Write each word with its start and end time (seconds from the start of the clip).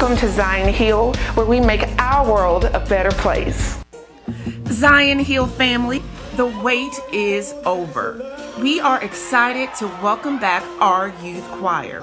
Welcome 0.00 0.16
to 0.16 0.32
Zion 0.32 0.72
Hill, 0.72 1.12
where 1.34 1.44
we 1.44 1.60
make 1.60 1.82
our 2.00 2.26
world 2.26 2.64
a 2.64 2.80
better 2.80 3.10
place. 3.10 3.84
Zion 4.68 5.18
Hill 5.18 5.46
family, 5.46 6.02
the 6.36 6.46
wait 6.46 6.98
is 7.12 7.52
over. 7.66 8.18
We 8.62 8.80
are 8.80 9.04
excited 9.04 9.74
to 9.74 9.88
welcome 10.02 10.40
back 10.40 10.62
our 10.80 11.12
youth 11.22 11.46
choir. 11.50 12.02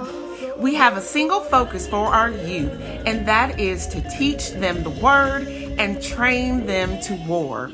We 0.60 0.76
have 0.76 0.96
a 0.96 1.02
single 1.02 1.40
focus 1.40 1.88
for 1.88 2.06
our 2.06 2.30
youth, 2.30 2.72
and 3.08 3.28
that 3.28 3.60
is 3.60 3.88
to 3.88 4.08
teach 4.16 4.52
them 4.52 4.84
the 4.84 4.92
word 4.92 5.48
and 5.48 6.00
train 6.00 6.68
them 6.68 7.02
to 7.02 7.16
war. 7.28 7.72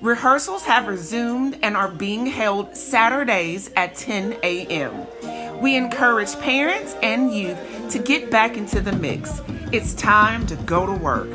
Rehearsals 0.00 0.64
have 0.64 0.88
resumed 0.88 1.58
and 1.62 1.76
are 1.76 1.90
being 1.90 2.24
held 2.24 2.74
Saturdays 2.74 3.70
at 3.76 3.94
10 3.94 4.38
a.m. 4.42 5.06
We 5.60 5.76
encourage 5.76 6.38
parents 6.40 6.94
and 7.02 7.34
youth 7.34 7.58
to 7.90 7.98
get 7.98 8.30
back 8.30 8.56
into 8.56 8.80
the 8.80 8.92
mix. 8.92 9.42
It's 9.72 9.94
time 9.94 10.46
to 10.46 10.56
go 10.56 10.86
to 10.86 10.92
work. 10.92 11.28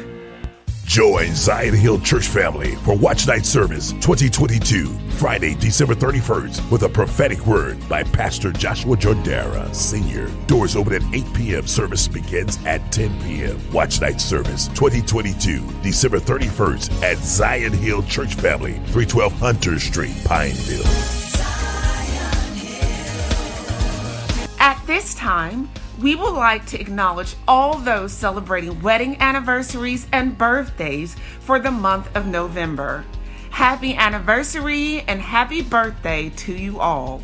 Join 0.91 1.33
Zion 1.33 1.73
Hill 1.73 2.01
Church 2.01 2.27
family 2.27 2.75
for 2.83 2.97
Watch 2.97 3.25
Night 3.25 3.45
Service 3.45 3.93
2022, 3.93 4.87
Friday, 5.11 5.55
December 5.55 5.95
31st, 5.95 6.69
with 6.69 6.83
a 6.83 6.89
prophetic 6.89 7.45
word 7.47 7.77
by 7.87 8.03
Pastor 8.03 8.51
Joshua 8.51 8.97
Joy 8.97 9.13
Dara, 9.23 9.73
Sr. 9.73 10.27
Doors 10.47 10.75
open 10.75 10.95
at 10.95 11.15
8 11.15 11.33
p.m. 11.33 11.65
Service 11.65 12.09
begins 12.09 12.59
at 12.65 12.91
10 12.91 13.21
p.m. 13.21 13.57
Watch 13.71 14.01
Night 14.01 14.19
Service 14.19 14.67
2022, 14.69 15.65
December 15.81 16.19
31st 16.19 17.01
at 17.03 17.17
Zion 17.19 17.71
Hill 17.71 18.03
Church 18.03 18.33
Family, 18.35 18.73
312 18.87 19.31
Hunter 19.39 19.79
Street, 19.79 20.15
Pineville. 20.25 20.83
At 24.59 24.77
this 24.85 25.15
time, 25.15 25.69
we 26.01 26.15
would 26.15 26.33
like 26.33 26.65
to 26.65 26.79
acknowledge 26.79 27.35
all 27.47 27.77
those 27.77 28.11
celebrating 28.11 28.81
wedding 28.81 29.19
anniversaries 29.21 30.07
and 30.11 30.37
birthdays 30.37 31.15
for 31.39 31.59
the 31.59 31.71
month 31.71 32.13
of 32.15 32.25
November. 32.25 33.05
Happy 33.51 33.95
anniversary 33.95 35.01
and 35.07 35.21
happy 35.21 35.61
birthday 35.61 36.29
to 36.29 36.53
you 36.53 36.79
all. 36.79 37.21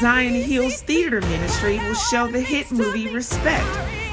Zion 0.00 0.34
Hills 0.34 0.80
Theater 0.82 1.20
Ministry 1.20 1.78
will 1.78 1.94
show 1.94 2.26
the 2.26 2.40
hit 2.40 2.70
movie 2.70 3.10
Respect, 3.10 3.66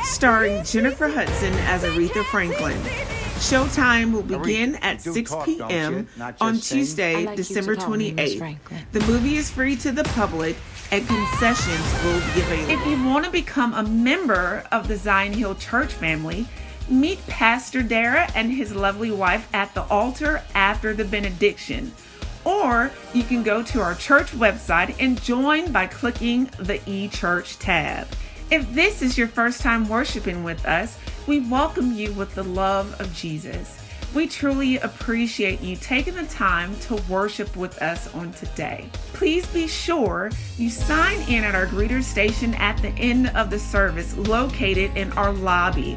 starring 0.04 0.64
Jennifer 0.64 1.08
Hudson 1.08 1.54
as 1.60 1.84
Aretha 1.84 2.26
Franklin. 2.26 3.21
Showtime 3.42 4.14
will 4.14 4.22
begin 4.22 4.76
at 4.76 5.02
6 5.02 5.34
p.m. 5.46 6.08
on 6.40 6.60
Tuesday, 6.60 7.36
December 7.36 7.76
28th. 7.76 8.58
The 8.92 9.00
movie 9.02 9.36
is 9.36 9.50
free 9.50 9.76
to 9.78 9.92
the 9.92 10.04
public 10.04 10.56
and 10.92 11.08
concessions 11.08 12.04
will 12.04 12.20
be 12.36 12.42
available. 12.42 12.72
If 12.72 12.86
you 12.88 13.04
want 13.04 13.26
to 13.26 13.32
become 13.32 13.74
a 13.74 13.82
member 13.82 14.64
of 14.72 14.88
the 14.88 14.96
Zion 14.96 15.34
Hill 15.34 15.56
Church 15.56 15.92
family, 15.92 16.48
meet 16.88 17.26
Pastor 17.26 17.82
Dara 17.82 18.30
and 18.36 18.52
his 18.52 18.76
lovely 18.76 19.10
wife 19.10 19.52
at 19.56 19.74
the 19.74 19.84
altar 19.86 20.44
after 20.54 20.94
the 20.94 21.06
benediction. 21.06 21.94
Or 22.46 22.92
you 23.14 23.24
can 23.24 23.42
go 23.42 23.64
to 23.64 23.82
our 23.82 23.96
church 23.96 24.32
website 24.34 24.96
and 25.00 25.22
join 25.22 25.72
by 25.72 25.88
clicking 25.88 26.46
the 26.60 26.78
eChurch 26.80 27.58
tab. 27.60 28.08
If 28.52 28.72
this 28.74 29.02
is 29.02 29.18
your 29.18 29.30
first 29.30 29.62
time 29.62 29.88
worshiping 29.88 30.44
with 30.44 30.66
us, 30.66 30.98
we 31.28 31.40
welcome 31.42 31.92
you 31.92 32.12
with 32.14 32.34
the 32.36 32.44
love 32.44 33.00
of 33.00 33.14
Jesus. 33.14 33.78
We 34.14 34.28
truly 34.28 34.78
appreciate 34.78 35.62
you 35.62 35.76
taking 35.78 36.16
the 36.16 36.26
time 36.26 36.78
to 36.82 36.96
worship 37.08 37.56
with 37.56 37.82
us 37.82 38.14
on 38.14 38.34
today. 38.34 38.90
Please 39.14 39.46
be 39.48 39.68
sure 39.68 40.32
you 40.58 40.70
sign 40.70 41.22
in 41.30 41.44
at 41.44 41.56
our 41.56 41.68
greeter 41.68 42.04
station 42.04 42.54
at 42.56 42.82
the 42.82 42.90
end 42.90 43.28
of 43.30 43.50
the 43.50 43.60
service 43.60 44.18
located 44.18 44.96
in 44.98 45.12
our 45.14 45.32
lobby. 45.32 45.96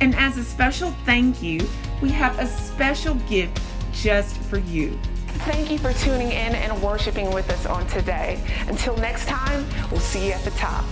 And 0.00 0.14
as 0.14 0.38
a 0.38 0.44
special 0.44 0.92
thank 1.04 1.42
you, 1.42 1.60
we 2.00 2.10
have 2.10 2.38
a 2.38 2.46
special 2.46 3.14
gift 3.28 3.60
just 3.92 4.36
for 4.38 4.58
you. 4.58 4.98
Thank 5.44 5.70
you 5.70 5.78
for 5.78 5.92
tuning 5.92 6.28
in 6.28 6.54
and 6.54 6.82
worshiping 6.82 7.32
with 7.32 7.50
us 7.50 7.66
on 7.66 7.86
today. 7.88 8.42
Until 8.68 8.96
next 8.96 9.26
time, 9.26 9.66
we'll 9.90 10.00
see 10.00 10.28
you 10.28 10.32
at 10.32 10.44
the 10.44 10.50
top. 10.52 10.84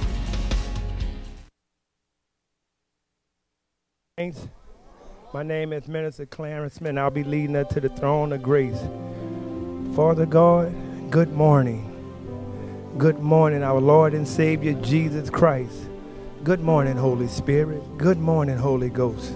Thanks. 4.20 4.48
My 5.32 5.42
name 5.42 5.72
is 5.72 5.88
Minister 5.88 6.26
Clarence 6.26 6.74
Smith. 6.74 6.98
I'll 6.98 7.08
be 7.08 7.24
leading 7.24 7.56
us 7.56 7.72
to 7.72 7.80
the 7.80 7.88
throne 7.88 8.34
of 8.34 8.42
grace. 8.42 8.78
Father 9.96 10.26
God, 10.26 10.74
good 11.10 11.32
morning. 11.32 11.86
Good 12.98 13.20
morning, 13.20 13.62
our 13.62 13.80
Lord 13.80 14.12
and 14.12 14.28
Savior 14.28 14.74
Jesus 14.82 15.30
Christ. 15.30 15.88
Good 16.44 16.60
morning, 16.60 16.98
Holy 16.98 17.28
Spirit. 17.28 17.82
Good 17.96 18.18
morning, 18.18 18.58
Holy 18.58 18.90
Ghost. 18.90 19.32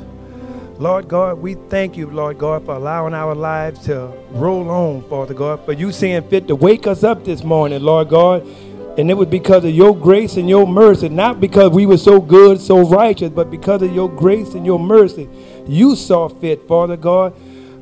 Lord 0.78 1.08
God, 1.08 1.38
we 1.38 1.54
thank 1.70 1.96
you, 1.96 2.10
Lord 2.10 2.36
God, 2.36 2.66
for 2.66 2.74
allowing 2.74 3.14
our 3.14 3.34
lives 3.34 3.86
to 3.86 4.12
roll 4.32 4.68
on, 4.68 5.02
Father 5.08 5.32
God, 5.32 5.64
for 5.64 5.72
you 5.72 5.92
seeing 5.92 6.28
fit 6.28 6.46
to 6.48 6.56
wake 6.56 6.86
us 6.86 7.02
up 7.02 7.24
this 7.24 7.42
morning, 7.42 7.82
Lord 7.82 8.10
God. 8.10 8.46
And 8.96 9.10
it 9.10 9.14
was 9.14 9.28
because 9.28 9.64
of 9.64 9.70
your 9.70 9.96
grace 9.96 10.36
and 10.36 10.48
your 10.48 10.66
mercy, 10.66 11.08
not 11.08 11.40
because 11.40 11.70
we 11.70 11.84
were 11.84 11.96
so 11.98 12.20
good, 12.20 12.60
so 12.60 12.88
righteous, 12.88 13.30
but 13.30 13.50
because 13.50 13.82
of 13.82 13.92
your 13.92 14.08
grace 14.08 14.54
and 14.54 14.64
your 14.64 14.78
mercy. 14.78 15.28
You 15.66 15.96
saw 15.96 16.28
fit, 16.28 16.68
Father 16.68 16.96
God. 16.96 17.34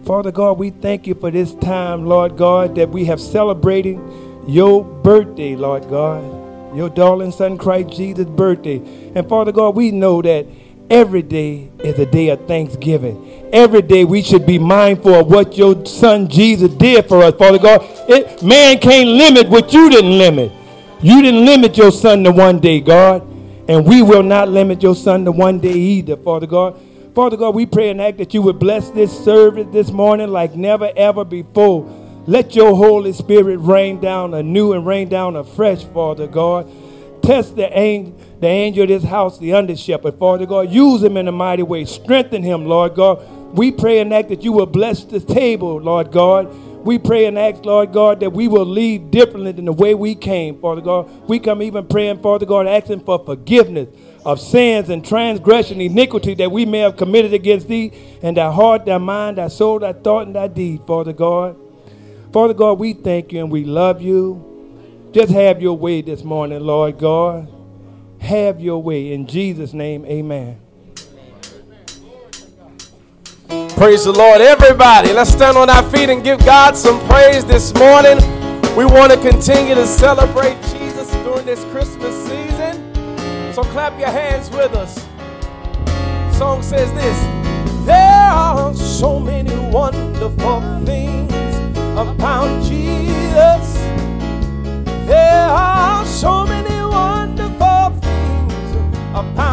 Father 0.07 0.33
God, 0.33 0.59
we 0.59 0.71
thank 0.71 1.07
you 1.07 1.15
for 1.15 1.31
this 1.31 1.55
time, 1.57 2.07
Lord 2.07 2.37
God, 2.37 2.75
that 2.77 2.89
we 2.89 3.05
have 3.05 3.21
celebrated 3.21 4.01
your 4.47 4.85
birthday, 4.85 5.55
Lord 5.55 5.89
God. 5.89 6.77
Your 6.77 6.89
darling 6.89 7.31
son 7.31 7.59
Christ 7.59 7.91
Jesus' 7.91 8.25
birthday. 8.25 8.79
And 9.15 9.29
Father 9.29 9.53
God, 9.53 9.77
we 9.77 9.91
know 9.91 10.23
that 10.23 10.47
every 10.89 11.23
day 11.23 11.71
is 11.81 11.99
a 11.99 12.07
day 12.07 12.31
of 12.31 12.47
thanksgiving. 12.49 13.51
Every 13.53 13.83
day 13.83 14.07
we 14.07 14.23
should 14.23 14.47
be 14.47 14.59
mindful 14.59 15.15
of 15.15 15.31
what 15.31 15.59
your 15.59 15.85
son 15.85 16.29
Jesus 16.29 16.73
did 16.73 17.07
for 17.07 17.23
us, 17.23 17.35
Father 17.35 17.59
God. 17.59 17.83
It, 18.09 18.43
man 18.43 18.79
can't 18.79 19.11
limit 19.11 19.51
what 19.51 19.73
you 19.75 19.91
didn't 19.91 20.17
limit. 20.17 20.51
You 21.03 21.21
didn't 21.21 21.45
limit 21.45 21.77
your 21.77 21.91
son 21.91 22.23
to 22.25 22.31
one 22.31 22.61
day, 22.61 22.81
God. 22.81 23.29
And 23.69 23.87
we 23.87 24.03
will 24.03 24.23
not 24.23 24.49
limit 24.49 24.83
your 24.83 24.95
son 24.95 25.25
to 25.25 25.33
one 25.33 25.59
day 25.59 25.73
either, 25.73 26.17
Father 26.17 26.47
God. 26.47 26.81
Father 27.15 27.37
God, 27.37 27.55
we 27.55 27.67
pray 27.67 27.91
and 27.91 28.01
ask 28.01 28.17
that 28.17 28.33
you 28.35 28.43
would 28.43 28.59
bless 28.59 28.91
this 28.91 29.13
service 29.25 29.67
this 29.73 29.91
morning 29.91 30.29
like 30.29 30.55
never 30.55 30.91
ever 30.97 31.25
before. 31.25 31.85
Let 32.27 32.55
your 32.55 32.77
Holy 32.77 33.13
Spirit 33.13 33.59
rain 33.59 34.01
down 34.01 34.33
anew 34.33 34.73
and 34.73 34.87
rain 34.87 35.09
down 35.09 35.37
afresh, 35.37 35.85
Father 35.85 36.27
God. 36.27 36.71
Test 37.23 37.57
the 37.57 37.77
angel, 37.77 38.17
the 38.41 38.47
angel 38.47 38.85
of 38.85 38.89
this 38.89 39.05
house, 39.05 39.39
the 39.39 39.53
under 39.55 39.77
shepherd, 39.77 40.15
Father 40.19 40.47
God. 40.47 40.71
Use 40.71 41.03
him 41.03 41.17
in 41.17 41.29
a 41.29 41.33
mighty 41.33 41.63
way. 41.63 41.85
Strengthen 41.85 42.43
him, 42.43 42.65
Lord 42.65 42.95
God. 42.95 43.23
We 43.57 43.71
pray 43.73 43.99
and 43.99 44.15
ask 44.15 44.29
that 44.29 44.43
you 44.43 44.53
will 44.53 44.67
bless 44.67 45.05
this 45.05 45.25
table, 45.25 45.81
Lord 45.81 46.11
God. 46.13 46.49
We 46.85 46.99
pray 46.99 47.27
and 47.27 47.39
ask, 47.39 47.65
Lord 47.65 47.93
God, 47.93 48.21
that 48.21 48.33
we 48.33 48.49
will 48.49 48.67
leave 48.67 49.11
differently 49.11 49.53
than 49.53 49.67
the 49.67 49.73
way 49.73 49.95
we 49.95 50.15
came, 50.15 50.61
Father 50.61 50.81
God. 50.81 51.29
We 51.29 51.39
come 51.39 51.63
even 51.63 51.87
praying, 51.87 52.23
Father 52.23 52.47
God, 52.47 52.67
asking 52.67 53.01
for 53.05 53.25
forgiveness 53.25 53.89
of 54.25 54.41
sins 54.41 54.89
and 54.89 55.05
transgression, 55.05 55.81
iniquity 55.81 56.35
that 56.35 56.51
we 56.51 56.67
may 56.67 56.81
have 56.81 56.97
committed 56.97 57.35
against 57.35 57.69
thee, 57.69 57.93
and 58.23 58.37
thy 58.37 58.51
heart, 58.51 58.85
thy 58.85 58.99
mind, 58.99 59.39
thy 59.39 59.49
soul, 59.49 59.79
thy 59.79 59.93
thought, 59.93 60.27
and 60.27 60.37
thy 60.37 60.49
deed, 60.49 60.83
Father 60.87 61.13
God. 61.13 61.57
Father 62.33 62.55
God, 62.55 62.79
we 62.79 62.95
thank 62.95 63.33
you 63.33 63.41
and 63.41 63.51
we 63.51 63.65
love 63.65 64.01
you. 64.01 65.11
Just 65.13 65.33
have 65.33 65.61
your 65.61 65.77
way 65.77 66.01
this 66.01 66.25
morning, 66.25 66.61
Lord 66.61 66.99
God. 66.99 67.49
Have 68.21 68.61
your 68.61 68.83
way. 68.83 69.13
In 69.13 69.27
Jesus' 69.27 69.75
name, 69.75 70.07
amen. 70.07 70.62
Praise 73.83 74.05
the 74.05 74.13
Lord, 74.13 74.41
everybody. 74.41 75.13
Let's 75.13 75.33
stand 75.33 75.57
on 75.57 75.69
our 75.69 75.83
feet 75.91 76.09
and 76.09 76.23
give 76.23 76.39
God 76.45 76.77
some 76.77 77.05
praise 77.09 77.45
this 77.45 77.75
morning. 77.75 78.17
We 78.77 78.85
want 78.85 79.11
to 79.11 79.19
continue 79.21 79.75
to 79.75 79.89
celebrate 79.89 80.55
Jesus 80.71 81.11
during 81.25 81.45
this 81.45 81.65
Christmas 81.65 82.15
season. 82.29 82.95
So 83.53 83.65
clap 83.65 83.99
your 83.99 84.11
hands 84.11 84.51
with 84.51 84.73
us. 84.75 85.05
Song 86.39 86.63
says 86.63 86.93
this 86.93 87.85
There 87.85 88.31
are 88.31 88.73
so 88.73 89.19
many 89.19 89.57
wonderful 89.73 90.61
things 90.87 91.33
about 91.99 92.63
Jesus. 92.63 93.75
There 95.09 95.49
are 95.49 96.07
so 96.07 96.47
many 96.47 96.85
wonderful 96.85 97.91
things 98.01 98.77
about. 99.11 99.52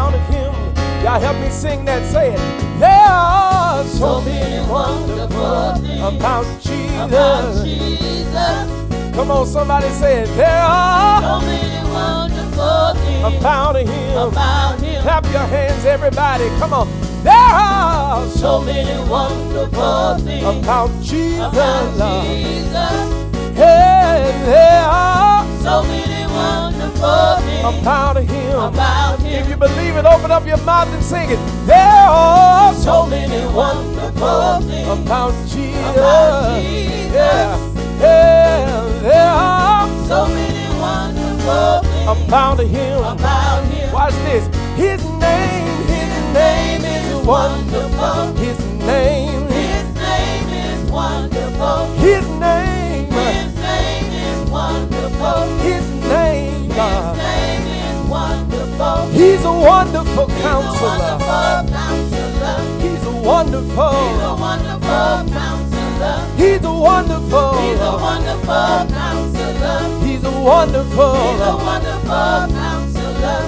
Y'all 1.10 1.18
help 1.18 1.38
me 1.40 1.50
sing 1.50 1.84
that. 1.86 2.06
Say 2.12 2.34
it. 2.34 2.38
There 2.78 2.88
are 2.88 3.82
so, 3.84 4.20
many 4.20 4.62
wonderful 4.70 5.74
things 5.82 6.06
about 6.06 6.46
Jesus. 6.62 7.00
About 7.02 7.64
Jesus. 7.64 9.16
Come 9.16 9.32
on, 9.32 9.44
somebody 9.44 9.88
say 9.88 10.22
it. 10.22 10.28
There 10.36 10.62
are 10.62 11.20
so 11.20 11.40
many 11.40 11.90
wonderful 11.90 12.94
things 13.02 13.38
about 13.38 13.74
Him. 13.74 13.88
About 14.16 14.78
Him. 14.78 15.02
Clap 15.02 15.24
your 15.32 15.46
hands, 15.50 15.84
everybody. 15.84 16.48
Come 16.60 16.74
on. 16.74 16.88
There 17.24 17.34
are 17.34 18.28
so 18.28 18.60
many 18.62 19.10
wonderful 19.10 20.18
things 20.24 20.46
about 20.46 20.90
Jesus. 21.02 21.40
About 21.40 22.24
Jesus. 22.24 23.56
Hey, 23.58 24.30
there 24.46 24.84
are 24.86 25.44
so 25.60 25.82
many 25.82 26.32
wonderful 26.32 27.36
things 27.42 27.80
about. 27.80 28.19
About 28.68 29.18
him. 29.20 29.42
If 29.42 29.48
you 29.48 29.56
believe 29.56 29.96
it, 29.96 30.04
open 30.04 30.30
up 30.30 30.46
your 30.46 30.58
mouth 30.58 30.88
and 30.92 31.02
sing 31.02 31.30
it. 31.30 31.38
There 31.66 31.78
are 31.78 32.74
So 32.74 33.06
many 33.06 33.46
wonderful 33.54 34.60
things 34.68 34.88
about 34.88 35.32
Jesus. 35.48 35.96
about 35.96 36.60
Jesus. 36.60 37.12
Yeah, 37.14 37.56
yeah, 38.00 38.98
there 39.02 39.32
are 39.32 39.88
So 40.06 40.26
many 40.28 40.66
wonderful 40.78 41.80
things 41.82 42.28
about 42.28 42.60
him. 42.60 42.98
about 43.04 43.64
him. 43.64 43.92
Watch 43.92 44.14
this. 44.28 44.44
His 44.76 45.02
name, 45.04 45.76
his 45.88 46.12
name 46.34 46.84
is 46.84 47.26
wonderful. 47.26 48.32
His 48.36 48.58
name, 48.84 49.48
His 49.48 49.86
name 49.96 50.48
is 50.66 50.90
wonderful. 50.90 51.86
his 51.96 52.26
name, 52.38 53.10
His 53.10 53.54
name 53.56 54.12
is 54.12 54.50
wonderful. 54.50 55.40
his 55.64 55.84
name. 56.08 56.68
His 56.70 56.72
name 56.78 57.29
wonderful. 58.80 59.20
He's 59.20 59.44
a 59.44 59.52
wonderful 59.52 60.26
He's 60.28 60.38
a 60.38 60.42
counselor. 60.42 60.88
wonderful 60.88 61.76
counselor. 61.76 62.56
He's 62.80 63.04
a 63.04 63.12
wonderful. 63.30 63.92
He's 63.92 64.22
a 64.22 64.34
wonderful 64.40 65.14
counselor. 65.36 66.16
He's 66.36 66.64
a 66.64 66.72
wonderful. 66.72 67.52
He's 67.60 67.80
a 67.80 67.92
wonderful 68.08 68.78
counselor. 68.96 70.06
He's 70.06 70.24
a 70.24 70.30
wonderful. 70.30 71.14
He's 71.14 71.40
a 71.40 71.56
wonderful 71.56 72.38
counselor. 72.56 73.40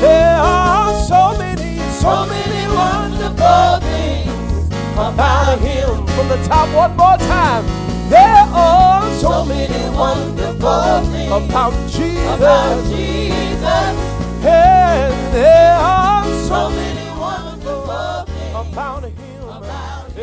There 0.00 0.36
are 0.36 1.04
so 1.04 1.36
many, 1.38 1.78
so 2.00 2.26
many 2.26 2.62
wonderful 2.74 3.80
things 3.86 4.66
about 4.96 5.58
him. 5.60 6.06
From 6.16 6.28
the 6.28 6.36
top 6.48 6.68
one 6.74 6.96
more 6.96 7.16
time. 7.28 7.64
There 8.08 8.44
are 8.52 9.02
so 9.20 9.28
So 9.30 9.44
many 9.44 9.68
many 9.72 9.96
wonderful 9.96 11.00
things 11.12 11.32
about 11.32 11.72
Jesus. 11.88 12.34
about 12.36 12.84
Jesus. 12.90 14.11
And 14.44 15.34
there 15.34 15.76
are 15.78 16.24
so 16.24 16.30
So 16.48 16.70
many 16.70 17.08
wonderful 17.20 18.24
things 18.26 18.54
about 18.54 19.04
him. 19.04 19.14
about 19.48 20.14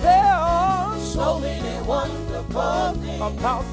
There 0.00 0.34
are 0.34 0.96
So 0.98 1.14
so 1.14 1.38
many 1.40 1.74
wonderful 1.86 2.92
things 3.02 3.20
about 3.20 3.64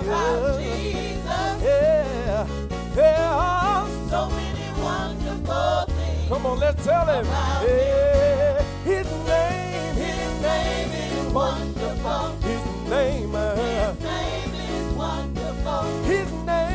about 0.00 0.58
Jesus. 0.58 0.58
Jesus. 0.58 1.62
Yeah. 1.62 2.46
There 2.94 3.18
are 3.18 3.86
So 4.08 4.20
many 4.30 4.66
wonderful 4.80 5.84
things. 5.94 6.28
Come 6.28 6.46
on, 6.46 6.58
let's 6.60 6.82
tell 6.84 7.06
him. 7.06 7.26
Yeah. 7.26 8.62
His 8.84 9.06
name, 9.28 9.94
His 9.96 10.30
name 10.42 10.90
is 10.92 11.32
wonderful. 11.32 12.26
his 12.40 12.64
name, 12.90 13.34
uh, 13.34 13.54
His 13.54 14.00
name 14.02 14.54
is 14.54 14.86
wonderful. 14.94 15.82
his 16.04 16.30
name, 16.32 16.69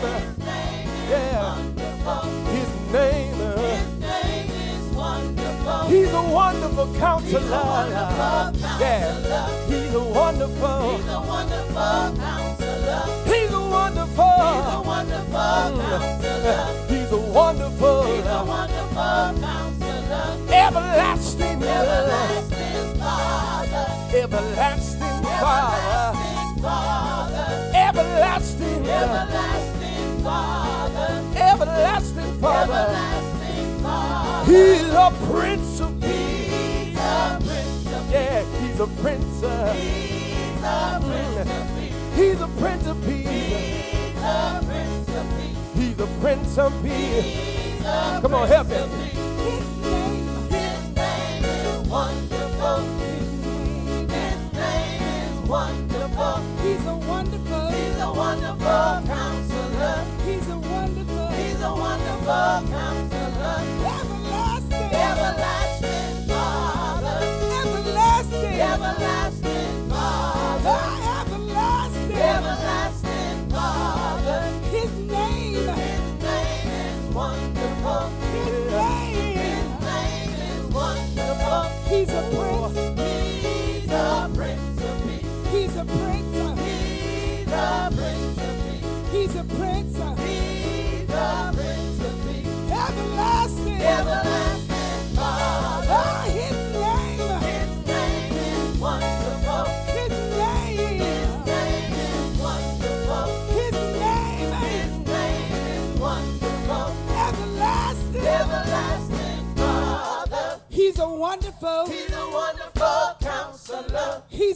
Yeah. 0.00 1.56
his 2.48 2.70
name. 2.92 3.34
His 3.34 4.00
name 4.00 4.50
is 4.50 4.96
wonderful. 4.96 5.88
He's 5.88 6.12
a 6.12 6.22
wonderful 6.22 6.94
counselor. 6.98 7.40
He's 7.40 7.50
a 7.50 7.64
wonderful 7.66 8.60
Yeah. 8.80 9.04
counselor. 9.04 9.46
He's 9.68 9.94
a 9.94 10.00
wonderful. 10.00 10.96
He's 10.96 11.08
a 11.08 11.20
wonderful 11.20 11.74
counselor. 12.16 13.02
He's 13.26 13.52
a 13.52 13.60
wonderful. 13.60 14.40
He's 14.40 14.72
a 14.72 14.82
wonderful 14.86 15.36
mm. 15.36 15.80
counselor. 15.80 16.64
He's 16.88 17.12
a 17.12 17.16
wonderful. 17.18 18.02
He's 18.04 18.24
a 18.24 18.44
wonderful 18.44 18.94
counselor. 18.96 20.36
Everlasting. 20.50 21.62
Everlasting 21.62 22.98
Father. 22.98 23.86
Everlasting 24.16 25.22
Father. 25.22 26.18
Everlasting 27.74 28.84
Father. 28.84 28.86
Everlasting. 28.86 29.69
Everlasting 31.36 32.32
Father. 32.40 32.40
Everlasting 32.40 32.40
Father. 32.40 32.72
Everlasting 32.72 33.78
Father. 33.82 34.52
He's 34.52 34.92
a 34.92 35.10
prince 35.30 35.80
of 35.80 36.02
He's 36.02 36.96
a 36.98 37.38
prince 37.40 37.92
of 37.92 38.10
Yeah, 38.10 38.44
he's 38.60 38.80
a 38.80 38.86
prince. 39.02 39.40
He's 39.40 39.60
a 40.60 40.88
prince 41.00 41.56
of 41.56 41.66
peace. 41.76 42.16
He's 42.16 42.40
a 42.40 42.48
prince 42.58 42.86
of 42.86 42.96
peace. 43.06 43.28
He's 43.28 44.18
a 44.28 44.60
prince 44.66 45.08
of 45.08 45.26
peace. 45.36 45.58
He's 45.76 45.98
a 46.00 46.06
prince 46.20 46.58
of 46.58 46.82
peace. 46.82 48.20
Come 48.22 48.34
on, 48.34 48.48
help 48.48 48.68
me. 48.68 48.76
of 48.76 48.90
peace. 48.90 49.18
His 50.50 50.94
name 50.96 51.44
is 51.44 51.88
wonderful. 51.88 52.78
His 52.98 53.38
name 53.42 54.10
is. 54.10 55.48
Wonderful, 55.48 56.40
He's 56.62 56.86
a 56.86 56.94
wonderful 56.94 57.69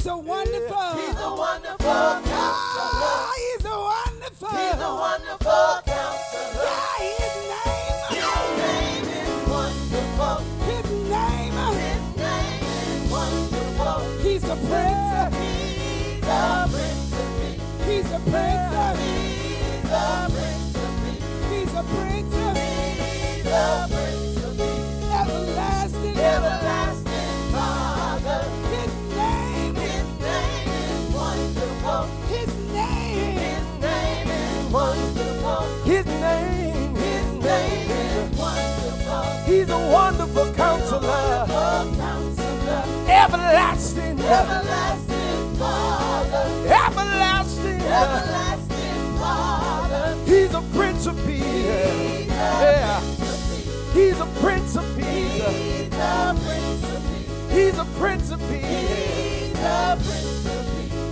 Ah, 0.07 0.11
he's 0.11 0.13
a 0.13 0.17
wonderful, 0.19 1.01
He's 1.01 1.19
a 1.19 1.35
wonderful 1.35 1.89
oh, 1.89 3.33
he's 3.37 3.65
a 3.65 3.69
wonderful, 3.71 4.49
He's 4.49 4.75
a 4.75 4.95
wonderful 4.95 5.81
counselor. 5.87 6.24
Wonderful 39.95 40.53
counselor. 40.55 41.47
Everlasting. 43.09 44.19
Everlasting 44.21 45.57
Father. 45.61 46.45
Everlasting. 46.85 47.81
Everlasting 47.81 49.03
Father. 49.19 50.17
He's 50.27 50.53
a 50.55 50.63
prince 50.77 51.07
of 51.07 51.17
peace. 51.27 51.45
He's 51.45 52.27
Yeah. 52.29 52.99
a 52.99 53.03
prince 53.07 53.31
of 53.31 53.37
peace. 53.57 53.95
He's 53.95 54.21
a 54.21 54.27
prince 54.43 54.75
of 54.77 54.87
peace. 54.97 55.45
He's 55.55 55.93
a 55.99 56.25
prince 56.47 56.83
of 56.95 57.01
peace. 57.11 57.53
He's 57.57 57.79
a 57.79 57.87
prince 58.01 58.31
of 58.31 58.41
peace. 58.51 58.65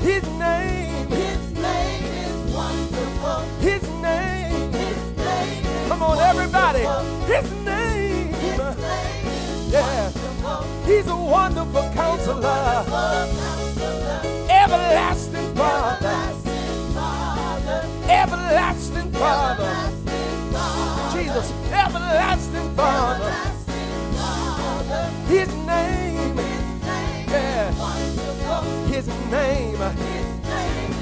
His 0.08 0.24
name, 0.46 1.08
His 1.08 1.42
name 1.68 2.04
is 2.24 2.34
wonderful. 2.52 3.40
his 3.60 3.82
name. 4.02 4.72
His 4.72 5.00
name 5.28 5.88
Come 5.88 6.02
on, 6.02 6.18
everybody. 6.18 6.82
wonderful. 6.84 7.34
His 7.34 7.46
name. 7.64 7.81
Wonderful. 9.72 10.66
He's 10.84 11.06
a 11.06 11.16
wonderful 11.16 11.82
counselor. 11.94 12.36
A 12.36 12.84
wonderful 12.90 13.40
counselor. 13.40 14.20
Everlasting 14.50 15.54
Father. 15.54 16.08
Everlasting 16.08 16.92
Father. 16.92 17.86
Everlasting 18.10 19.12
Father. 19.12 19.64
Everlasting 19.64 20.52
Father. 20.52 21.18
Jesus, 21.18 21.52
everlasting 21.72 22.74
Father. 22.74 23.24
everlasting 23.24 24.12
Father. 24.12 25.10
His 25.26 25.48
name. 25.64 26.36
His 26.36 26.84
name 26.84 27.28
yeah. 27.28 27.70
is. 27.70 28.94
His 28.94 29.06
name. 29.30 29.78
His 29.78 30.28
name. 30.44 30.92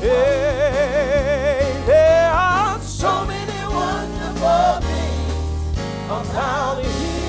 Hey, 0.00 1.82
there 1.86 2.30
are 2.30 2.78
so 2.78 3.24
many 3.26 3.66
wonderful 3.66 4.80
things 4.80 5.78
about 6.08 6.84
him. 6.84 7.23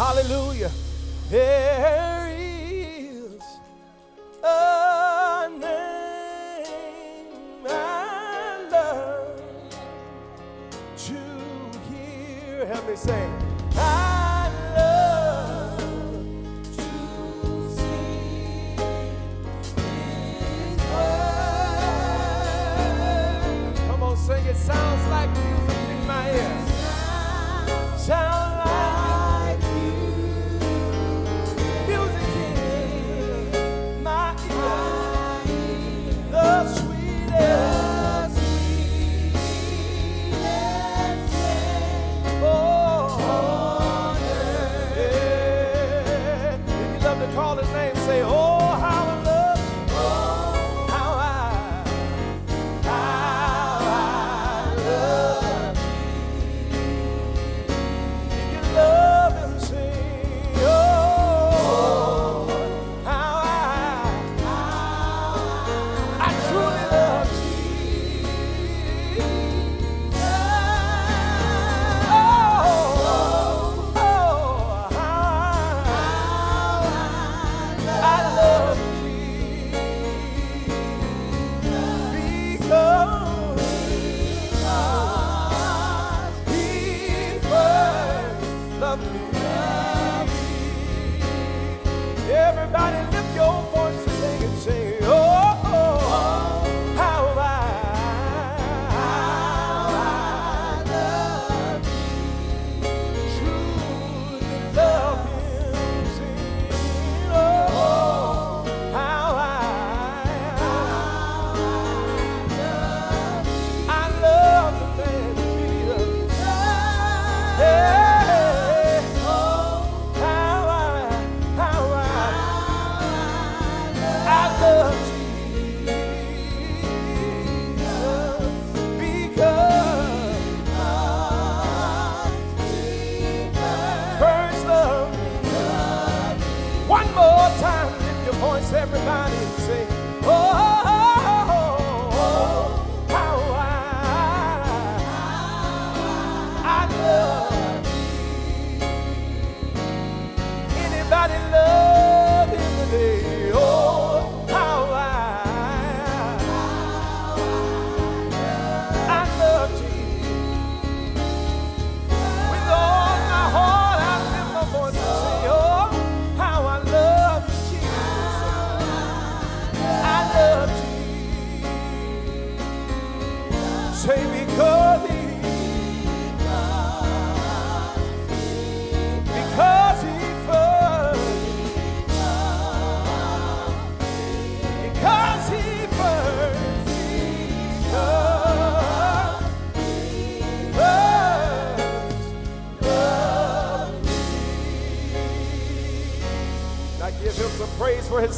Hallelujah. 0.00 0.70
There 1.28 2.32
is 2.34 3.42
a 4.42 5.46
name 5.50 7.66
I 7.68 8.66
love 8.70 9.74
to 10.96 11.20
hear. 11.90 12.64
Help 12.64 12.88
me 12.88 12.96
sing. 12.96 13.30
I 13.76 14.19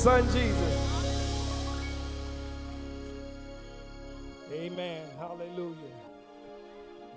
son 0.03 0.25
Jesus. 0.33 1.15
Amen. 4.53 5.07
Hallelujah. 5.17 5.77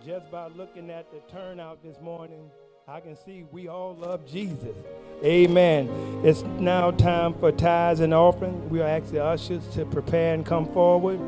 Just 0.05 0.29
by 0.29 0.49
looking 0.49 0.91
at 0.91 1.09
the 1.09 1.17
turnout 1.31 1.81
this 1.81 1.99
morning, 1.99 2.51
I 2.87 2.99
can 2.99 3.17
see 3.25 3.43
we 3.51 3.67
all 3.69 3.95
love 3.95 4.27
Jesus. 4.27 4.75
Amen. 5.23 5.89
It's 6.23 6.43
now 6.59 6.91
time 6.91 7.33
for 7.33 7.51
tithes 7.51 8.01
and 8.01 8.13
offering. 8.13 8.69
We'll 8.69 8.83
ask 8.83 9.11
the 9.11 9.23
ushers 9.23 9.67
to 9.73 9.83
prepare 9.85 10.35
and 10.35 10.45
come 10.45 10.71
forward. 10.71 11.19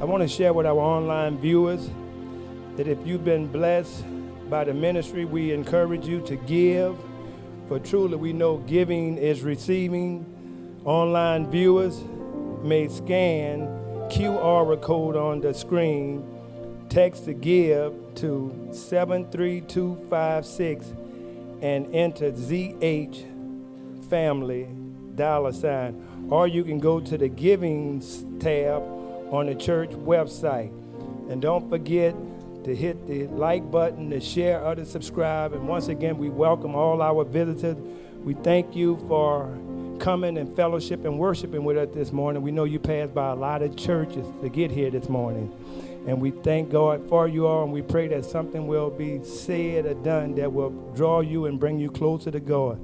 I 0.00 0.06
want 0.06 0.22
to 0.22 0.28
share 0.28 0.54
with 0.54 0.64
our 0.64 0.78
online 0.78 1.36
viewers 1.36 1.90
that 2.76 2.88
if 2.88 3.06
you've 3.06 3.26
been 3.26 3.46
blessed 3.46 4.06
by 4.48 4.64
the 4.64 4.72
ministry, 4.72 5.26
we 5.26 5.52
encourage 5.52 6.06
you 6.06 6.22
to 6.22 6.36
give. 6.36 6.96
For 7.68 7.78
truly, 7.80 8.16
we 8.16 8.32
know 8.32 8.58
giving 8.58 9.18
is 9.18 9.42
receiving. 9.42 10.24
Online 10.84 11.50
viewers 11.50 12.00
may 12.62 12.86
scan 12.88 13.66
QR 14.08 14.80
code 14.80 15.16
on 15.16 15.40
the 15.40 15.52
screen, 15.52 16.24
text 16.88 17.26
the 17.26 17.34
give 17.34 17.92
to 18.16 18.68
73256 18.72 20.86
and 21.60 21.92
enter 21.92 22.30
ZH 22.30 23.24
family 24.08 24.68
dollar 25.16 25.52
sign. 25.52 26.28
Or 26.30 26.46
you 26.46 26.62
can 26.62 26.78
go 26.78 27.00
to 27.00 27.18
the 27.18 27.28
giving 27.28 28.00
tab 28.38 28.80
on 29.32 29.46
the 29.46 29.56
church 29.56 29.90
website. 29.90 30.70
And 31.28 31.42
don't 31.42 31.68
forget 31.68 32.14
to 32.66 32.74
hit 32.74 33.06
the 33.06 33.28
like 33.28 33.70
button, 33.70 34.10
to 34.10 34.20
share, 34.20 34.60
or 34.64 34.74
to 34.74 34.84
subscribe. 34.84 35.52
And 35.52 35.68
once 35.68 35.86
again, 35.86 36.18
we 36.18 36.28
welcome 36.28 36.74
all 36.74 37.00
our 37.00 37.24
visitors. 37.24 37.76
We 38.24 38.34
thank 38.34 38.74
you 38.74 38.98
for 39.06 39.56
coming 40.00 40.36
and 40.36 40.54
fellowship 40.56 41.04
and 41.04 41.16
worshiping 41.16 41.62
with 41.62 41.76
us 41.76 41.88
this 41.94 42.10
morning. 42.10 42.42
We 42.42 42.50
know 42.50 42.64
you 42.64 42.80
passed 42.80 43.14
by 43.14 43.30
a 43.30 43.34
lot 43.36 43.62
of 43.62 43.76
churches 43.76 44.26
to 44.42 44.48
get 44.48 44.72
here 44.72 44.90
this 44.90 45.08
morning. 45.08 45.52
And 46.08 46.20
we 46.20 46.32
thank 46.32 46.70
God 46.70 47.08
for 47.08 47.28
you 47.28 47.46
all, 47.46 47.62
and 47.62 47.72
we 47.72 47.82
pray 47.82 48.08
that 48.08 48.24
something 48.24 48.66
will 48.66 48.90
be 48.90 49.22
said 49.22 49.86
or 49.86 49.94
done 49.94 50.34
that 50.34 50.52
will 50.52 50.70
draw 50.96 51.20
you 51.20 51.46
and 51.46 51.60
bring 51.60 51.78
you 51.78 51.88
closer 51.88 52.32
to 52.32 52.40
God. 52.40 52.80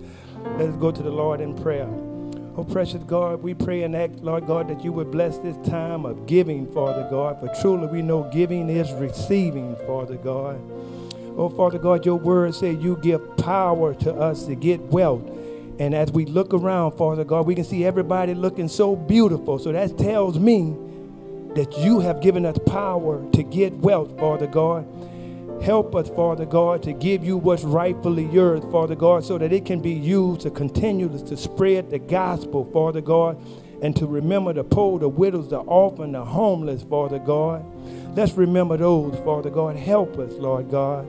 Let's 0.58 0.76
go 0.76 0.92
to 0.92 1.02
the 1.02 1.10
Lord 1.10 1.40
in 1.40 1.60
prayer. 1.60 1.88
Oh, 2.54 2.64
precious 2.64 3.02
God, 3.04 3.42
we 3.42 3.54
pray 3.54 3.82
and 3.82 3.96
ask, 3.96 4.12
Lord 4.20 4.46
God, 4.46 4.68
that 4.68 4.84
you 4.84 4.92
would 4.92 5.10
bless 5.10 5.38
this 5.38 5.56
time 5.66 6.04
of 6.04 6.26
giving, 6.26 6.70
Father 6.72 7.06
God, 7.08 7.40
for 7.40 7.48
truly 7.62 7.86
we 7.86 8.02
know 8.02 8.28
giving 8.30 8.68
is 8.68 8.92
receiving, 8.92 9.74
Father 9.86 10.16
God. 10.16 10.60
Oh, 11.38 11.48
Father 11.48 11.78
God, 11.78 12.04
your 12.04 12.16
word 12.16 12.54
says 12.54 12.76
you 12.82 12.98
give 13.02 13.38
power 13.38 13.94
to 13.94 14.12
us 14.12 14.44
to 14.44 14.54
get 14.54 14.80
wealth. 14.80 15.22
And 15.78 15.94
as 15.94 16.12
we 16.12 16.26
look 16.26 16.52
around, 16.52 16.92
Father 16.92 17.24
God, 17.24 17.46
we 17.46 17.54
can 17.54 17.64
see 17.64 17.86
everybody 17.86 18.34
looking 18.34 18.68
so 18.68 18.96
beautiful. 18.96 19.58
So 19.58 19.72
that 19.72 19.96
tells 19.96 20.38
me 20.38 20.76
that 21.54 21.78
you 21.78 22.00
have 22.00 22.20
given 22.20 22.44
us 22.44 22.58
power 22.66 23.24
to 23.32 23.42
get 23.42 23.72
wealth, 23.74 24.18
Father 24.18 24.46
God. 24.46 24.86
Help 25.62 25.94
us, 25.94 26.08
Father 26.08 26.44
God, 26.44 26.82
to 26.82 26.92
give 26.92 27.24
you 27.24 27.36
what's 27.36 27.62
rightfully 27.62 28.24
yours, 28.26 28.64
Father 28.72 28.96
God, 28.96 29.24
so 29.24 29.38
that 29.38 29.52
it 29.52 29.64
can 29.64 29.80
be 29.80 29.92
used 29.92 30.40
to 30.40 30.50
continue 30.50 31.08
to 31.08 31.36
spread 31.36 31.88
the 31.88 32.00
gospel, 32.00 32.64
Father 32.72 33.00
God, 33.00 33.40
and 33.80 33.94
to 33.94 34.06
remember 34.06 34.52
the 34.52 34.64
poor, 34.64 34.98
the 34.98 35.08
widows, 35.08 35.48
the 35.50 35.58
orphan, 35.58 36.12
the 36.12 36.24
homeless, 36.24 36.82
Father 36.82 37.20
God. 37.20 37.64
Let's 38.16 38.32
remember 38.32 38.76
those, 38.76 39.14
Father 39.24 39.50
God. 39.50 39.76
Help 39.76 40.18
us, 40.18 40.32
Lord 40.32 40.68
God. 40.68 41.08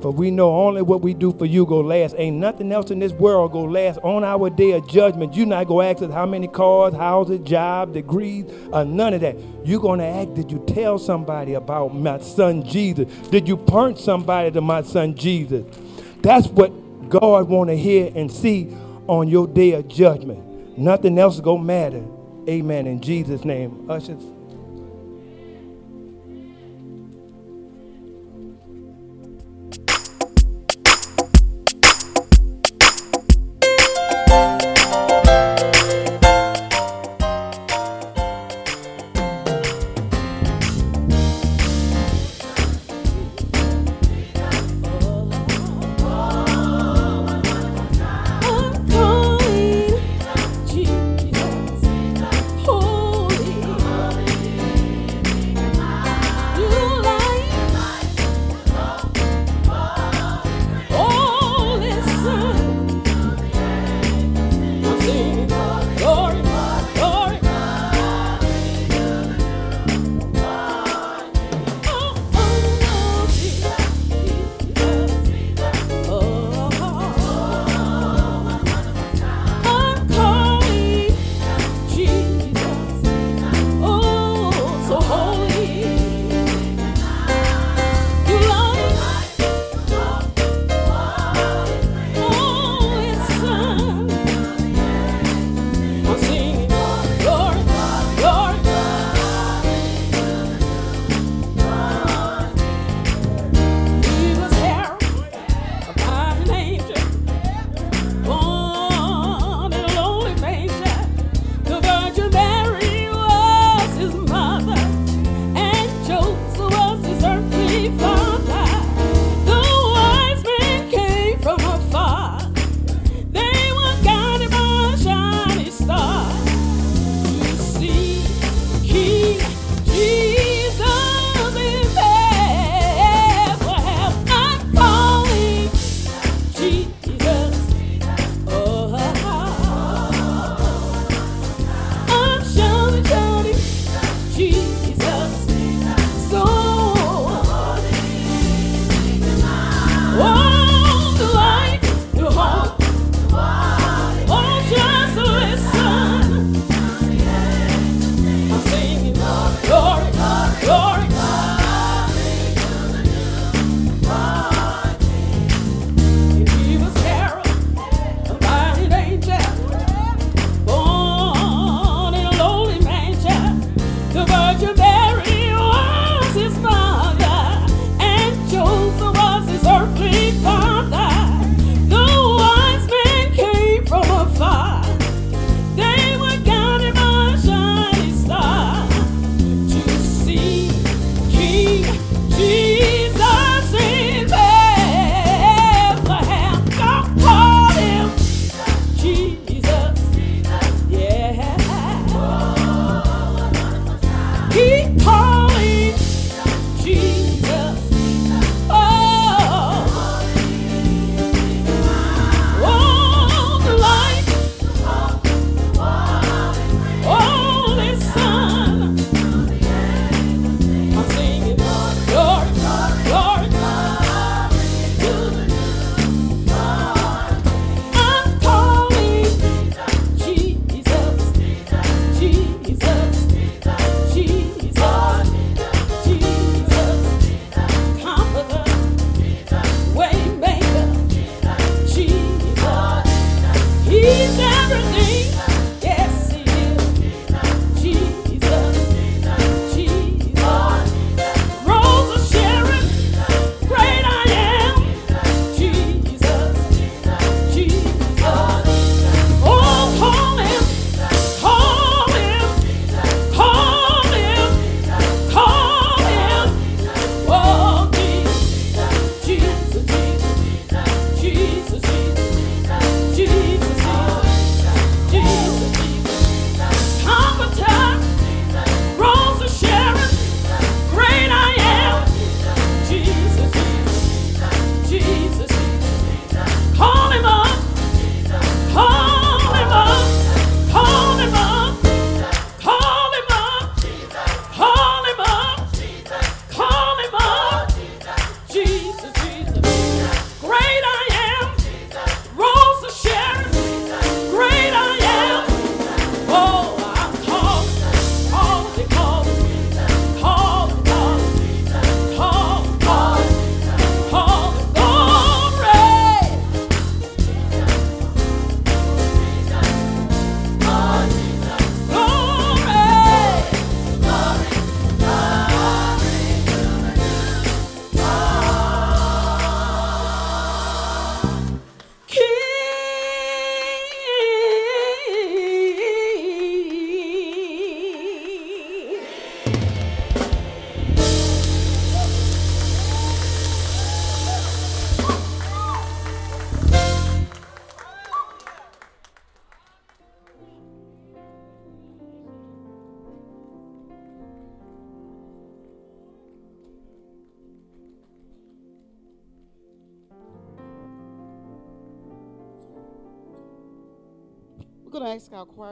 For 0.00 0.10
we 0.10 0.30
know 0.30 0.54
only 0.54 0.82
what 0.82 1.00
we 1.00 1.14
do 1.14 1.32
for 1.32 1.46
you 1.46 1.64
go 1.64 1.80
last. 1.80 2.14
Ain't 2.18 2.36
nothing 2.36 2.70
else 2.70 2.90
in 2.90 2.98
this 2.98 3.12
world 3.12 3.52
go 3.52 3.62
last. 3.62 3.98
On 4.02 4.24
our 4.24 4.50
day 4.50 4.72
of 4.72 4.86
judgment, 4.88 5.34
you 5.34 5.46
not 5.46 5.66
gonna 5.66 5.88
ask 5.88 6.02
us 6.02 6.12
how 6.12 6.26
many 6.26 6.48
cars, 6.48 6.94
houses, 6.94 7.40
job, 7.40 7.94
degrees, 7.94 8.44
or 8.72 8.84
none 8.84 9.14
of 9.14 9.22
that. 9.22 9.36
you 9.64 9.80
gonna 9.80 10.04
ask, 10.04 10.34
did 10.34 10.50
you 10.50 10.62
tell 10.66 10.98
somebody 10.98 11.54
about 11.54 11.94
my 11.94 12.18
son 12.18 12.62
Jesus? 12.64 13.06
Did 13.28 13.48
you 13.48 13.56
point 13.56 13.98
somebody 13.98 14.50
to 14.50 14.60
my 14.60 14.82
son 14.82 15.14
Jesus? 15.14 15.64
That's 16.20 16.46
what 16.48 16.70
God 17.08 17.48
wanna 17.48 17.74
hear 17.74 18.12
and 18.14 18.30
see 18.30 18.68
on 19.06 19.28
your 19.28 19.46
day 19.46 19.72
of 19.72 19.88
judgment. 19.88 20.78
Nothing 20.78 21.18
else 21.18 21.40
gonna 21.40 21.62
matter. 21.62 22.04
Amen. 22.48 22.86
In 22.86 23.00
Jesus' 23.00 23.44
name. 23.44 23.90
Ushers. 23.90 24.35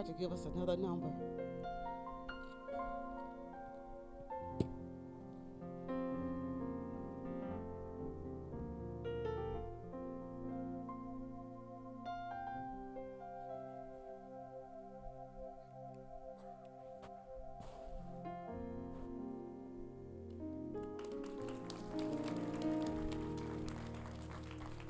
To 0.07 0.13
give 0.13 0.33
us 0.33 0.45
another 0.55 0.77
number. 0.77 1.11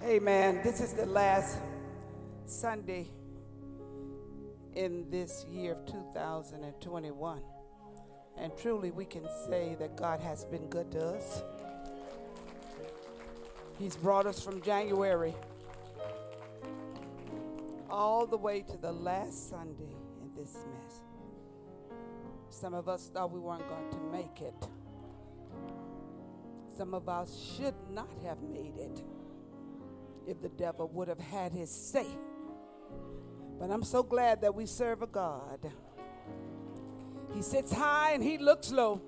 Amen. 0.02 0.60
This 0.62 0.80
is 0.80 0.92
the 0.92 1.06
last 1.06 1.58
Sunday 2.46 3.08
in 4.74 5.08
this 5.10 5.44
year 5.48 5.72
of 5.72 5.86
2021. 5.86 7.42
And 8.36 8.52
truly, 8.56 8.90
we 8.90 9.04
can 9.04 9.26
say 9.48 9.76
that 9.78 9.96
God 9.96 10.20
has 10.20 10.44
been 10.44 10.68
good 10.68 10.90
to 10.92 11.06
us. 11.06 11.42
He's 13.78 13.96
brought 13.96 14.26
us 14.26 14.42
from 14.42 14.60
January 14.62 15.34
all 17.90 18.26
the 18.26 18.36
way 18.36 18.62
to 18.62 18.76
the 18.76 18.92
last 18.92 19.50
Sunday 19.50 19.94
in 20.20 20.30
this 20.36 20.54
mess. 20.54 21.00
Some 22.50 22.74
of 22.74 22.88
us 22.88 23.10
thought 23.12 23.30
we 23.30 23.40
weren't 23.40 23.68
going 23.68 23.90
to 23.90 23.98
make 24.12 24.40
it. 24.40 24.68
Some 26.76 26.94
of 26.94 27.08
us 27.08 27.56
should 27.56 27.74
not 27.90 28.10
have 28.24 28.42
made 28.42 28.76
it 28.76 29.02
if 30.26 30.40
the 30.40 30.48
devil 30.48 30.88
would 30.88 31.08
have 31.08 31.20
had 31.20 31.52
his 31.52 31.70
say. 31.70 32.06
But 33.58 33.70
I'm 33.70 33.82
so 33.82 34.02
glad 34.02 34.40
that 34.42 34.54
we 34.54 34.66
serve 34.66 35.02
a 35.02 35.06
God. 35.06 35.70
He 37.34 37.42
sits 37.42 37.72
high 37.72 38.12
and 38.12 38.22
he 38.22 38.38
looks 38.38 38.70
low. 38.70 39.00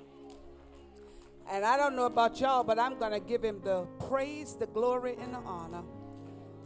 And 1.51 1.65
I 1.65 1.77
don't 1.77 1.95
know 1.95 2.07
about 2.07 2.41
y'all, 2.41 2.65
but 2.65 2.79
I'm 2.79 2.99
going 2.99 3.13
to 3.13 3.21
give 3.21 3.43
him 3.43 3.61
the 3.63 3.87
praise, 4.09 4.55
the 4.55 4.67
glory, 4.67 5.17
and 5.21 5.33
the 5.33 5.39
honor. 5.39 5.83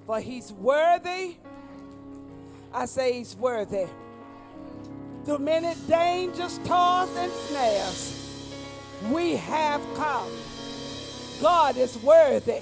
For 0.06 0.20
he's 0.20 0.52
worthy. 0.52 1.36
I 2.72 2.86
say 2.86 3.12
he's 3.18 3.36
worthy. 3.36 3.86
Through 5.24 5.40
many 5.40 5.74
dangers, 5.86 6.58
toils, 6.64 7.14
and 7.16 7.30
snares, 7.30 8.54
we 9.10 9.36
have 9.36 9.82
come. 9.96 10.30
God 11.42 11.76
is 11.76 11.98
worthy. 11.98 12.60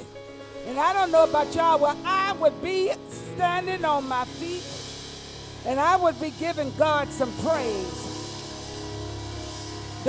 And 0.67 0.79
I 0.79 0.93
don't 0.93 1.13
know 1.13 1.25
about 1.25 1.55
y'all, 1.55 1.79
but 1.79 1.97
I 2.05 2.33
would 2.33 2.61
be 2.61 2.91
standing 3.09 3.85
on 3.85 4.09
my 4.09 4.25
feet 4.25 4.63
and 5.69 5.79
I 5.79 5.97
would 5.97 6.19
be 6.19 6.31
giving 6.31 6.73
God 6.79 7.09
some 7.11 7.31
praise. 7.45 8.07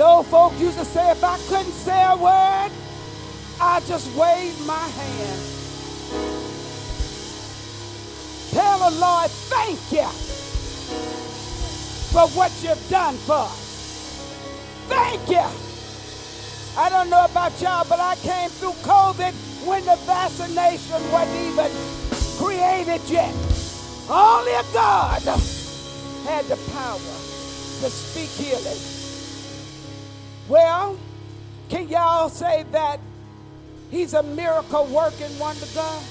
Old 0.00 0.26
folk 0.28 0.58
used 0.58 0.78
to 0.78 0.84
say, 0.86 1.10
if 1.10 1.22
I 1.22 1.36
couldn't 1.48 1.72
say 1.72 2.02
a 2.02 2.16
word, 2.16 2.70
I 3.60 3.80
just 3.86 4.06
wave 4.16 4.58
my 4.66 4.88
hand. 4.88 5.40
Tell 8.52 8.90
the 8.90 8.96
Lord, 8.98 9.30
thank 9.30 9.78
you 9.92 10.08
for 12.08 12.26
what 12.34 12.50
you've 12.62 12.88
done 12.88 13.16
for 13.16 13.34
us. 13.34 13.60
Thank 14.88 15.28
you. 15.28 15.44
I 16.80 16.88
don't 16.88 17.10
know 17.10 17.26
about 17.26 17.60
y'all, 17.60 17.84
but 17.86 18.00
I 18.00 18.16
came 18.16 18.48
through 18.48 18.72
COVID 18.80 19.34
when 19.66 19.84
the 19.84 19.96
vaccination 20.06 21.12
wasn't 21.12 21.36
even 21.36 21.70
created 22.38 23.02
yet. 23.10 23.49
Only 24.12 24.52
a 24.52 24.64
God 24.72 25.22
had 26.24 26.44
the 26.46 26.56
power 26.72 26.98
to 26.98 27.88
speak 27.88 28.28
healing. 28.30 28.76
Well, 30.48 30.98
can 31.68 31.88
y'all 31.88 32.28
say 32.28 32.64
that 32.72 32.98
he's 33.88 34.14
a 34.14 34.22
miracle 34.24 34.86
working 34.86 35.38
wonder 35.38 35.64
God? 35.76 36.02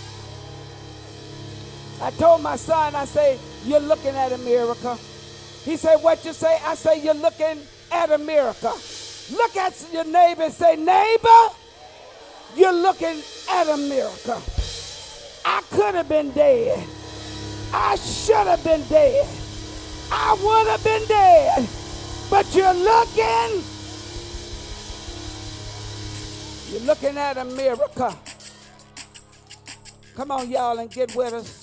I 2.02 2.12
told 2.12 2.42
my 2.42 2.56
son, 2.56 2.96
I 2.96 3.04
say, 3.04 3.38
you're 3.66 3.82
looking 3.82 4.16
at 4.16 4.32
a 4.32 4.38
miracle. 4.38 4.98
He 5.66 5.76
said, 5.76 5.98
what 5.98 6.24
you 6.24 6.32
say? 6.32 6.58
I 6.64 6.76
say, 6.76 7.04
you're 7.04 7.14
looking 7.14 7.60
at 7.92 8.12
a 8.12 8.18
miracle. 8.18 8.80
Look 9.34 9.58
at 9.58 9.76
your 9.92 10.06
neighbor 10.06 10.44
and 10.44 10.54
say, 10.54 10.78
neighbor, 10.78 11.54
you're 12.56 12.72
looking 12.72 13.22
at 13.52 13.68
a 13.68 13.76
miracle. 13.76 14.42
I 15.44 15.62
could 15.70 15.96
have 15.96 16.08
been 16.08 16.32
dead. 16.32 16.88
I 17.74 17.96
should 17.96 18.48
have 18.48 18.64
been 18.64 18.84
dead. 18.88 19.28
I 20.12 20.34
would 20.34 20.68
have 20.68 20.84
been 20.84 21.06
dead. 21.08 21.68
But 22.30 22.54
you're 22.56 22.74
looking. 22.74 23.64
You're 26.72 26.82
looking 26.82 27.18
at 27.18 27.38
a 27.38 27.46
miracle. 27.46 28.14
Come 30.16 30.32
on, 30.32 30.50
y'all, 30.50 30.78
and 30.80 30.92
get 30.92 31.16
with 31.16 31.34
us. 31.34 31.59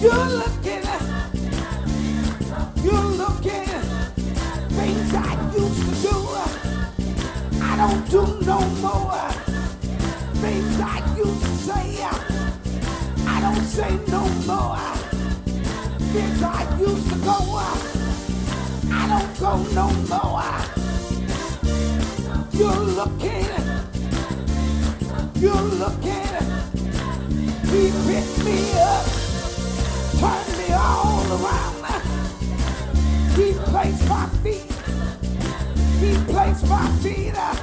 You're 0.00 0.28
looking, 0.40 0.84
you're 2.84 3.10
looking. 3.22 3.68
Things 4.78 5.14
I 5.14 5.52
used 5.56 5.82
to 5.88 5.92
do. 6.08 6.16
I 7.60 7.76
don't 7.76 8.08
do 8.10 8.22
no 8.46 8.60
more 8.80 9.28
things 10.40 10.80
I 10.80 10.98
used 11.16 11.42
to 11.42 11.52
say. 11.66 12.04
I 13.26 13.40
don't 13.40 13.64
say 13.64 13.90
no 14.08 14.22
more 14.46 14.78
things 16.12 16.42
I 16.42 16.78
used 16.78 17.08
to 17.10 17.18
go. 17.18 17.38
I 18.90 19.04
don't 19.12 19.32
go 19.40 19.52
no 19.74 19.86
more. 20.12 20.78
You're 22.52 22.84
looking, 22.98 23.46
you're 25.42 25.68
looking. 25.82 26.28
He 27.70 27.82
picked 28.06 28.44
me 28.44 28.58
up, 28.80 29.17
around. 31.40 32.02
He 33.36 33.52
placed 33.70 34.08
my 34.08 34.26
feet, 34.42 34.72
he 36.00 36.10
placed 36.32 36.66
my 36.68 36.88
feet 37.02 37.34
uh, 37.36 37.54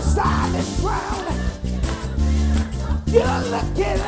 solid 0.00 0.66
ground. 0.80 1.26
You're 3.06 3.42
looking, 3.52 4.00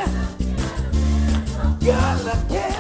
you're 1.81 2.17
looking, 2.29 2.75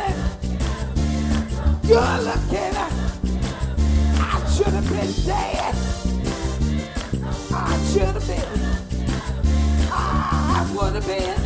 you're 1.85 2.19
looking. 2.29 2.77
I 4.21 4.51
should 4.55 4.75
have 4.75 4.89
been 4.89 5.13
dead. 5.27 5.75
I 7.51 7.79
should 7.93 8.15
have 8.17 8.27
been. 8.27 8.51
I 9.93 10.71
would 10.75 10.95
have 10.95 11.07
been. 11.07 11.43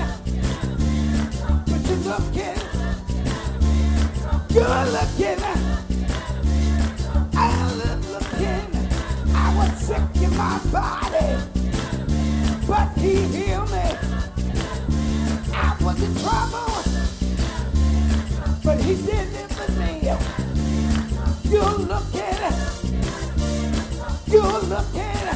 But 1.67 1.81
you're 1.89 2.05
looking, 2.11 2.82
you're 4.55 4.85
looking. 4.93 5.43
I'm 7.35 7.79
looking. 7.79 8.71
I 9.35 9.55
was 9.57 9.73
sick 9.79 10.23
in 10.23 10.37
my 10.37 10.59
body, 10.71 11.37
but 12.67 12.89
he 12.99 13.15
healed 13.33 13.71
me. 13.71 13.97
I 15.55 15.77
was 15.81 16.03
in 16.03 16.15
trouble, 16.23 16.83
but 18.63 18.79
he 18.83 18.95
delivered 18.97 19.75
me. 19.79 19.93
You're 21.51 21.79
looking, 21.93 22.41
you're 24.27 24.61
looking, 24.73 25.29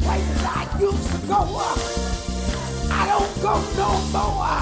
places 0.00 0.42
I 0.44 0.76
used 0.80 1.10
to 1.10 1.18
go. 1.26 1.40
I 2.90 3.06
don't 3.08 3.34
go 3.42 3.54
no 3.76 3.90
more. 4.12 4.60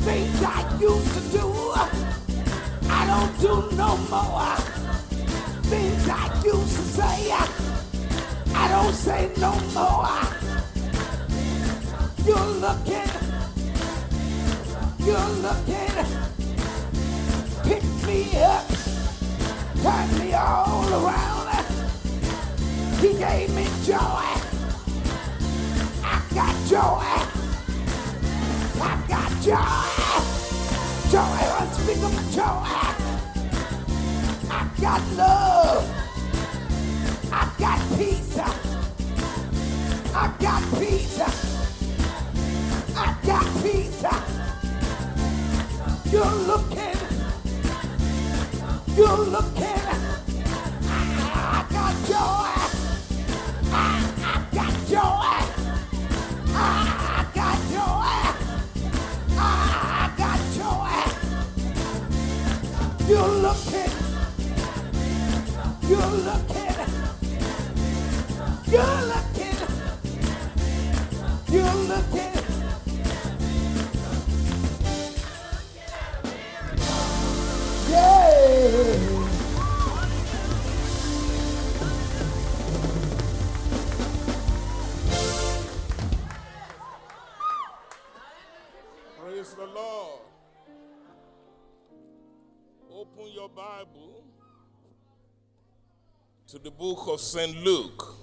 Things 0.00 0.42
I 0.42 0.78
used 0.80 1.14
to 1.14 1.20
do, 1.36 1.46
I 2.88 3.06
don't 3.06 3.40
do 3.40 3.76
no 3.76 3.96
more. 4.10 4.56
Things 5.70 6.08
I 6.08 6.42
used 6.44 6.76
to 6.76 6.82
say, 6.82 7.32
I 8.54 8.68
don't 8.68 8.94
say 8.94 9.30
no 9.38 9.52
more. 9.74 10.08
You're 12.26 12.50
looking, 12.64 13.10
you're 15.06 15.30
looking, 15.46 15.94
pick 17.64 17.84
me 18.06 18.42
up, 18.42 18.66
turn 19.82 20.18
me 20.18 20.34
all 20.34 20.88
around. 20.92 21.36
He 23.00 23.12
gave 23.12 23.54
me 23.54 23.64
joy. 23.84 24.26
I 26.02 26.22
got 26.34 26.54
joy. 26.66 27.02
I 28.82 29.04
got 29.06 29.42
joy. 29.42 30.25
Joy, 31.10 31.38
unspeakable 31.60 32.30
joy. 32.32 32.42
I 34.50 34.68
got 34.80 35.02
love. 35.12 35.84
I 37.30 37.52
got 37.58 37.80
peace. 37.96 38.38
I 40.12 40.34
got 40.40 40.62
peace. 40.80 41.20
I 42.96 43.16
got 43.24 43.46
peace. 43.62 44.04
You're 46.12 46.36
looking. 46.50 46.98
You're 48.96 49.18
looking. 49.18 49.86
I 50.88 51.66
got 51.70 51.94
joy. 52.08 52.50
I, 53.70 53.84
I 54.24 54.54
got 54.54 54.74
joy. 54.88 55.36
I 56.52 56.95
You're 63.08 63.28
looking. 63.28 63.90
You're 65.88 66.10
looking. 66.26 66.74
You're 68.66 69.02
looking. 69.12 69.58
You're 71.48 71.74
looking. 71.86 72.32
Yeah. 77.90 78.96
Praise 89.20 89.54
the 89.54 89.66
Lord. 89.66 90.35
Open 92.98 93.30
your 93.30 93.50
Bible 93.50 94.24
to 96.46 96.58
the 96.58 96.70
book 96.70 97.08
of 97.08 97.20
St. 97.20 97.54
Luke, 97.62 98.16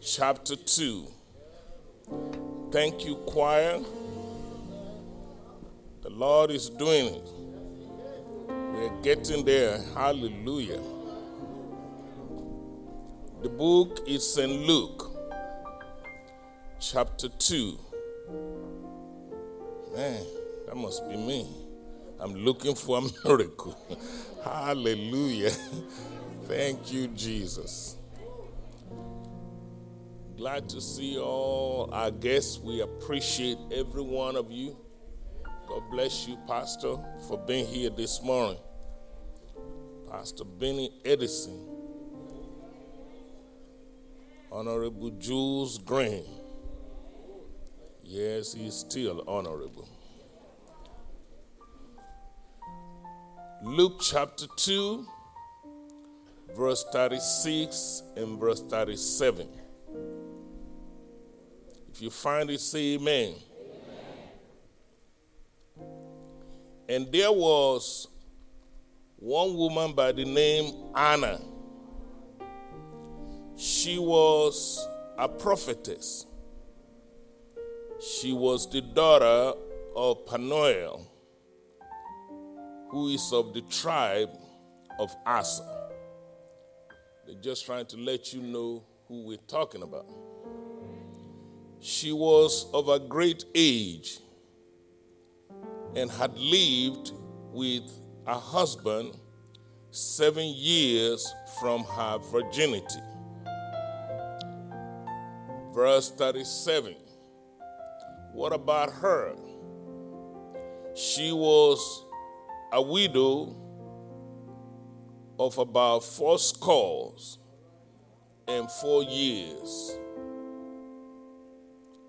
chapter 0.00 0.54
2. 0.54 1.08
Thank 2.70 3.04
you, 3.04 3.16
choir. 3.26 3.80
The 6.02 6.10
Lord 6.10 6.52
is 6.52 6.70
doing 6.70 7.16
it. 7.16 7.28
We're 8.48 9.02
getting 9.02 9.44
there. 9.44 9.80
Hallelujah. 9.92 10.80
The 13.42 13.48
book 13.48 14.04
is 14.06 14.34
St. 14.34 14.52
Luke, 14.52 15.10
chapter 16.78 17.28
2. 17.28 17.76
Man, 19.96 20.24
that 20.68 20.76
must 20.76 21.08
be 21.08 21.16
me. 21.16 21.59
I'm 22.20 22.34
looking 22.34 22.74
for 22.76 22.98
a 22.98 23.02
miracle. 23.28 23.76
Hallelujah. 24.44 25.52
Thank 26.46 26.92
you, 26.92 27.08
Jesus. 27.08 27.96
Glad 30.36 30.68
to 30.70 30.80
see 30.80 31.18
all 31.18 31.90
our 31.92 32.10
guests. 32.10 32.58
We 32.58 32.82
appreciate 32.82 33.58
every 33.72 34.02
one 34.02 34.36
of 34.36 34.50
you. 34.52 34.76
God 35.68 35.82
bless 35.90 36.28
you, 36.28 36.38
Pastor, 36.48 36.96
for 37.28 37.38
being 37.38 37.66
here 37.66 37.90
this 37.90 38.22
morning. 38.22 38.60
Pastor 40.10 40.44
Benny 40.44 40.92
Edison, 41.04 41.78
Honorable 44.52 45.10
Jules 45.12 45.78
Green. 45.78 46.24
Yes, 48.04 48.54
he's 48.54 48.74
still 48.74 49.24
honorable. 49.28 49.88
Luke 53.62 54.00
chapter 54.00 54.46
2, 54.56 55.06
verse 56.56 56.82
36 56.92 58.02
and 58.16 58.40
verse 58.40 58.62
37. 58.62 59.46
If 61.92 62.00
you 62.00 62.08
find 62.08 62.48
it, 62.48 62.60
say 62.60 62.94
amen. 62.94 63.34
And 66.88 67.12
there 67.12 67.30
was 67.30 68.08
one 69.16 69.54
woman 69.54 69.92
by 69.92 70.12
the 70.12 70.24
name 70.24 70.72
Anna. 70.96 71.38
She 73.56 73.98
was 73.98 74.88
a 75.18 75.28
prophetess. 75.28 76.24
She 78.00 78.32
was 78.32 78.70
the 78.70 78.80
daughter 78.80 79.52
of 79.94 80.26
Phanuel, 80.26 81.09
who 82.90 83.08
is 83.08 83.32
of 83.32 83.54
the 83.54 83.62
tribe 83.62 84.30
of 84.98 85.14
Aser. 85.26 85.62
They're 87.26 87.40
just 87.40 87.64
trying 87.64 87.86
to 87.86 87.96
let 87.96 88.32
you 88.32 88.42
know 88.42 88.82
who 89.06 89.22
we're 89.26 89.38
talking 89.46 89.82
about. 89.82 90.06
She 91.78 92.12
was 92.12 92.66
of 92.74 92.88
a 92.88 92.98
great 92.98 93.44
age 93.54 94.18
and 95.94 96.10
had 96.10 96.36
lived 96.36 97.12
with 97.52 97.90
a 98.26 98.34
husband 98.34 99.16
seven 99.90 100.46
years 100.46 101.32
from 101.60 101.84
her 101.84 102.18
virginity. 102.18 103.00
Verse 105.72 106.10
37. 106.10 106.96
What 108.32 108.52
about 108.52 108.92
her? 108.92 109.34
She 110.94 111.32
was 111.32 112.04
a 112.72 112.80
widow 112.80 113.56
of 115.38 115.58
about 115.58 116.04
four 116.04 116.38
scores 116.38 117.38
and 118.46 118.70
four 118.70 119.02
years. 119.02 119.96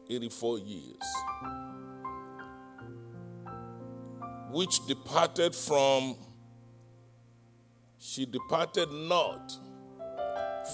84 0.09 0.59
years. 0.59 0.97
Which 4.51 4.85
departed 4.85 5.55
from, 5.55 6.17
she 7.97 8.25
departed 8.25 8.91
not 8.91 9.51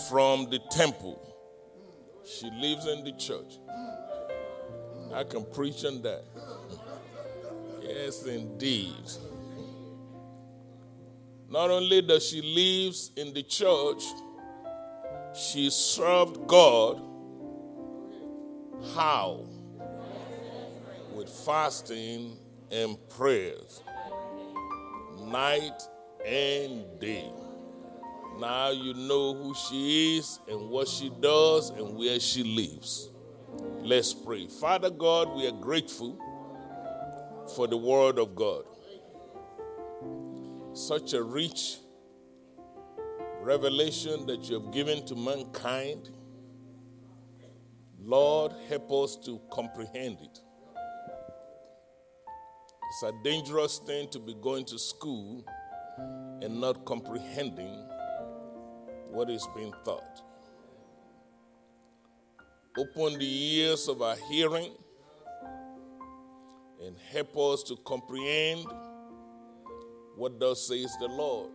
from 0.10 0.50
the 0.50 0.60
temple. 0.72 1.24
She 2.26 2.50
lives 2.50 2.88
in 2.88 3.04
the 3.04 3.12
church. 3.14 3.60
I 5.14 5.24
can 5.24 5.46
preach 5.46 5.86
on 5.86 6.02
that. 6.02 6.24
Yes, 7.82 8.26
indeed. 8.26 8.96
Not 11.50 11.72
only 11.72 12.02
does 12.02 12.28
she 12.28 12.42
lives 12.42 13.12
in 13.16 13.34
the 13.34 13.44
church, 13.44 14.04
she 15.34 15.70
served 15.70 16.48
God 16.48 17.02
How? 18.96 19.46
With 21.14 21.30
fasting 21.30 22.38
and 22.72 22.98
prayers, 23.10 23.82
night 25.20 25.82
and 26.26 27.00
day. 27.00 27.32
Now 28.40 28.70
you 28.70 28.94
know 28.94 29.34
who 29.34 29.56
she 29.56 30.18
is 30.18 30.40
and 30.48 30.70
what 30.70 30.88
she 30.88 31.10
does 31.22 31.72
and 31.72 31.98
where 31.98 32.20
she 32.20 32.44
lives. 32.44 33.10
Let's 33.80 34.14
pray. 34.14 34.48
Father 34.48 34.92
God, 34.92 35.36
we 35.36 35.48
are 35.48 35.52
grateful 35.52 36.20
for 37.56 37.68
the 37.68 37.78
Word 37.78 38.20
of 38.20 38.36
God. 38.36 38.66
Such 40.78 41.14
a 41.14 41.24
rich 41.24 41.78
revelation 43.42 44.28
that 44.28 44.48
you 44.48 44.62
have 44.62 44.72
given 44.72 45.04
to 45.08 45.16
mankind. 45.16 46.12
Lord, 48.00 48.54
help 48.70 48.92
us 48.92 49.16
to 49.26 49.42
comprehend 49.52 50.20
it. 50.22 50.40
It's 52.92 53.04
a 53.04 53.12
dangerous 53.24 53.80
thing 53.80 54.08
to 54.10 54.20
be 54.20 54.36
going 54.36 54.66
to 54.66 54.78
school 54.78 55.44
and 56.44 56.62
not 56.62 56.86
comprehending 56.86 57.74
what 59.10 59.32
is 59.32 59.48
being 59.56 59.74
taught. 59.84 60.22
Open 62.78 63.18
the 63.18 63.56
ears 63.56 63.88
of 63.88 64.04
our 64.04 64.16
hearing 64.30 64.74
and 66.86 66.96
help 67.12 67.36
us 67.36 67.64
to 67.64 67.78
comprehend 67.78 68.68
what 70.18 70.40
thus 70.40 70.68
says 70.68 70.96
the 71.00 71.08
Lord. 71.08 71.52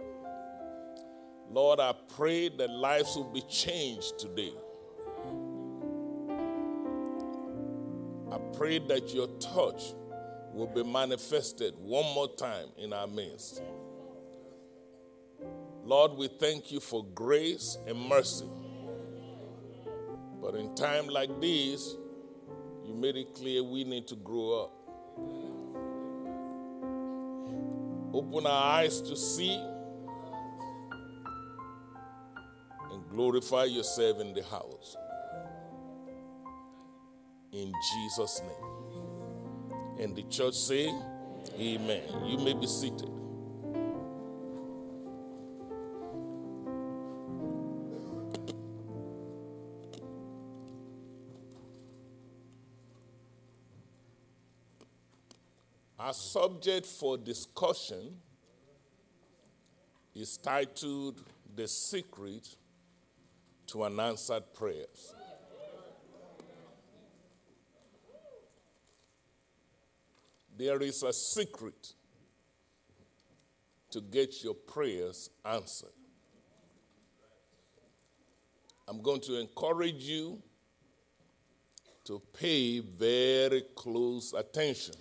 Lord, 1.50 1.80
I 1.80 1.92
pray 2.16 2.48
that 2.48 2.70
lives 2.70 3.16
will 3.16 3.32
be 3.32 3.42
changed 3.42 4.18
today. 4.18 4.54
I 8.30 8.38
pray 8.56 8.78
that 8.78 9.12
your 9.12 9.26
touch 9.38 9.92
will 10.54 10.70
be 10.72 10.84
manifested 10.84 11.74
one 11.78 12.04
more 12.14 12.34
time 12.36 12.68
in 12.78 12.92
our 12.92 13.06
midst. 13.06 13.62
Lord, 15.84 16.12
we 16.12 16.28
thank 16.28 16.70
you 16.70 16.78
for 16.78 17.04
grace 17.04 17.76
and 17.86 17.98
mercy. 17.98 18.46
But 20.40 20.54
in 20.54 20.74
time 20.74 21.08
like 21.08 21.40
this, 21.40 21.96
you 22.84 22.94
made 22.94 23.16
it 23.16 23.34
clear 23.34 23.62
we 23.62 23.84
need 23.84 24.06
to 24.08 24.16
grow 24.16 24.64
up. 24.64 24.72
Open 28.14 28.46
our 28.46 28.78
eyes 28.80 29.00
to 29.02 29.16
see 29.16 29.54
and 32.90 33.08
glorify 33.10 33.64
yourself 33.64 34.20
in 34.20 34.34
the 34.34 34.42
house. 34.42 34.96
In 37.52 37.72
Jesus' 37.92 38.42
name. 38.42 40.00
And 40.00 40.16
the 40.16 40.24
church 40.24 40.54
say, 40.54 40.92
Amen. 41.58 42.02
You 42.26 42.38
may 42.38 42.54
be 42.54 42.66
seated. 42.66 43.21
Our 56.12 56.16
subject 56.16 56.84
for 56.84 57.16
discussion 57.16 58.18
is 60.14 60.36
titled 60.36 61.22
The 61.56 61.66
Secret 61.66 62.54
to 63.68 63.84
Unanswered 63.84 64.52
Prayers. 64.52 65.14
There 70.54 70.82
is 70.82 71.02
a 71.02 71.14
secret 71.14 71.94
to 73.92 74.02
get 74.02 74.44
your 74.44 74.52
prayers 74.52 75.30
answered. 75.46 75.96
I'm 78.86 79.00
going 79.00 79.22
to 79.22 79.40
encourage 79.40 80.02
you 80.02 80.42
to 82.04 82.20
pay 82.38 82.80
very 82.80 83.62
close 83.74 84.34
attention. 84.34 84.96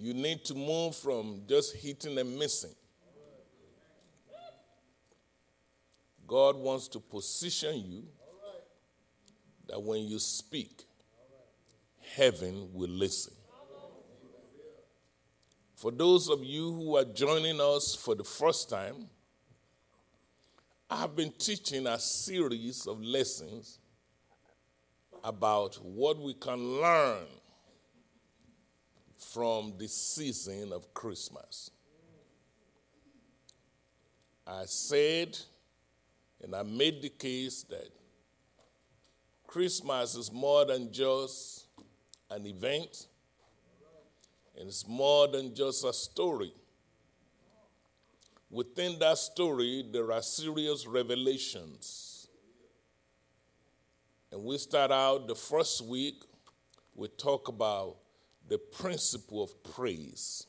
You 0.00 0.14
need 0.14 0.44
to 0.44 0.54
move 0.54 0.94
from 0.94 1.42
just 1.48 1.74
hitting 1.74 2.16
and 2.18 2.38
missing. 2.38 2.74
God 6.24 6.56
wants 6.56 6.86
to 6.88 7.00
position 7.00 7.82
you 7.84 8.04
that 9.66 9.82
when 9.82 10.02
you 10.02 10.20
speak, 10.20 10.84
heaven 12.14 12.68
will 12.72 12.90
listen. 12.90 13.32
For 15.74 15.90
those 15.90 16.28
of 16.28 16.44
you 16.44 16.72
who 16.72 16.96
are 16.96 17.04
joining 17.04 17.60
us 17.60 17.96
for 17.96 18.14
the 18.14 18.24
first 18.24 18.70
time, 18.70 19.08
I 20.88 21.00
have 21.00 21.16
been 21.16 21.32
teaching 21.38 21.86
a 21.88 21.98
series 21.98 22.86
of 22.86 23.02
lessons 23.02 23.78
about 25.24 25.74
what 25.82 26.20
we 26.20 26.34
can 26.34 26.80
learn 26.80 27.26
from 29.18 29.74
the 29.78 29.88
season 29.88 30.72
of 30.72 30.94
Christmas. 30.94 31.70
I 34.46 34.64
said, 34.64 35.38
and 36.42 36.54
I 36.54 36.62
made 36.62 37.02
the 37.02 37.10
case 37.10 37.64
that 37.64 37.90
Christmas 39.46 40.14
is 40.14 40.32
more 40.32 40.64
than 40.64 40.90
just 40.92 41.66
an 42.30 42.46
event, 42.46 43.06
and 44.58 44.68
it's 44.68 44.86
more 44.88 45.28
than 45.28 45.54
just 45.54 45.84
a 45.84 45.92
story. 45.92 46.52
Within 48.50 48.98
that 49.00 49.18
story, 49.18 49.84
there 49.92 50.10
are 50.10 50.22
serious 50.22 50.86
revelations. 50.86 52.28
And 54.32 54.42
we 54.42 54.56
start 54.56 54.90
out 54.90 55.28
the 55.28 55.34
first 55.34 55.84
week, 55.84 56.24
we 56.94 57.08
talk 57.08 57.48
about 57.48 57.97
the 58.48 58.58
principle 58.58 59.42
of 59.42 59.62
praise. 59.62 60.46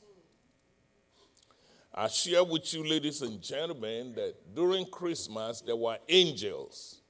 I 1.93 2.07
share 2.07 2.43
with 2.43 2.73
you, 2.73 2.87
ladies 2.87 3.21
and 3.21 3.41
gentlemen, 3.41 4.13
that 4.15 4.55
during 4.55 4.85
Christmas 4.85 5.61
there 5.61 5.75
were 5.75 5.97
angels. 6.07 7.01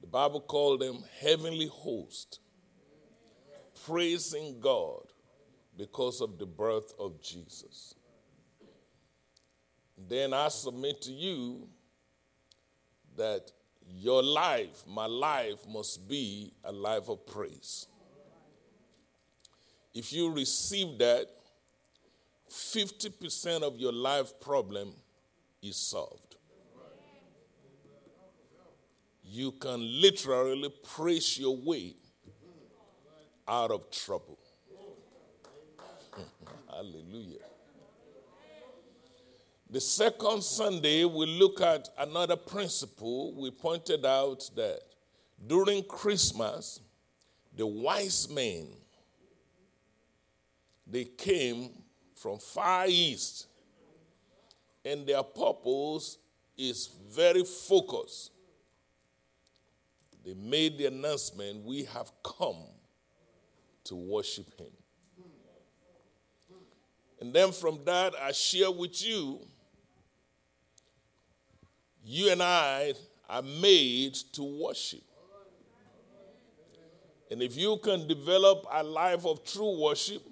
The 0.00 0.06
Bible 0.06 0.40
called 0.40 0.80
them 0.80 1.02
heavenly 1.20 1.68
hosts, 1.68 2.38
praising 3.86 4.60
God 4.60 5.04
because 5.76 6.20
of 6.20 6.38
the 6.38 6.46
birth 6.46 6.92
of 6.98 7.22
Jesus. 7.22 7.94
Then 9.96 10.32
I 10.32 10.48
submit 10.48 11.00
to 11.02 11.12
you 11.12 11.68
that 13.16 13.52
your 13.86 14.22
life, 14.22 14.84
my 14.86 15.06
life, 15.06 15.66
must 15.68 16.08
be 16.08 16.52
a 16.64 16.72
life 16.72 17.08
of 17.08 17.26
praise. 17.26 17.86
If 19.94 20.12
you 20.12 20.32
receive 20.32 20.98
that, 20.98 21.26
50% 22.50 23.62
of 23.62 23.78
your 23.78 23.92
life 23.92 24.38
problem 24.40 24.92
is 25.62 25.76
solved. 25.76 26.36
You 29.24 29.52
can 29.52 29.80
literally 30.00 30.72
praise 30.94 31.38
your 31.38 31.56
way 31.56 31.94
out 33.46 33.70
of 33.70 33.90
trouble. 33.90 34.38
Hallelujah. 36.70 37.38
The 39.72 39.80
second 39.80 40.42
Sunday, 40.42 41.04
we 41.04 41.26
look 41.26 41.60
at 41.60 41.88
another 41.96 42.34
principle. 42.34 43.32
We 43.34 43.52
pointed 43.52 44.04
out 44.04 44.50
that 44.56 44.80
during 45.46 45.84
Christmas, 45.84 46.80
the 47.56 47.66
wise 47.66 48.28
men 48.28 48.66
they 50.90 51.04
came 51.04 51.70
from 52.16 52.38
far 52.38 52.86
east, 52.86 53.46
and 54.84 55.06
their 55.06 55.22
purpose 55.22 56.18
is 56.56 56.88
very 57.10 57.44
focused. 57.44 58.32
They 60.24 60.34
made 60.34 60.76
the 60.76 60.86
announcement 60.86 61.64
we 61.64 61.84
have 61.84 62.10
come 62.22 62.64
to 63.84 63.94
worship 63.94 64.58
Him. 64.58 64.66
And 67.20 67.32
then 67.32 67.52
from 67.52 67.80
that, 67.84 68.14
I 68.20 68.32
share 68.32 68.70
with 68.70 69.04
you, 69.04 69.40
you 72.02 72.32
and 72.32 72.42
I 72.42 72.94
are 73.28 73.42
made 73.42 74.14
to 74.32 74.42
worship. 74.42 75.02
And 77.30 77.42
if 77.42 77.56
you 77.56 77.76
can 77.76 78.08
develop 78.08 78.66
a 78.72 78.82
life 78.82 79.24
of 79.24 79.44
true 79.44 79.80
worship, 79.80 80.22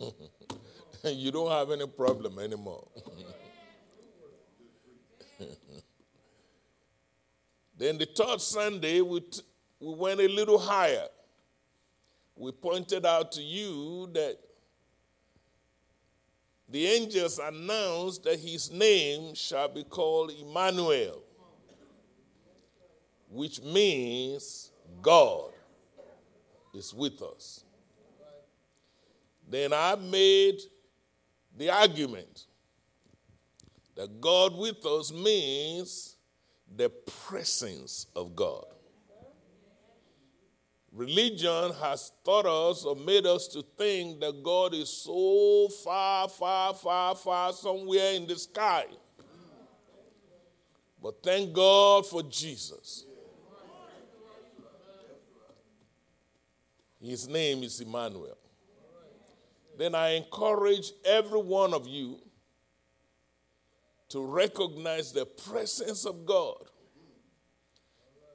you 1.04 1.30
don't 1.30 1.50
have 1.50 1.70
any 1.70 1.86
problem 1.86 2.38
anymore. 2.38 2.86
Then 7.80 7.96
the 7.96 8.04
third 8.04 8.42
Sunday, 8.42 9.00
we, 9.00 9.20
t- 9.20 9.40
we 9.80 9.94
went 9.94 10.20
a 10.20 10.28
little 10.28 10.58
higher. 10.58 11.06
We 12.36 12.52
pointed 12.52 13.06
out 13.06 13.32
to 13.32 13.40
you 13.40 14.10
that 14.12 14.36
the 16.68 16.86
angels 16.86 17.38
announced 17.42 18.24
that 18.24 18.38
his 18.38 18.70
name 18.70 19.34
shall 19.34 19.68
be 19.68 19.82
called 19.84 20.30
Emmanuel, 20.30 21.22
which 23.30 23.62
means 23.62 24.72
God 25.00 25.52
is 26.74 26.92
with 26.92 27.22
us. 27.22 27.64
Then 29.50 29.72
I 29.72 29.96
made 29.96 30.60
the 31.58 31.70
argument 31.70 32.46
that 33.96 34.20
God 34.20 34.56
with 34.56 34.86
us 34.86 35.12
means 35.12 36.14
the 36.76 36.88
presence 36.88 38.06
of 38.14 38.36
God. 38.36 38.64
Religion 40.92 41.72
has 41.82 42.12
taught 42.24 42.46
us 42.46 42.84
or 42.84 42.94
made 42.94 43.26
us 43.26 43.48
to 43.48 43.64
think 43.76 44.20
that 44.20 44.40
God 44.42 44.72
is 44.72 44.88
so 44.88 45.68
far, 45.84 46.28
far, 46.28 46.72
far, 46.74 47.16
far 47.16 47.52
somewhere 47.52 48.12
in 48.12 48.28
the 48.28 48.36
sky. 48.36 48.86
But 51.02 51.22
thank 51.24 51.52
God 51.52 52.06
for 52.06 52.22
Jesus. 52.22 53.04
His 57.00 57.26
name 57.26 57.64
is 57.64 57.80
Emmanuel. 57.80 58.39
Then 59.80 59.94
I 59.94 60.10
encourage 60.10 60.92
every 61.06 61.40
one 61.40 61.72
of 61.72 61.86
you 61.88 62.18
to 64.10 64.22
recognize 64.22 65.10
the 65.10 65.24
presence 65.24 66.04
of 66.04 66.26
God. 66.26 66.58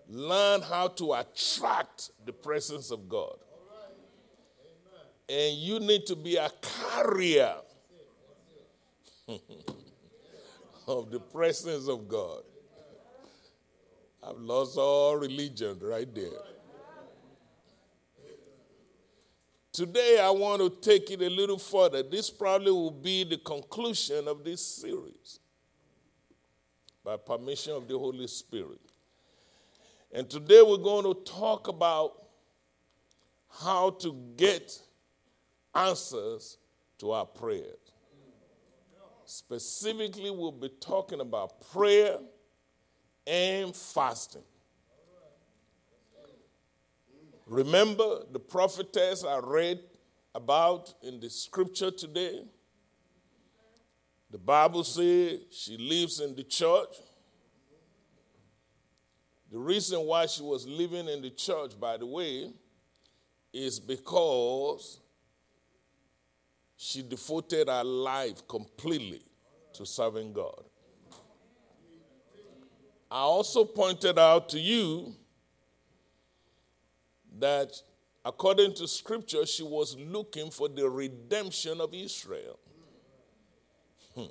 Learn 0.09 0.63
how 0.63 0.87
to 0.87 1.13
attract 1.13 2.09
the 2.25 2.33
presence 2.33 2.89
of 2.89 3.07
God. 3.07 3.37
And 5.29 5.55
you 5.57 5.79
need 5.79 6.07
to 6.07 6.15
be 6.15 6.35
a 6.37 6.49
carrier 6.63 7.53
of 10.87 11.11
the 11.11 11.19
presence 11.19 11.87
of 11.87 12.07
God. 12.07 12.41
I've 14.23 14.39
lost 14.39 14.79
all 14.79 15.15
religion 15.15 15.77
right 15.79 16.11
there. 16.15 16.54
Today, 19.75 20.19
I 20.23 20.29
want 20.29 20.61
to 20.61 20.69
take 20.69 21.11
it 21.11 21.21
a 21.21 21.29
little 21.29 21.57
further. 21.57 22.01
This 22.01 22.29
probably 22.29 22.71
will 22.71 22.89
be 22.89 23.25
the 23.25 23.35
conclusion 23.35 24.25
of 24.25 24.41
this 24.41 24.65
series 24.65 25.41
by 27.03 27.17
permission 27.17 27.73
of 27.73 27.85
the 27.85 27.99
Holy 27.99 28.25
Spirit. 28.27 28.79
And 30.13 30.29
today, 30.29 30.61
we're 30.61 30.77
going 30.77 31.03
to 31.03 31.29
talk 31.29 31.67
about 31.67 32.13
how 33.49 33.89
to 33.89 34.15
get 34.37 34.81
answers 35.75 36.57
to 36.99 37.11
our 37.11 37.25
prayers. 37.25 37.75
Specifically, 39.25 40.31
we'll 40.31 40.53
be 40.53 40.69
talking 40.79 41.19
about 41.19 41.69
prayer 41.73 42.15
and 43.27 43.75
fasting. 43.75 44.43
Remember 47.45 48.23
the 48.31 48.39
prophetess 48.39 49.23
I 49.23 49.39
read 49.39 49.79
about 50.33 50.93
in 51.03 51.19
the 51.19 51.29
scripture 51.29 51.91
today? 51.91 52.41
The 54.31 54.39
Bible 54.39 54.83
says 54.83 55.39
she 55.51 55.77
lives 55.77 56.19
in 56.19 56.35
the 56.35 56.43
church. 56.43 56.95
The 59.51 59.59
reason 59.59 60.01
why 60.01 60.25
she 60.25 60.41
was 60.41 60.67
living 60.67 61.07
in 61.07 61.21
the 61.21 61.29
church, 61.29 61.79
by 61.79 61.97
the 61.97 62.05
way, 62.05 62.51
is 63.53 63.79
because 63.79 64.99
she 66.75 67.01
devoted 67.01 67.69
her 67.69 67.83
life 67.83 68.45
completely 68.47 69.21
to 69.73 69.85
serving 69.85 70.33
God. 70.33 70.63
I 73.09 73.19
also 73.19 73.63
pointed 73.63 74.17
out 74.19 74.49
to 74.49 74.59
you 74.59 75.15
that 77.39 77.71
according 78.23 78.73
to 78.75 78.87
scripture, 78.87 79.45
she 79.45 79.63
was 79.63 79.95
looking 79.97 80.49
for 80.51 80.67
the 80.67 80.89
redemption 80.89 81.81
of 81.81 81.93
Israel. 81.93 82.59
Hmm. 84.15 84.25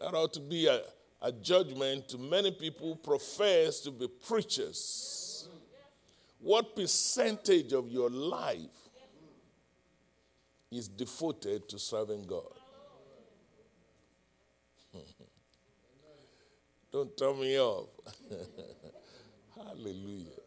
That 0.00 0.14
ought 0.14 0.32
to 0.34 0.40
be 0.40 0.66
a, 0.66 0.82
a 1.22 1.32
judgment 1.32 2.08
to 2.08 2.18
many 2.18 2.50
people 2.50 2.88
who 2.88 2.96
profess 2.96 3.80
to 3.80 3.90
be 3.90 4.08
preachers. 4.08 5.48
What 6.40 6.76
percentage 6.76 7.72
of 7.72 7.88
your 7.88 8.10
life 8.10 8.90
is 10.70 10.88
devoted 10.88 11.68
to 11.68 11.78
serving 11.78 12.24
God? 12.24 12.52
Don't 16.92 17.16
turn 17.16 17.40
me 17.40 17.58
off. 17.58 17.88
Hallelujah. 19.56 20.43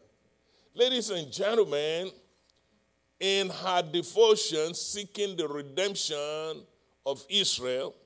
Ladies 0.78 1.10
and 1.10 1.32
gentlemen, 1.32 2.12
in 3.18 3.50
her 3.50 3.82
devotion 3.82 4.74
seeking 4.74 5.36
the 5.36 5.48
redemption 5.48 6.62
of 7.04 7.26
Israel, 7.28 7.96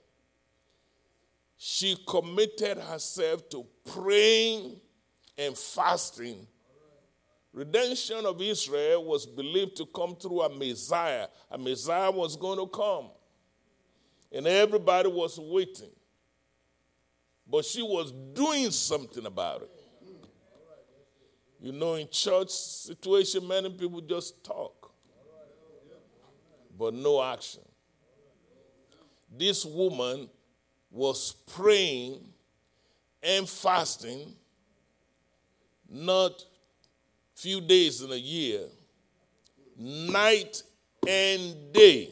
she 1.59 2.03
committed 2.09 2.79
herself 2.79 3.47
to 3.51 3.67
praying 3.93 4.81
and 5.37 5.55
fasting. 5.55 6.47
Redemption 7.53 8.25
of 8.25 8.41
Israel 8.41 9.05
was 9.05 9.27
believed 9.27 9.77
to 9.77 9.85
come 9.85 10.17
through 10.17 10.41
a 10.41 10.49
Messiah. 10.49 11.27
A 11.51 11.59
Messiah 11.59 12.11
was 12.11 12.37
going 12.37 12.59
to 12.59 12.67
come. 12.67 13.11
And 14.33 14.47
everybody 14.47 15.11
was 15.11 15.39
waiting. 15.39 15.91
But 17.47 17.67
she 17.67 17.83
was 17.83 18.13
doing 18.33 18.71
something 18.71 19.27
about 19.27 19.61
it. 19.61 19.82
You 21.63 21.71
know, 21.71 21.95
in 21.95 22.09
church 22.11 22.51
situation, 22.51 23.47
many 23.47 23.71
people 23.71 24.01
just 24.01 24.43
talk, 24.43 24.91
but 26.77 26.93
no 26.93 27.23
action. 27.23 27.63
This 29.31 29.65
woman 29.65 30.29
was 30.91 31.37
praying 31.55 32.19
and 33.23 33.49
fasting, 33.49 34.35
not 35.89 36.45
few 37.37 37.61
days 37.61 38.03
in 38.03 38.11
a 38.11 38.17
year, 38.17 38.63
night 39.79 40.65
and 41.07 41.73
day. 41.73 42.11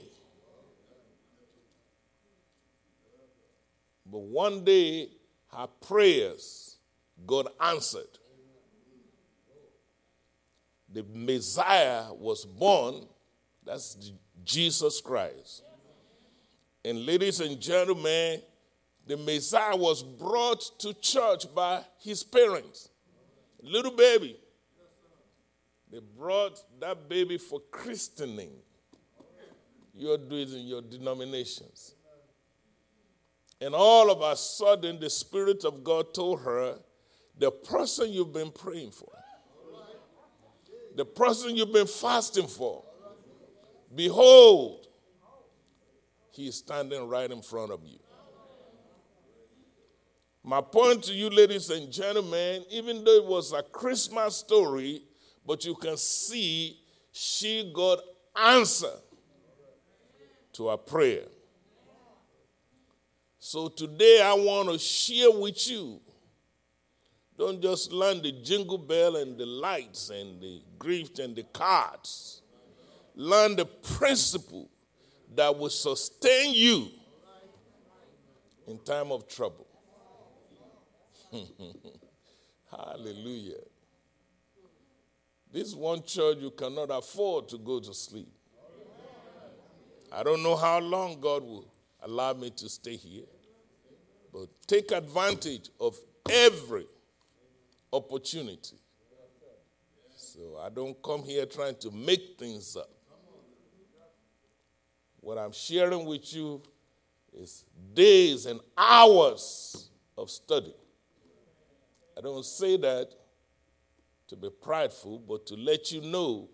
But 4.07 4.21
one 4.21 4.63
day, 4.63 5.09
her 5.53 5.67
prayers 5.81 6.77
got 7.27 7.53
answered 7.61 8.20
the 10.93 11.05
Messiah 11.15 12.13
was 12.13 12.45
born, 12.45 13.07
that's 13.65 14.13
Jesus 14.45 15.01
Christ. 15.01 15.63
And 16.85 17.05
ladies 17.07 17.41
and 17.41 17.61
gentlemen, 17.61 18.41
the 19.07 19.17
Messiah 19.17 19.77
was 19.77 20.03
brought 20.03 20.79
to 20.81 20.95
church 20.95 21.53
by 21.55 21.83
his 21.99 22.23
parents. 22.23 22.89
Little 23.63 23.93
baby. 23.93 24.39
They 25.93 25.99
brought 26.17 26.63
that 26.81 27.09
baby 27.09 27.37
for 27.37 27.61
christening. 27.71 28.53
You're 29.95 30.19
doing 30.19 30.53
in 30.53 30.67
your 30.67 30.83
denominations. 30.83 31.95
And 33.61 33.75
all 33.75 34.11
of 34.11 34.23
a 34.23 34.37
sudden, 34.37 34.99
the 34.99 35.11
Spirit 35.11 35.65
of 35.65 35.85
God 35.85 36.15
told 36.15 36.41
her, 36.41 36.79
the 37.37 37.51
person 37.51 38.11
you've 38.11 38.33
been 38.33 38.51
praying 38.51 38.93
for, 38.93 39.13
the 41.01 41.05
person 41.07 41.57
you've 41.57 41.73
been 41.73 41.87
fasting 41.87 42.47
for, 42.47 42.85
behold, 43.95 44.87
he 46.31 46.49
is 46.49 46.57
standing 46.57 47.09
right 47.09 47.31
in 47.31 47.41
front 47.41 47.73
of 47.73 47.81
you. 47.87 47.99
My 50.45 50.61
point 50.61 51.05
to 51.05 51.15
you, 51.15 51.31
ladies 51.31 51.71
and 51.71 51.91
gentlemen, 51.91 52.67
even 52.69 53.03
though 53.03 53.17
it 53.17 53.25
was 53.25 53.55
a 53.55 53.63
Christmas 53.63 54.37
story, 54.37 55.01
but 55.47 55.65
you 55.65 55.75
can 55.75 55.97
see 55.97 56.79
she 57.13 57.73
got 57.75 58.01
answer 58.37 58.93
to 60.53 60.69
her 60.69 60.77
prayer. 60.77 61.25
So 63.39 63.69
today 63.69 64.21
I 64.23 64.35
want 64.35 64.69
to 64.69 64.79
share 64.79 65.31
with 65.31 65.67
you 65.67 65.99
don't 67.41 67.63
just 67.63 67.91
learn 67.91 68.21
the 68.21 68.33
jingle 68.33 68.77
bell 68.77 69.17
and 69.17 69.39
the 69.39 69.47
lights 69.47 70.11
and 70.11 70.43
the 70.43 70.61
gift 70.79 71.19
and 71.21 71.35
the 71.35 71.43
cards. 71.45 72.43
Learn 73.15 73.57
the 73.57 73.65
principle 73.65 74.69
that 75.35 75.57
will 75.57 75.71
sustain 75.71 76.53
you 76.55 76.89
in 78.67 78.79
time 78.81 79.11
of 79.11 79.27
trouble. 79.27 79.67
Hallelujah. 82.71 83.55
This 85.51 85.75
one 85.75 86.03
church 86.03 86.37
you 86.41 86.51
cannot 86.51 86.91
afford 86.91 87.49
to 87.49 87.59
go 87.59 87.81
to 87.81 87.95
sleep. 87.95 88.29
I 90.13 90.23
don't 90.23 90.43
know 90.43 90.57
how 90.57 90.79
long 90.79 91.19
God 91.19 91.43
will 91.43 91.73
allow 92.03 92.35
me 92.35 92.51
to 92.51 92.69
stay 92.69 92.97
here, 92.97 93.25
but 94.31 94.49
take 94.67 94.93
advantage 94.93 95.71
of 95.81 95.99
every 96.31 96.85
opportunity. 97.93 98.77
So 100.17 100.59
I 100.63 100.69
don't 100.69 101.01
come 101.03 101.23
here 101.25 101.47
trying 101.47 101.77
to 101.77 101.91
make 101.91 102.37
things 102.39 102.77
up. 102.77 102.91
What 105.21 105.39
I'm 105.39 105.53
sharing 105.53 106.07
with 106.07 106.33
you 106.35 106.63
is 107.33 107.65
days 107.93 108.47
and 108.47 108.61
hours 108.77 109.91
of 110.17 110.31
study. 110.31 110.75
I 112.17 112.21
don't 112.21 112.45
say 112.45 112.77
that 112.79 113.11
to 114.29 114.37
be 114.37 114.49
prideful, 114.51 115.19
but 115.19 115.47
to 115.47 115.57
let 115.57 115.91
you 115.93 116.01
know 116.01 116.49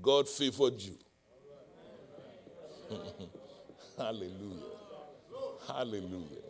God 0.00 0.28
favored 0.28 0.80
you. 0.80 0.96
Hallelujah. 3.98 4.62
Hallelujah. 5.66 6.42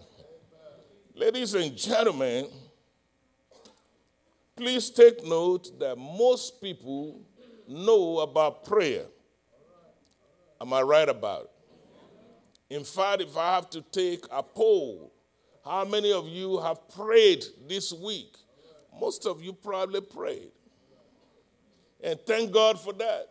Ladies 1.15 1.55
and 1.55 1.77
gentlemen, 1.77 2.47
please 4.59 4.91
take 4.91 5.25
note 5.25 5.79
that 5.79 5.97
most 5.97 6.61
people 6.61 7.21
know 7.69 8.19
about 8.19 8.65
prayer. 8.65 9.05
Am 10.61 10.73
I 10.73 10.83
right 10.83 11.09
about 11.09 11.43
it? 11.43 12.75
In 12.75 12.83
fact, 12.83 13.23
if 13.23 13.37
I 13.37 13.55
have 13.55 13.71
to 13.71 13.83
take 13.83 14.25
a 14.33 14.43
poll, 14.43 15.13
how 15.65 15.85
many 15.85 16.13
of 16.13 16.27
you 16.27 16.59
have 16.59 16.89
prayed 16.89 17.45
this 17.69 17.93
week? 17.93 18.35
Most 19.01 19.27
of 19.27 19.41
you 19.41 19.53
probably 19.53 20.01
prayed. 20.01 20.51
And 22.03 22.19
thank 22.27 22.51
God 22.51 22.81
for 22.81 22.93
that. 22.95 23.29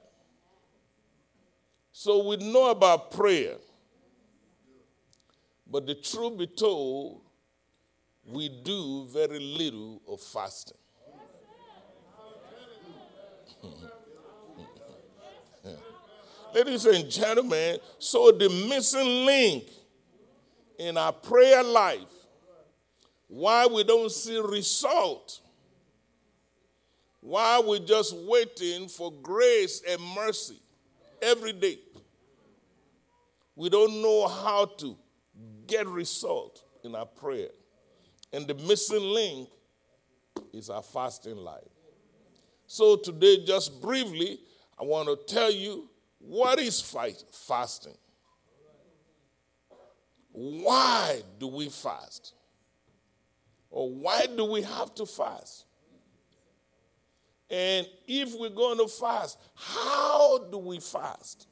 So 1.91 2.25
we 2.25 2.37
know 2.37 2.71
about 2.71 3.11
prayer. 3.11 3.55
But 5.69 5.85
the 5.87 5.95
truth 5.95 6.37
be 6.37 6.47
told, 6.47 7.21
we 8.25 8.47
do 8.47 9.07
very 9.11 9.39
little 9.39 10.01
of 10.07 10.21
fasting. 10.21 10.77
Mm-hmm. 13.63 13.85
Ladies 16.55 16.85
and 16.85 17.09
gentlemen, 17.09 17.77
so 17.99 18.31
the 18.31 18.49
missing 18.69 19.25
link 19.25 19.65
in 20.79 20.97
our 20.97 21.11
prayer 21.11 21.63
life, 21.63 21.99
why 23.27 23.67
we 23.67 23.83
don't 23.83 24.11
see 24.11 24.39
result, 24.39 25.41
why 27.19 27.61
we're 27.63 27.79
just 27.79 28.15
waiting 28.15 28.87
for 28.87 29.11
grace 29.21 29.81
and 29.87 30.01
mercy 30.15 30.61
every 31.21 31.53
day. 31.53 31.79
We 33.55 33.69
don't 33.69 34.01
know 34.01 34.27
how 34.27 34.65
to 34.77 34.97
get 35.65 35.87
result 35.87 36.63
in 36.83 36.95
our 36.95 37.05
prayer. 37.05 37.49
And 38.31 38.47
the 38.47 38.53
missing 38.53 39.01
link 39.01 39.49
is 40.53 40.69
our 40.69 40.83
fasting 40.83 41.37
life. 41.37 41.76
So 42.67 42.97
today, 42.97 43.45
just 43.45 43.81
briefly, 43.81 44.41
I 44.79 44.83
want 44.83 45.07
to 45.07 45.33
tell 45.33 45.51
you 45.51 45.89
what 46.19 46.59
is 46.59 46.81
fight, 46.81 47.23
fasting? 47.31 47.97
Why 50.31 51.21
do 51.39 51.47
we 51.47 51.69
fast? 51.69 52.33
Or 53.69 53.89
why 53.89 54.27
do 54.35 54.45
we 54.45 54.61
have 54.61 54.93
to 54.95 55.05
fast? 55.05 55.65
And 57.49 57.87
if 58.05 58.37
we're 58.37 58.49
going 58.49 58.77
to 58.77 58.87
fast, 58.87 59.39
how 59.55 60.39
do 60.51 60.57
we 60.57 60.79
fast? 60.79 61.47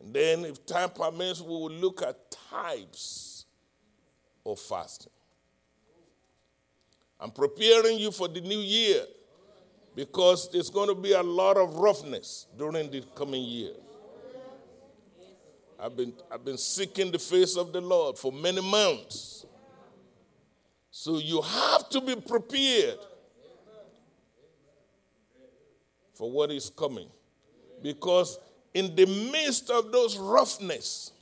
And 0.00 0.14
then, 0.14 0.44
if 0.44 0.64
time 0.64 0.90
permits, 0.90 1.40
we 1.40 1.48
will 1.48 1.70
look 1.70 2.02
at 2.02 2.30
types 2.30 3.46
of 4.46 4.60
fasting. 4.60 5.12
I'm 7.20 7.30
preparing 7.30 7.98
you 7.98 8.10
for 8.10 8.28
the 8.28 8.40
new 8.40 8.60
year 8.60 9.02
because 9.94 10.50
there's 10.50 10.70
going 10.70 10.88
to 10.88 10.94
be 10.94 11.12
a 11.12 11.22
lot 11.22 11.56
of 11.56 11.74
roughness 11.74 12.46
during 12.56 12.90
the 12.90 13.02
coming 13.16 13.42
year. 13.42 13.72
I've 15.80 15.96
been, 15.96 16.12
I've 16.30 16.44
been 16.44 16.58
seeking 16.58 17.10
the 17.10 17.18
face 17.18 17.56
of 17.56 17.72
the 17.72 17.80
Lord 17.80 18.18
for 18.18 18.32
many 18.32 18.60
months. 18.60 19.46
So 20.90 21.18
you 21.18 21.40
have 21.40 21.88
to 21.90 22.00
be 22.00 22.16
prepared 22.16 22.98
for 26.14 26.30
what 26.30 26.50
is 26.50 26.70
coming. 26.70 27.08
Because 27.80 28.38
in 28.74 28.94
the 28.96 29.06
midst 29.06 29.70
of 29.70 29.92
those 29.92 30.16
roughness, 30.16 31.12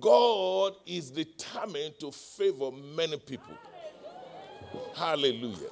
God 0.00 0.74
is 0.84 1.10
determined 1.10 1.94
to 2.00 2.10
favor 2.10 2.70
many 2.72 3.16
people. 3.18 3.56
Hallelujah. 4.96 5.70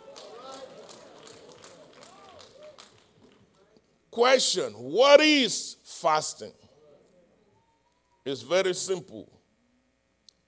Question 4.11 4.72
What 4.72 5.20
is 5.20 5.76
fasting? 5.84 6.53
It's 8.24 8.42
very 8.42 8.74
simple. 8.74 9.30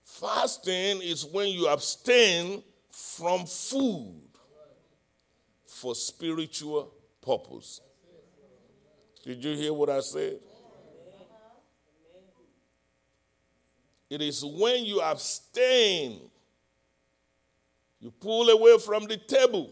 Fasting 0.02 1.00
is 1.02 1.24
when 1.24 1.48
you 1.48 1.68
abstain 1.68 2.62
from 2.90 3.46
food 3.46 4.22
for 5.66 5.94
spiritual 5.94 6.92
purpose. 7.20 7.80
Did 9.22 9.44
you 9.44 9.54
hear 9.54 9.72
what 9.72 9.90
I 9.90 10.00
said? 10.00 10.38
It 14.10 14.22
is 14.22 14.42
when 14.44 14.84
you 14.84 15.02
abstain, 15.02 16.22
you 18.00 18.10
pull 18.10 18.48
away 18.48 18.78
from 18.78 19.04
the 19.04 19.16
table 19.16 19.70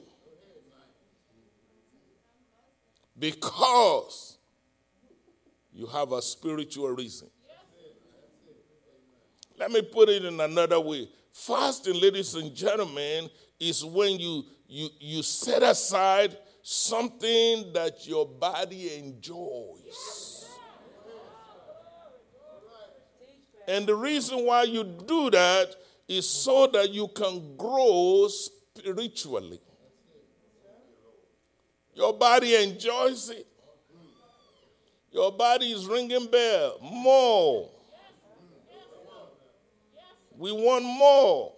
because 3.18 4.39
you 5.72 5.87
have 5.87 6.12
a 6.12 6.20
spiritual 6.22 6.91
reason. 6.91 7.29
Let 9.59 9.70
me 9.70 9.83
put 9.83 10.09
it 10.09 10.24
in 10.24 10.41
another 10.41 10.81
way. 10.81 11.09
Fasting, 11.33 12.01
ladies 12.01 12.35
and 12.35 12.55
gentlemen, 12.55 13.31
is 13.59 13.85
when 13.85 14.18
you 14.18 14.45
you 14.68 14.89
you 14.99 15.22
set 15.22 15.62
aside 15.62 16.37
something 16.62 17.72
that 17.72 18.07
your 18.07 18.27
body 18.27 18.95
enjoys. 18.97 20.49
And 23.68 23.87
the 23.87 23.95
reason 23.95 24.45
why 24.45 24.64
you 24.64 24.85
do 24.85 25.31
that 25.31 25.74
is 26.09 26.29
so 26.29 26.67
that 26.69 26.91
you 26.93 27.09
can 27.09 27.57
grow 27.57 28.29
spiritually. 28.29 29.61
Your 31.95 32.13
body 32.13 32.55
enjoys 32.55 33.31
it. 33.31 33.47
Your 35.11 35.33
body 35.33 35.73
is 35.73 35.87
ringing 35.87 36.27
bell. 36.27 36.79
More. 36.83 37.71
We 40.37 40.53
want 40.53 40.85
more. 40.85 41.55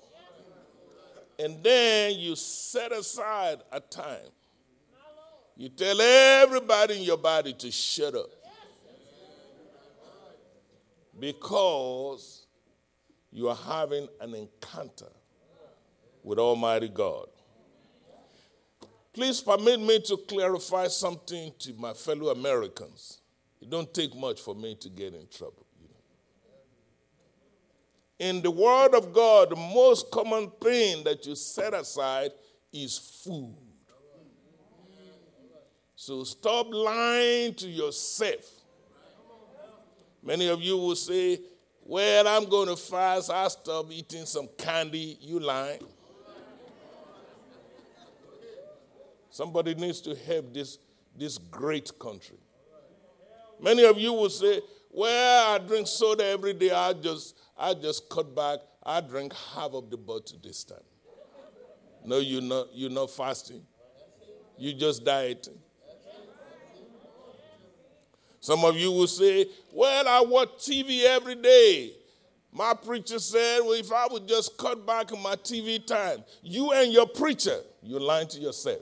And 1.40 1.62
then 1.62 2.18
you 2.18 2.36
set 2.36 2.92
aside 2.92 3.58
a 3.72 3.80
time. 3.80 4.30
You 5.56 5.68
tell 5.68 6.00
everybody 6.00 6.98
in 6.98 7.02
your 7.02 7.16
body 7.16 7.52
to 7.54 7.70
shut 7.72 8.14
up. 8.14 8.30
Because 11.18 12.37
you 13.30 13.48
are 13.48 13.56
having 13.56 14.08
an 14.20 14.34
encounter 14.34 15.10
with 16.22 16.38
Almighty 16.38 16.88
God. 16.88 17.26
Please 19.12 19.40
permit 19.40 19.80
me 19.80 20.00
to 20.00 20.16
clarify 20.16 20.86
something 20.86 21.52
to 21.58 21.74
my 21.74 21.92
fellow 21.92 22.28
Americans. 22.30 23.20
It 23.60 23.68
don't 23.70 23.92
take 23.92 24.14
much 24.14 24.40
for 24.40 24.54
me 24.54 24.76
to 24.76 24.88
get 24.88 25.14
in 25.14 25.26
trouble. 25.28 25.66
You 25.80 25.88
know. 25.88 25.96
In 28.36 28.42
the 28.42 28.50
Word 28.50 28.94
of 28.94 29.12
God, 29.12 29.50
the 29.50 29.56
most 29.56 30.10
common 30.10 30.50
thing 30.60 31.02
that 31.04 31.26
you 31.26 31.34
set 31.34 31.74
aside 31.74 32.30
is 32.72 32.96
food. 33.24 33.56
So 35.96 36.22
stop 36.22 36.68
lying 36.70 37.54
to 37.54 37.66
yourself. 37.66 38.44
Many 40.22 40.46
of 40.48 40.62
you 40.62 40.76
will 40.76 40.94
say, 40.94 41.40
Well, 41.88 42.28
I'm 42.28 42.46
going 42.50 42.68
to 42.68 42.76
fast. 42.76 43.30
I'll 43.30 43.48
stop 43.48 43.90
eating 43.90 44.26
some 44.26 44.46
candy. 44.58 45.16
You 45.22 45.40
lying. 45.40 45.80
Somebody 49.30 49.74
needs 49.74 50.02
to 50.02 50.14
help 50.14 50.52
this, 50.52 50.78
this 51.16 51.38
great 51.38 51.98
country. 51.98 52.36
Many 53.58 53.86
of 53.86 53.98
you 53.98 54.12
will 54.12 54.28
say, 54.28 54.60
Well, 54.90 55.54
I 55.54 55.66
drink 55.66 55.86
soda 55.86 56.26
every 56.26 56.52
day. 56.52 56.70
I 56.72 56.92
just 56.92 57.38
I 57.56 57.72
just 57.72 58.10
cut 58.10 58.36
back. 58.36 58.58
I 58.82 59.00
drank 59.00 59.32
half 59.54 59.72
of 59.72 59.88
the 59.88 59.96
bottle 59.96 60.38
this 60.42 60.64
time. 60.64 60.78
No, 62.04 62.18
you're 62.18 62.42
not, 62.42 62.66
you're 62.74 62.90
not 62.90 63.10
fasting. 63.10 63.62
You 64.58 64.74
just 64.74 65.06
dieting. 65.06 65.58
Some 68.48 68.64
of 68.64 68.78
you 68.78 68.90
will 68.90 69.06
say, 69.06 69.44
Well, 69.74 70.08
I 70.08 70.22
watch 70.22 70.48
TV 70.60 71.04
every 71.04 71.34
day. 71.34 71.92
My 72.50 72.72
preacher 72.72 73.18
said, 73.18 73.60
Well, 73.60 73.74
if 73.74 73.92
I 73.92 74.06
would 74.10 74.26
just 74.26 74.56
cut 74.56 74.86
back 74.86 75.12
on 75.12 75.22
my 75.22 75.34
TV 75.34 75.86
time, 75.86 76.24
you 76.42 76.72
and 76.72 76.90
your 76.90 77.06
preacher, 77.06 77.60
you're 77.82 78.00
lying 78.00 78.26
to 78.28 78.38
yourself. 78.40 78.80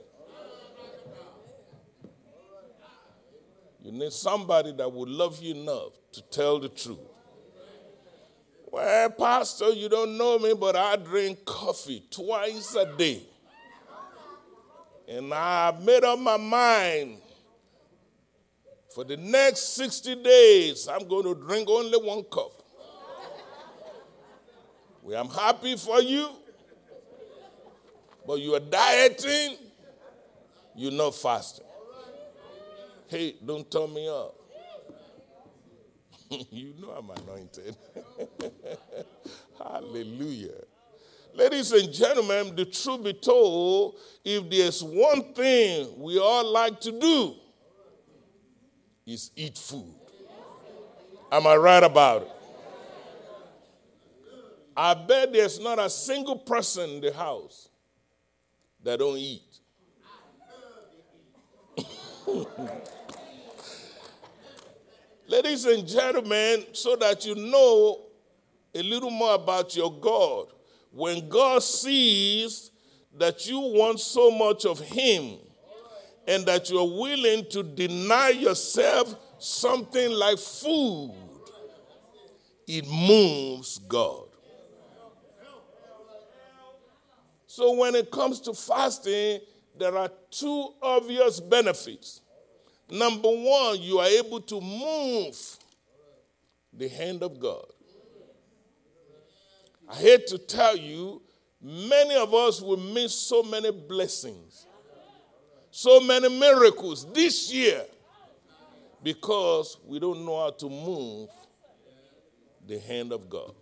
You 3.83 3.91
need 3.91 4.13
somebody 4.13 4.71
that 4.71 4.89
would 4.89 5.09
love 5.09 5.43
you 5.43 5.57
enough 5.57 5.95
to 6.13 6.23
tell 6.23 6.61
the 6.61 6.69
truth. 6.69 6.99
Well, 8.71 9.11
Pastor, 9.11 9.71
you 9.71 9.89
don't 9.89 10.17
know 10.17 10.39
me, 10.39 10.55
but 10.55 10.77
I 10.77 10.95
drink 10.95 11.45
coffee 11.45 12.05
twice 12.09 12.77
a 12.77 12.87
day. 12.97 13.25
And 15.09 15.35
I've 15.35 15.83
made 15.83 16.05
up 16.05 16.21
my 16.21 16.37
mind 16.37 17.19
for 18.97 19.05
the 19.05 19.19
next 19.19 19.75
60 19.77 20.23
days, 20.23 20.89
I'm 20.89 21.07
going 21.07 21.25
to 21.25 21.35
drink 21.35 21.69
only 21.69 21.99
one 21.99 22.25
cup. 22.33 22.63
Well, 25.03 25.21
I'm 25.23 25.29
happy 25.29 25.77
for 25.77 26.01
you, 26.01 26.31
but 28.27 28.41
you 28.41 28.55
are 28.55 28.61
dieting, 28.61 29.59
you're 30.75 30.93
not 30.93 31.15
fasting. 31.15 31.67
Hey, 33.09 33.35
don't 33.45 33.71
turn 33.71 33.93
me 33.93 34.09
up. 34.09 34.35
you 36.51 36.73
know 36.81 36.93
I'm 36.93 37.11
anointed. 37.11 37.77
Hallelujah. 39.59 40.63
Ladies 41.35 41.71
and 41.73 41.93
gentlemen, 41.93 42.57
the 42.57 42.65
truth 42.65 43.05
be 43.05 43.13
told, 43.13 43.97
if 44.25 44.49
there's 44.49 44.83
one 44.83 45.35
thing 45.35 46.01
we 46.01 46.19
all 46.19 46.51
like 46.51 46.81
to 46.81 46.99
do, 46.99 47.35
is 49.07 49.31
eat 49.37 49.57
food. 49.57 49.95
Am 51.31 51.47
I 51.47 51.55
right 51.57 51.83
about 51.83 52.23
it? 52.23 52.31
I 54.77 54.95
bet 54.95 55.33
there's 55.33 55.59
not 55.61 55.79
a 55.79 55.89
single 55.89 56.37
person 56.37 56.91
in 56.91 57.01
the 57.01 57.13
house 57.13 57.69
that 58.83 58.99
don't 58.99 59.17
eat. 59.17 59.43
Ladies 65.29 65.65
and 65.65 65.87
gentlemen, 65.89 66.67
so 66.73 66.97
that 66.97 67.25
you 67.25 67.35
know 67.37 68.03
a 68.75 68.83
little 68.83 69.11
more 69.11 69.35
about 69.35 69.75
your 69.75 69.93
God, 69.93 70.49
when 70.93 71.29
God 71.29 71.63
sees 71.63 72.71
that 73.17 73.47
you 73.49 73.59
want 73.59 73.99
so 73.99 74.31
much 74.31 74.67
of 74.67 74.79
Him 74.81 75.39
and 76.27 76.45
that 76.47 76.71
you're 76.71 76.85
willing 76.85 77.47
to 77.51 77.63
deny 77.63 78.31
yourself 78.31 79.15
something 79.39 80.11
like 80.11 80.39
food, 80.39 81.15
it 82.67 82.87
moves 82.89 83.79
God. 83.79 84.25
So 87.47 87.73
when 87.73 87.95
it 87.95 88.11
comes 88.11 88.41
to 88.43 88.53
fasting, 88.53 89.41
there 89.79 89.97
are 89.97 90.11
two 90.31 90.75
obvious 90.83 91.41
benefits. 91.41 92.21
Number 92.91 93.29
one, 93.29 93.81
you 93.81 93.99
are 93.99 94.07
able 94.07 94.41
to 94.43 94.61
move 94.61 95.37
the 96.73 96.89
hand 96.89 97.23
of 97.23 97.41
God. 97.41 97.65
I 99.89 99.95
hate 99.95 100.27
to 100.29 100.39
tell 100.39 100.77
you, 100.77 101.23
many 101.63 102.15
of 102.17 102.35
us 102.35 102.61
will 102.61 102.77
miss 102.77 103.15
so 103.15 103.43
many 103.43 103.71
blessings, 103.71 104.66
so 105.77 106.01
many 106.01 106.31
miracles 106.31 107.07
this 107.13 107.53
year 107.53 107.85
because 109.03 109.77
we 109.85 109.99
don't 109.99 110.25
know 110.25 110.41
how 110.41 110.49
to 110.49 110.71
move 110.71 111.29
the 112.67 112.79
hand 112.79 113.13
of 113.13 113.29
God. 113.29 113.53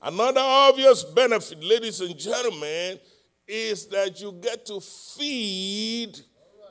Another 0.00 0.40
obvious 0.40 1.04
benefit, 1.04 1.62
ladies 1.62 2.00
and 2.00 2.18
gentlemen, 2.18 2.98
is 3.46 3.86
that 3.88 4.18
you 4.18 4.32
get 4.32 4.64
to 4.64 4.80
feed 4.80 6.18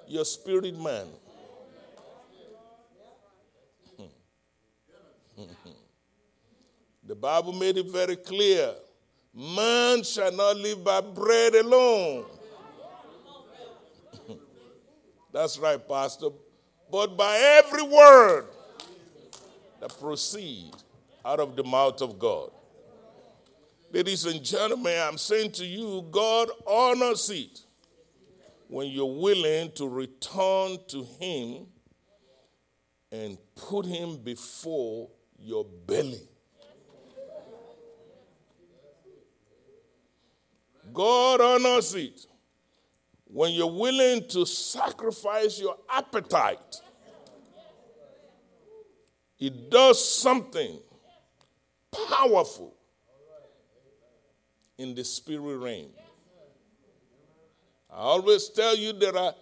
your 0.08 0.26
spirit 0.26 0.76
man. 0.80 1.06
Hmm. 3.98 4.04
Hmm, 5.36 5.44
hmm. 5.44 5.70
the 7.04 7.14
Bible 7.14 7.54
made 7.54 7.78
it 7.78 7.86
very 7.86 8.16
clear 8.16 8.74
man 9.38 10.02
shall 10.04 10.32
not 10.32 10.58
live 10.58 10.84
by 10.84 11.00
bread 11.00 11.54
alone. 11.56 12.26
That's 15.32 15.60
right, 15.60 15.88
Pastor. 15.88 16.30
But 16.92 17.16
by 17.16 17.38
every 17.64 17.84
word 17.84 18.46
that 19.80 19.98
proceeds 20.00 20.84
out 21.24 21.40
of 21.40 21.56
the 21.56 21.64
mouth 21.64 22.02
of 22.02 22.18
God. 22.18 22.50
Ladies 23.92 24.26
and 24.26 24.44
gentlemen, 24.44 24.98
I'm 25.00 25.18
saying 25.18 25.52
to 25.54 25.66
you, 25.66 26.06
God 26.10 26.50
honors 26.66 27.30
it 27.30 27.62
when 28.68 28.88
you're 28.88 29.06
willing 29.06 29.72
to 29.74 29.88
return 29.88 30.78
to 30.88 31.04
Him 31.20 31.68
and 33.12 33.38
put 33.56 33.86
Him 33.86 34.18
before 34.18 35.10
your 35.40 35.66
belly. 35.86 36.28
God 40.98 41.42
honors 41.42 41.94
it 41.94 42.26
when 43.26 43.52
you're 43.52 43.72
willing 43.72 44.28
to 44.30 44.48
sacrifice 44.48 45.60
your 45.60 45.78
appetite. 45.88 46.82
It 49.38 49.70
does 49.70 50.04
something 50.04 50.80
powerful 52.10 52.74
in 54.80 54.96
the 54.96 55.04
spirit 55.04 55.58
realm. 55.58 55.92
I 57.92 57.98
always 57.98 58.50
tell 58.50 58.76
you 58.76 58.92
there 58.94 59.16
are 59.16 59.36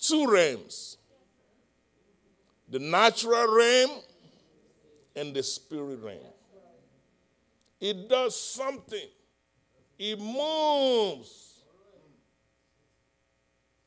two 0.00 0.26
realms 0.28 0.98
the 2.68 2.80
natural 2.80 3.54
realm 3.54 3.90
and 5.14 5.32
the 5.32 5.44
spirit 5.44 6.00
realm. 6.02 6.18
It 7.80 8.08
does 8.08 8.34
something, 8.34 9.08
it 9.98 10.18
moves. 10.18 11.62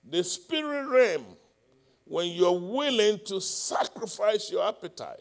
The 0.04 0.24
spirit 0.24 0.88
realm, 0.88 1.26
when 2.06 2.28
you're 2.30 2.60
willing 2.60 3.20
to 3.26 3.40
sacrifice 3.40 4.52
your 4.52 4.68
appetite 4.68 5.20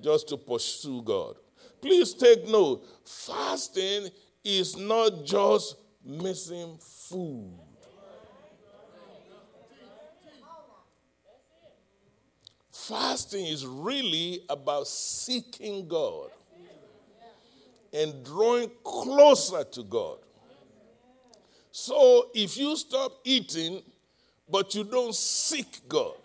just 0.00 0.28
to 0.28 0.36
pursue 0.36 1.02
God. 1.02 1.34
Please 1.80 2.14
take 2.14 2.46
note 2.48 2.84
fasting 3.04 4.10
is 4.44 4.76
not 4.76 5.24
just 5.24 5.76
missing 6.04 6.78
food. 6.78 7.58
Fasting 12.70 13.46
is 13.46 13.66
really 13.66 14.40
about 14.48 14.86
seeking 14.86 15.86
God 15.88 16.30
and 17.92 18.24
drawing 18.24 18.70
closer 18.84 19.64
to 19.64 19.82
God. 19.82 20.18
So 21.70 22.28
if 22.34 22.56
you 22.56 22.76
stop 22.76 23.12
eating, 23.24 23.82
but 24.48 24.74
you 24.74 24.84
don't 24.84 25.14
seek 25.14 25.86
God, 25.88 26.16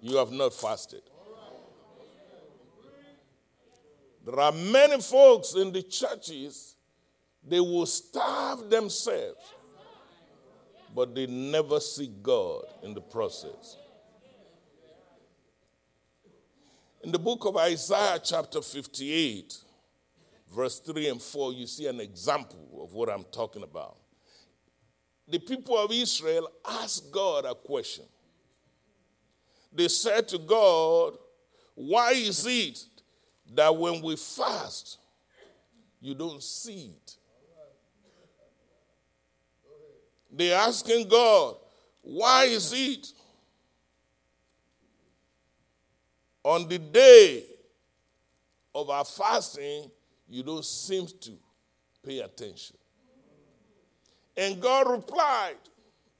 you 0.00 0.16
have 0.16 0.32
not 0.32 0.52
fasted. 0.52 1.02
There 4.24 4.40
are 4.40 4.52
many 4.52 5.00
folks 5.00 5.54
in 5.54 5.70
the 5.70 5.82
churches, 5.82 6.76
they 7.46 7.60
will 7.60 7.86
starve 7.86 8.70
themselves, 8.70 9.38
but 10.94 11.14
they 11.14 11.26
never 11.26 11.78
seek 11.78 12.22
God 12.22 12.64
in 12.82 12.94
the 12.94 13.02
process. 13.02 13.76
In 17.04 17.12
the 17.12 17.18
book 17.18 17.44
of 17.44 17.56
Isaiah, 17.58 18.18
chapter 18.22 18.62
58, 18.62 19.58
verse 20.54 20.80
3 20.80 21.08
and 21.10 21.20
4, 21.20 21.52
you 21.52 21.66
see 21.66 21.86
an 21.86 22.00
example 22.00 22.80
of 22.82 22.94
what 22.94 23.10
I'm 23.10 23.24
talking 23.24 23.62
about. 23.62 23.96
The 25.28 25.38
people 25.38 25.76
of 25.76 25.92
Israel 25.92 26.50
asked 26.66 27.12
God 27.12 27.44
a 27.44 27.54
question. 27.54 28.06
They 29.70 29.88
said 29.88 30.28
to 30.28 30.38
God, 30.38 31.18
Why 31.74 32.12
is 32.12 32.46
it 32.46 32.84
that 33.54 33.76
when 33.76 34.00
we 34.00 34.16
fast, 34.16 34.98
you 36.00 36.14
don't 36.14 36.42
see 36.42 36.92
it. 36.96 37.16
They're 40.30 40.58
asking 40.58 41.08
God, 41.08 41.56
why 42.02 42.44
is 42.44 42.72
it 42.74 43.12
On 46.44 46.68
the 46.68 46.78
day 46.78 47.44
of 48.74 48.90
our 48.90 49.04
fasting, 49.04 49.90
you 50.28 50.42
don't 50.42 50.64
seem 50.64 51.06
to 51.06 51.32
pay 52.04 52.20
attention. 52.20 52.76
And 54.36 54.60
God 54.60 54.90
replied, 54.90 55.56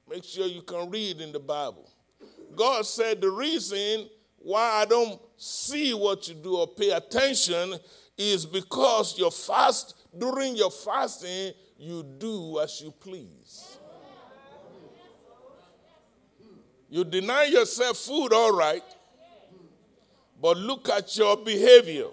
make 0.09 0.23
sure 0.23 0.47
you 0.47 0.61
can 0.61 0.89
read 0.89 1.21
in 1.21 1.31
the 1.31 1.39
Bible. 1.39 1.89
God 2.55 2.85
said, 2.85 3.21
The 3.21 3.29
reason 3.29 4.09
why 4.37 4.81
I 4.81 4.85
don't 4.85 5.19
see 5.37 5.93
what 5.93 6.27
you 6.27 6.35
do 6.35 6.57
or 6.57 6.67
pay 6.67 6.91
attention 6.91 7.75
is 8.17 8.45
because 8.45 9.17
your 9.17 9.31
fast, 9.31 9.95
during 10.17 10.55
your 10.55 10.71
fasting, 10.71 11.53
you 11.77 12.03
do 12.17 12.59
as 12.59 12.81
you 12.81 12.91
please. 12.91 13.77
You 16.89 17.03
deny 17.03 17.45
yourself 17.45 17.97
food, 17.97 18.31
all 18.31 18.55
right, 18.55 18.83
but 20.45 20.57
look 20.57 20.89
at 20.89 21.17
your 21.17 21.37
behavior. 21.37 22.05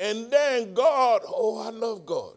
And 0.00 0.28
then 0.28 0.74
God, 0.74 1.22
oh, 1.24 1.64
I 1.64 1.70
love 1.70 2.04
God. 2.04 2.32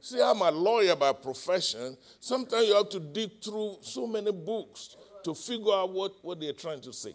See, 0.00 0.18
I'm 0.18 0.40
a 0.40 0.50
lawyer 0.50 0.96
by 0.96 1.12
profession. 1.12 1.98
Sometimes 2.20 2.66
you 2.68 2.74
have 2.74 2.88
to 2.88 2.98
dig 2.98 3.42
through 3.44 3.76
so 3.82 4.06
many 4.06 4.32
books 4.32 4.96
to 5.24 5.34
figure 5.34 5.74
out 5.74 5.92
what, 5.92 6.14
what 6.24 6.40
they're 6.40 6.54
trying 6.54 6.80
to 6.80 6.92
say. 6.94 7.14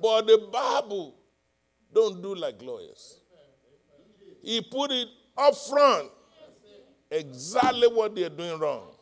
But 0.00 0.28
the 0.28 0.48
Bible 0.50 1.14
don't 1.92 2.22
do 2.22 2.34
like 2.34 2.62
lawyers. 2.62 3.18
He 4.40 4.62
put 4.62 4.92
it 4.92 5.08
up 5.36 5.54
front 5.56 6.08
exactly 7.10 7.88
what 7.88 8.16
they're 8.16 8.30
doing 8.30 8.58
wrong. 8.58 8.92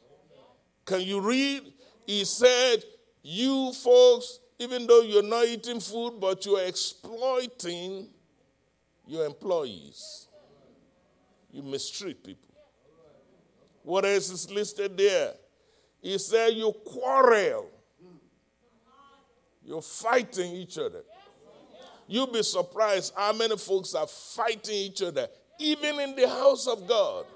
Can 0.85 1.03
you 1.03 1.21
read? 1.21 1.73
He 2.05 2.25
said, 2.25 2.83
You 3.23 3.73
folks, 3.75 4.41
even 4.63 4.87
though 4.87 5.03
you're 5.03 5.23
not 5.23 5.47
eating 5.47 5.81
food, 5.81 6.21
but 6.21 6.47
you're 6.47 6.65
exploiting 6.65 8.07
your 9.07 9.27
employees. 9.27 10.29
You 11.51 11.63
mistreat 11.63 12.23
people. 12.23 12.55
What 13.83 14.05
else 14.05 14.31
is 14.31 14.51
listed 14.51 14.97
there? 14.97 15.33
He 16.01 16.17
said, 16.19 16.51
You 16.51 16.73
quarrel. 16.85 17.71
You're 19.65 19.83
fighting 19.83 20.53
each 20.53 20.79
other. 20.79 21.03
You'll 22.07 22.33
be 22.33 22.43
surprised 22.43 23.13
how 23.17 23.33
many 23.33 23.57
folks 23.57 23.95
are 23.95 24.07
fighting 24.07 24.75
each 24.75 25.03
other, 25.03 25.29
even 25.59 25.99
in 26.01 26.15
the 26.15 26.29
house 26.29 26.67
of 26.67 26.87
God. 26.87 27.27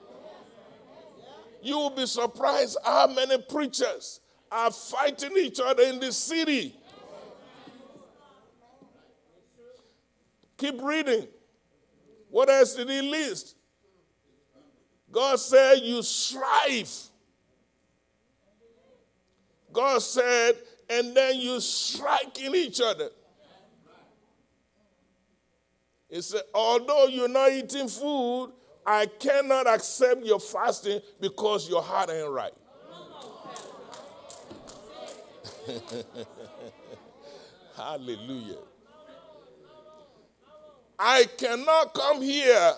You 1.62 1.77
will 1.79 1.91
be 1.91 2.07
surprised 2.07 2.77
how 2.85 3.09
many 3.09 3.39
preachers 3.43 4.20
are 4.51 4.70
fighting 4.70 5.37
each 5.37 5.59
other 5.61 5.83
in 5.83 5.99
the 5.99 6.12
city. 6.12 6.77
Keep 10.57 10.82
reading. 10.82 11.26
What 12.30 12.50
else 12.50 12.74
did 12.74 12.88
he 12.88 13.02
list? 13.02 13.57
God 15.11 15.38
said, 15.38 15.80
You 15.82 16.02
strive. 16.02 16.92
God 19.72 20.00
said, 20.00 20.54
and 20.88 21.14
then 21.14 21.38
you 21.38 21.61
striking 21.61 22.54
each 22.54 22.80
other. 22.80 23.11
He 26.09 26.22
said, 26.22 26.42
although 26.54 27.09
you're 27.09 27.28
not 27.28 27.52
eating 27.52 27.88
food, 27.88 28.52
I 28.86 29.04
cannot 29.04 29.66
accept 29.66 30.24
your 30.24 30.40
fasting 30.40 31.00
because 31.20 31.68
your 31.68 31.82
heart 31.82 32.09
ain't 32.09 32.30
right. 32.30 32.54
Hallelujah. 37.76 38.59
I 40.99 41.24
cannot 41.36 41.92
come 41.94 42.22
here 42.22 42.72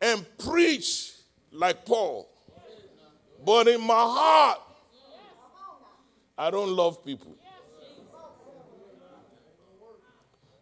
and 0.00 0.24
preach 0.38 1.12
like 1.50 1.84
Paul, 1.84 2.28
but 3.44 3.66
in 3.68 3.80
my 3.80 3.94
heart, 3.94 4.60
I 6.36 6.50
don't 6.50 6.70
love 6.70 7.04
people. 7.04 7.34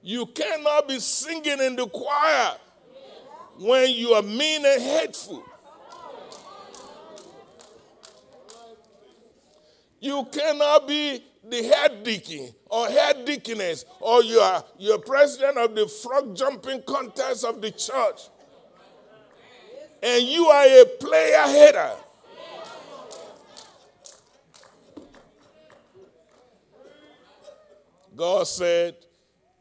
You 0.02 0.24
cannot 0.26 0.88
be 0.88 1.00
singing 1.00 1.58
in 1.60 1.76
the 1.76 1.86
choir 1.88 2.56
when 3.58 3.90
you 3.90 4.12
are 4.12 4.22
mean 4.22 4.64
and 4.64 4.80
hateful. 4.82 5.44
You 10.00 10.26
cannot 10.30 10.86
be 10.86 11.24
the 11.42 11.62
head 11.64 12.04
deacon 12.04 12.54
or 12.76 12.88
head 12.88 13.24
deaconess 13.24 13.86
or 14.00 14.22
you 14.22 14.38
are 14.38 14.62
you're 14.76 14.98
president 14.98 15.56
of 15.56 15.74
the 15.74 15.86
frog 15.88 16.36
jumping 16.36 16.82
contest 16.82 17.42
of 17.42 17.62
the 17.62 17.70
church 17.70 18.28
and 20.02 20.22
you 20.26 20.44
are 20.46 20.66
a 20.66 20.84
player 21.00 21.42
hater. 21.46 21.92
God 28.14 28.46
said, 28.46 28.94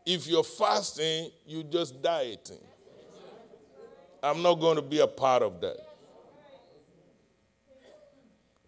if 0.06 0.28
you're 0.28 0.44
fasting, 0.44 1.32
you 1.46 1.64
just 1.64 2.02
dieting. 2.02 2.60
I'm 4.22 4.42
not 4.42 4.56
going 4.56 4.76
to 4.76 4.82
be 4.82 5.00
a 5.00 5.08
part 5.08 5.42
of 5.42 5.62
that. 5.62 5.85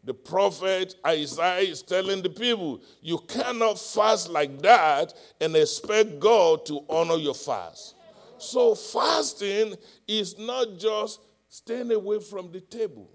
The 0.07 0.13
prophet 0.13 0.95
Isaiah 1.05 1.69
is 1.69 1.81
telling 1.81 2.21
the 2.21 2.29
people, 2.29 2.79
you 3.01 3.17
cannot 3.27 3.77
fast 3.77 4.29
like 4.29 4.61
that 4.61 5.13
and 5.41 5.53
expect 5.53 6.17
God 6.21 6.65
to 6.67 6.79
honor 6.89 7.17
your 7.17 7.33
fast. 7.35 7.95
So, 8.37 8.73
fasting 8.73 9.75
is 10.07 10.39
not 10.39 10.77
just 10.77 11.19
staying 11.49 11.91
away 11.91 12.21
from 12.21 12.53
the 12.53 12.61
table. 12.61 13.09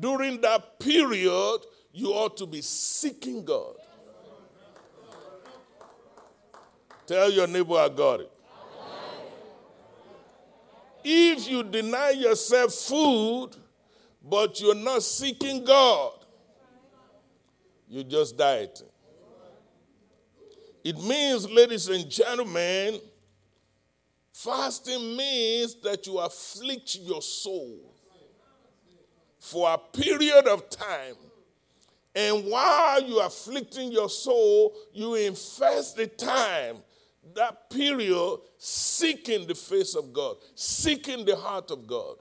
During 0.00 0.40
that 0.40 0.80
period, 0.80 1.58
you 1.92 2.08
ought 2.08 2.36
to 2.38 2.46
be 2.46 2.60
seeking 2.60 3.44
God. 3.44 3.76
Tell 7.06 7.30
your 7.30 7.46
neighbor, 7.46 7.76
I 7.76 7.88
got 7.88 8.22
it. 8.22 8.32
If 11.04 11.48
you 11.48 11.62
deny 11.62 12.10
yourself 12.10 12.72
food, 12.74 13.50
but 14.28 14.60
you're 14.60 14.74
not 14.74 15.02
seeking 15.02 15.64
God, 15.64 16.12
you 17.88 18.04
just 18.04 18.36
dieting. 18.36 18.86
It 20.84 20.96
means, 21.02 21.50
ladies 21.50 21.88
and 21.88 22.08
gentlemen, 22.08 23.00
fasting 24.32 25.16
means 25.16 25.74
that 25.82 26.06
you 26.06 26.18
afflict 26.18 26.96
your 26.96 27.22
soul 27.22 27.94
for 29.40 29.72
a 29.72 29.78
period 29.78 30.46
of 30.46 30.68
time. 30.70 31.14
And 32.14 32.46
while 32.46 33.02
you 33.02 33.18
are 33.18 33.26
afflicting 33.26 33.92
your 33.92 34.08
soul, 34.08 34.74
you 34.92 35.14
invest 35.14 35.96
the 35.96 36.06
time 36.06 36.78
that 37.34 37.70
period 37.70 38.38
seeking 38.56 39.46
the 39.46 39.54
face 39.54 39.94
of 39.94 40.12
God, 40.12 40.36
seeking 40.54 41.24
the 41.24 41.36
heart 41.36 41.70
of 41.70 41.86
God. 41.86 42.16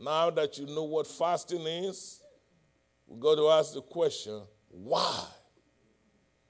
Now 0.00 0.30
that 0.30 0.56
you 0.56 0.66
know 0.66 0.84
what 0.84 1.06
fasting 1.06 1.66
is, 1.66 2.22
we 3.06 3.20
got 3.20 3.34
to 3.34 3.48
ask 3.48 3.74
the 3.74 3.82
question 3.82 4.40
why 4.70 5.24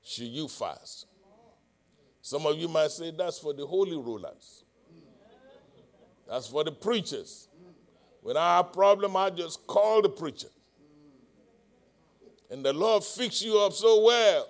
should 0.02 0.28
you 0.28 0.46
fast? 0.46 1.06
Some 2.22 2.46
of 2.46 2.56
you 2.56 2.68
might 2.68 2.92
say 2.92 3.10
that's 3.10 3.38
for 3.40 3.52
the 3.52 3.66
holy 3.66 3.96
rulers, 3.96 4.64
that's 6.28 6.46
for 6.46 6.62
the 6.62 6.70
preachers. 6.70 7.48
When 8.22 8.36
I 8.36 8.58
have 8.58 8.66
a 8.66 8.68
problem, 8.68 9.16
I 9.16 9.30
just 9.30 9.66
call 9.66 10.02
the 10.02 10.10
preacher. 10.10 10.48
And 12.50 12.64
the 12.64 12.72
Lord 12.72 13.02
fix 13.02 13.42
you 13.42 13.58
up 13.58 13.72
so 13.72 14.04
well. 14.04 14.46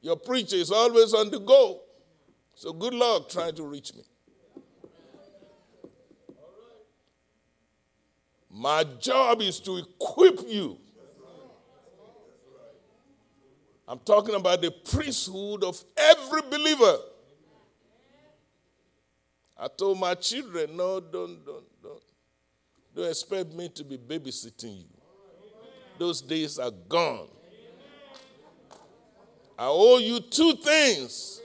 Your 0.00 0.16
preacher 0.16 0.56
is 0.56 0.72
always 0.72 1.14
on 1.14 1.30
the 1.30 1.38
go. 1.38 1.80
So 2.54 2.72
good 2.72 2.92
luck 2.92 3.28
trying 3.28 3.54
to 3.54 3.62
reach 3.62 3.94
me. 3.94 4.02
My 8.56 8.84
job 9.00 9.42
is 9.42 9.58
to 9.60 9.78
equip 9.78 10.48
you. 10.48 10.78
I'm 13.88 13.98
talking 13.98 14.36
about 14.36 14.62
the 14.62 14.70
priesthood 14.70 15.64
of 15.64 15.82
every 15.96 16.42
believer. 16.42 16.98
I 19.58 19.66
told 19.68 19.98
my 19.98 20.14
children, 20.14 20.76
no, 20.76 21.00
don't, 21.00 21.44
don't, 21.44 21.64
don't. 21.82 22.02
Don't 22.94 23.08
expect 23.08 23.52
me 23.52 23.68
to 23.70 23.82
be 23.82 23.98
babysitting 23.98 24.78
you. 24.78 24.86
Those 25.98 26.22
days 26.22 26.58
are 26.60 26.70
gone. 26.88 27.28
I 29.58 29.66
owe 29.66 29.98
you 29.98 30.20
two 30.20 30.54
things. 30.54 31.40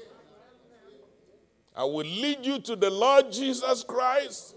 I 1.76 1.84
will 1.84 2.06
lead 2.06 2.46
you 2.46 2.60
to 2.60 2.76
the 2.76 2.90
Lord 2.90 3.32
Jesus 3.32 3.84
Christ, 3.84 4.56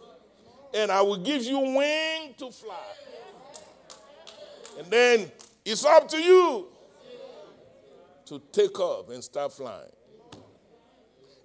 and 0.74 0.90
I 0.90 1.02
will 1.02 1.18
give 1.18 1.42
you 1.42 1.58
wing 1.58 2.34
to 2.38 2.50
fly. 2.50 2.76
And 4.78 4.86
then 4.90 5.30
it's 5.64 5.84
up 5.84 6.08
to 6.08 6.18
you 6.18 6.68
to 8.26 8.40
take 8.52 8.78
off 8.80 9.10
and 9.10 9.22
start 9.22 9.52
flying. 9.52 9.90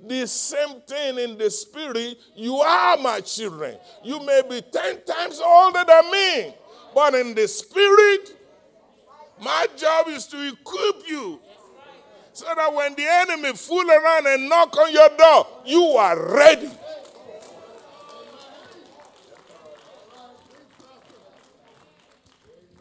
The 0.05 0.27
same 0.27 0.81
thing 0.81 1.17
in 1.17 1.37
the 1.37 1.49
spirit, 1.49 2.17
you 2.35 2.57
are 2.57 2.97
my 2.97 3.19
children. 3.21 3.77
You 4.03 4.23
may 4.23 4.43
be 4.47 4.61
10 4.61 5.03
times 5.03 5.41
older 5.43 5.83
than 5.85 6.11
me, 6.11 6.53
but 6.93 7.15
in 7.15 7.33
the 7.33 7.47
spirit, 7.47 8.35
my 9.41 9.67
job 9.75 10.07
is 10.09 10.27
to 10.27 10.47
equip 10.47 11.07
you 11.07 11.39
so 12.33 12.45
that 12.55 12.73
when 12.73 12.93
the 12.93 13.05
enemy 13.07 13.53
fool 13.53 13.89
around 13.89 14.27
and 14.27 14.47
knock 14.47 14.77
on 14.77 14.93
your 14.93 15.09
door, 15.17 15.47
you 15.65 15.83
are 15.97 16.35
ready. 16.35 16.69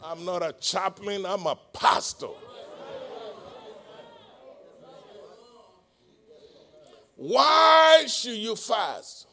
I'm 0.09 0.23
not 0.23 0.41
a 0.41 0.53
chaplain, 0.53 1.25
I'm 1.25 1.45
a 1.47 1.57
pastor. 1.73 2.29
Why 7.17 8.05
should 8.07 8.37
you 8.37 8.55
fast? 8.55 9.27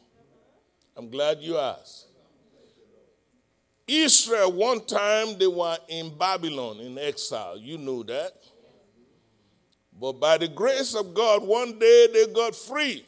I'm 0.97 1.11
glad 1.11 1.39
you 1.39 1.59
asked. 1.59 2.09
Israel, 3.87 4.51
one 4.51 4.85
time 4.85 5.39
they 5.39 5.47
were 5.47 5.77
in 5.89 6.17
Babylon 6.19 6.81
in 6.81 6.99
exile. 6.99 7.57
You 7.57 7.79
know 7.79 8.03
that. 8.03 8.33
But 10.01 10.15
by 10.15 10.39
the 10.39 10.49
grace 10.49 10.97
of 10.97 11.15
God, 11.15 11.45
one 11.45 11.79
day 11.79 12.09
they 12.13 12.27
got 12.27 12.57
free. 12.57 13.07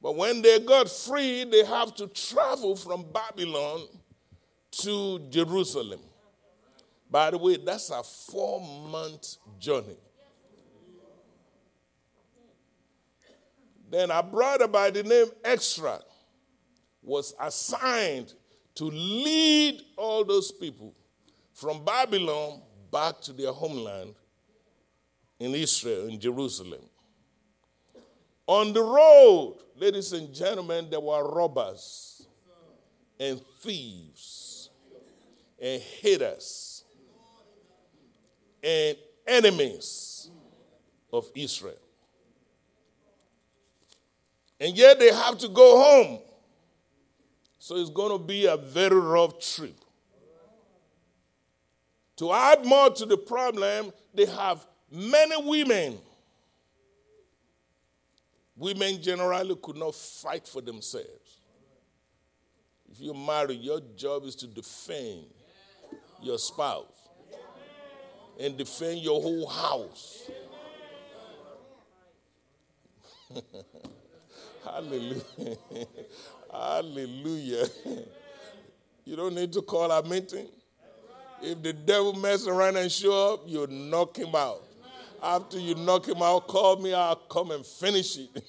But 0.00 0.14
when 0.14 0.42
they 0.42 0.60
got 0.60 0.88
free, 0.88 1.42
they 1.42 1.64
have 1.64 1.92
to 1.96 2.06
travel 2.06 2.76
from 2.76 3.06
Babylon 3.12 3.88
to 4.78 5.20
Jerusalem. 5.30 6.00
By 7.10 7.30
the 7.30 7.38
way, 7.38 7.56
that's 7.56 7.90
a 7.90 8.02
four 8.02 8.60
month 8.60 9.36
journey. 9.58 9.96
Then 13.90 14.10
a 14.10 14.22
brother 14.22 14.66
by 14.66 14.90
the 14.90 15.02
name 15.02 15.26
Ezra 15.44 16.00
was 17.02 17.34
assigned 17.38 18.34
to 18.74 18.84
lead 18.86 19.82
all 19.96 20.24
those 20.24 20.50
people 20.50 20.92
from 21.52 21.84
Babylon 21.84 22.60
back 22.90 23.20
to 23.20 23.32
their 23.32 23.52
homeland 23.52 24.14
in 25.38 25.54
Israel, 25.54 26.08
in 26.08 26.18
Jerusalem. 26.18 26.80
On 28.46 28.72
the 28.72 28.82
road, 28.82 29.58
ladies 29.76 30.12
and 30.12 30.34
gentlemen, 30.34 30.88
there 30.90 31.00
were 31.00 31.32
robbers 31.32 32.26
and 33.20 33.40
thieves 33.60 34.43
and 35.64 35.80
haters 35.80 36.84
and 38.62 38.98
enemies 39.26 40.28
of 41.10 41.26
Israel. 41.34 41.78
And 44.60 44.76
yet 44.76 44.98
they 44.98 45.10
have 45.10 45.38
to 45.38 45.48
go 45.48 45.82
home. 45.82 46.18
So 47.58 47.76
it's 47.76 47.88
going 47.88 48.12
to 48.12 48.22
be 48.22 48.44
a 48.44 48.58
very 48.58 48.94
rough 48.94 49.40
trip. 49.40 49.80
To 52.16 52.30
add 52.30 52.66
more 52.66 52.90
to 52.90 53.06
the 53.06 53.16
problem, 53.16 53.90
they 54.12 54.26
have 54.26 54.66
many 54.90 55.42
women. 55.42 55.98
Women 58.54 59.00
generally 59.00 59.56
could 59.62 59.76
not 59.76 59.94
fight 59.94 60.46
for 60.46 60.60
themselves. 60.60 61.38
If 62.92 63.00
you're 63.00 63.14
married, 63.14 63.60
your 63.60 63.80
job 63.96 64.24
is 64.24 64.34
to 64.36 64.46
defend 64.46 65.24
your 66.24 66.38
spouse 66.38 67.08
and 68.38 68.56
defend 68.56 69.00
your 69.00 69.20
whole 69.20 69.46
house. 69.48 70.30
Hallelujah. 74.64 75.56
Hallelujah. 76.50 77.66
You 79.04 79.16
don't 79.16 79.34
need 79.34 79.52
to 79.52 79.62
call 79.62 79.90
a 79.90 80.02
meeting. 80.02 80.48
If 81.42 81.62
the 81.62 81.72
devil 81.72 82.14
mess 82.14 82.46
around 82.46 82.76
and 82.76 82.90
show 82.90 83.34
up, 83.34 83.42
you 83.46 83.66
knock 83.66 84.16
him 84.16 84.34
out. 84.34 84.62
After 85.22 85.58
you 85.58 85.74
knock 85.74 86.06
him 86.06 86.22
out, 86.22 86.46
call 86.48 86.76
me, 86.76 86.94
I'll 86.94 87.16
come 87.16 87.50
and 87.50 87.64
finish 87.64 88.18
it. 88.18 88.42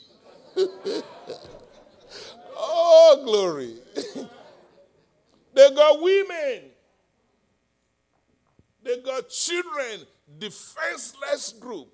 oh, 2.55 3.21
glory. 3.26 3.76
they 5.53 5.76
got 5.76 6.01
women, 6.01 6.61
they 8.86 8.98
got 9.00 9.28
children, 9.30 10.06
defenseless 10.38 11.54
group. 11.60 11.90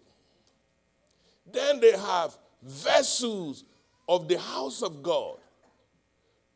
Then 1.51 1.79
they 1.79 1.93
have 1.97 2.37
vessels 2.61 3.63
of 4.07 4.27
the 4.27 4.37
house 4.37 4.81
of 4.81 5.01
God, 5.01 5.37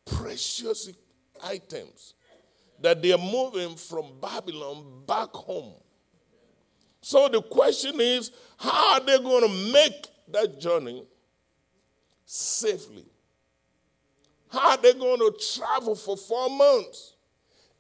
precious 0.06 0.92
items 1.42 2.14
that 2.82 3.02
they 3.02 3.14
are 3.14 3.18
moving 3.18 3.76
from 3.76 4.20
Babylon 4.22 5.04
back 5.08 5.30
home. 5.32 5.74
So 7.02 7.30
the 7.30 7.42
question 7.42 8.00
is 8.02 8.32
how 8.58 8.96
are 8.96 9.00
they 9.00 9.18
going 9.20 9.44
to 9.48 9.72
make 9.72 10.08
that 10.28 10.60
journey 10.60 11.06
safely? 12.26 13.06
How 14.50 14.72
are 14.72 14.78
they 14.78 14.94
going 14.94 15.20
to 15.20 15.34
travel 15.56 15.96
for 15.96 16.18
four 16.18 16.50
months 16.50 17.15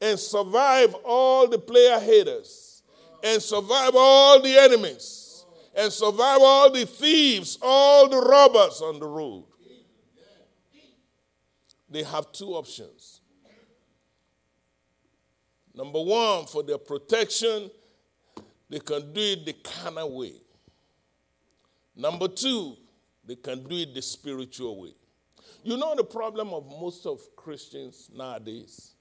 and 0.06 0.20
survive 0.20 0.94
all 1.04 1.48
the 1.48 1.58
player 1.58 2.00
haters 2.00 2.84
and 3.24 3.42
survive 3.42 3.92
all 3.96 4.40
the 4.40 4.56
enemies 4.56 5.46
and 5.76 5.92
survive 5.92 6.40
all 6.42 6.72
the 6.72 6.86
thieves, 6.86 7.58
all 7.62 8.08
the 8.08 8.18
robbers 8.18 8.82
on 8.82 9.00
the 9.00 9.08
road? 9.08 9.46
they 11.90 12.04
have 12.04 12.32
two 12.34 12.50
options. 12.50 13.22
Number 15.74 16.02
one, 16.02 16.46
for 16.46 16.62
their 16.62 16.78
protection, 16.78 17.70
they 18.70 18.80
can 18.80 19.14
do 19.14 19.22
it 19.22 19.46
the 19.46 19.54
carnal 19.54 20.18
way. 20.18 20.34
Number 21.96 22.28
two, 22.28 22.76
they 23.26 23.36
can 23.36 23.64
do 23.64 23.78
it 23.78 23.94
the 23.94 24.02
spiritual 24.02 24.82
way. 24.82 24.94
You 25.64 25.78
know 25.78 25.96
the 25.96 26.04
problem 26.04 26.54
of 26.54 26.66
most 26.66 27.06
of 27.06 27.22
Christians 27.36 28.10
nowadays? 28.14 28.95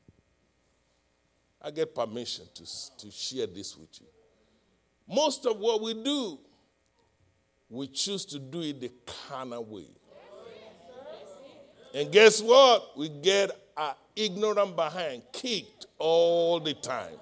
I 1.64 1.70
get 1.70 1.94
permission 1.94 2.44
to, 2.54 2.64
to 2.98 3.10
share 3.10 3.46
this 3.46 3.74
with 3.74 3.88
you. 3.98 4.06
Most 5.08 5.46
of 5.46 5.58
what 5.58 5.80
we 5.80 5.94
do, 5.94 6.38
we 7.70 7.86
choose 7.88 8.26
to 8.26 8.38
do 8.38 8.60
it 8.60 8.82
the 8.82 8.92
carnal 9.06 9.64
way. 9.64 9.86
And 11.94 12.12
guess 12.12 12.42
what? 12.42 12.98
We 12.98 13.08
get 13.08 13.50
our 13.76 13.96
ignorant 14.14 14.76
behind 14.76 15.22
kicked 15.32 15.86
all 15.98 16.60
the 16.60 16.74
time. 16.74 17.14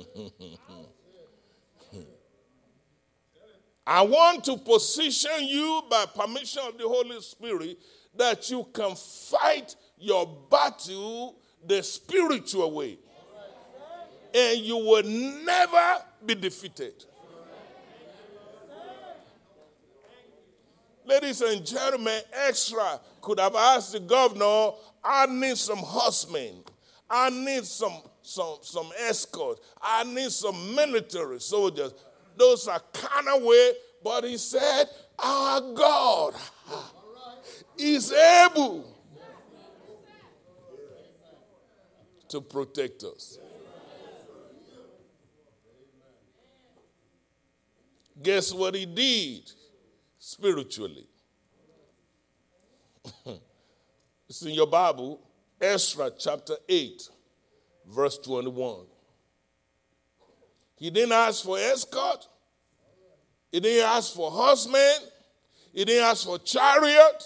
I 3.85 4.03
want 4.03 4.45
to 4.45 4.55
position 4.55 5.31
you 5.41 5.81
by 5.89 6.05
permission 6.05 6.61
of 6.65 6.77
the 6.77 6.87
Holy 6.87 7.19
Spirit 7.21 7.79
that 8.15 8.49
you 8.51 8.63
can 8.71 8.95
fight 8.95 9.75
your 9.99 10.25
battle 10.49 11.37
the 11.65 11.83
spiritual 11.83 12.71
way. 12.71 12.97
And 14.33 14.59
you 14.59 14.77
will 14.77 15.03
never 15.03 16.03
be 16.25 16.35
defeated. 16.35 17.05
Ladies 21.05 21.41
and 21.41 21.65
gentlemen, 21.65 22.21
Ezra 22.47 22.99
could 23.19 23.39
have 23.39 23.55
asked 23.55 23.93
the 23.93 23.99
governor, 23.99 24.71
I 25.03 25.25
need 25.25 25.57
some 25.57 25.79
horsemen. 25.79 26.63
I 27.09 27.31
need 27.31 27.65
some, 27.65 27.97
some, 28.21 28.57
some 28.61 28.91
escort. 28.99 29.59
I 29.81 30.03
need 30.03 30.29
some 30.29 30.75
military 30.75 31.39
soldiers. 31.39 31.93
Those 32.37 32.67
are 32.67 32.81
kind 32.93 33.27
of 33.27 33.41
way, 33.41 33.73
but 34.03 34.23
he 34.23 34.37
said, 34.37 34.85
Our 35.17 35.73
God 35.73 36.35
is 37.77 38.11
able 38.11 38.98
to 42.29 42.41
protect 42.41 43.03
us. 43.03 43.37
Guess 48.21 48.53
what 48.53 48.75
he 48.75 48.85
did? 48.85 49.51
spiritually. 50.19 51.07
it's 54.29 54.41
in 54.43 54.51
your 54.51 54.67
Bible, 54.67 55.19
Ezra 55.59 56.11
chapter 56.17 56.55
8, 56.67 57.09
verse 57.87 58.17
21. 58.19 58.85
He 60.75 60.89
didn't 60.91 61.13
ask 61.13 61.43
for 61.43 61.57
escort, 61.57 62.27
he 63.51 63.59
didn't 63.59 63.89
ask 63.89 64.13
for 64.13 64.29
horsemen, 64.29 65.09
he 65.73 65.83
didn't 65.83 66.05
ask 66.05 66.25
for 66.25 66.37
chariot, 66.37 67.23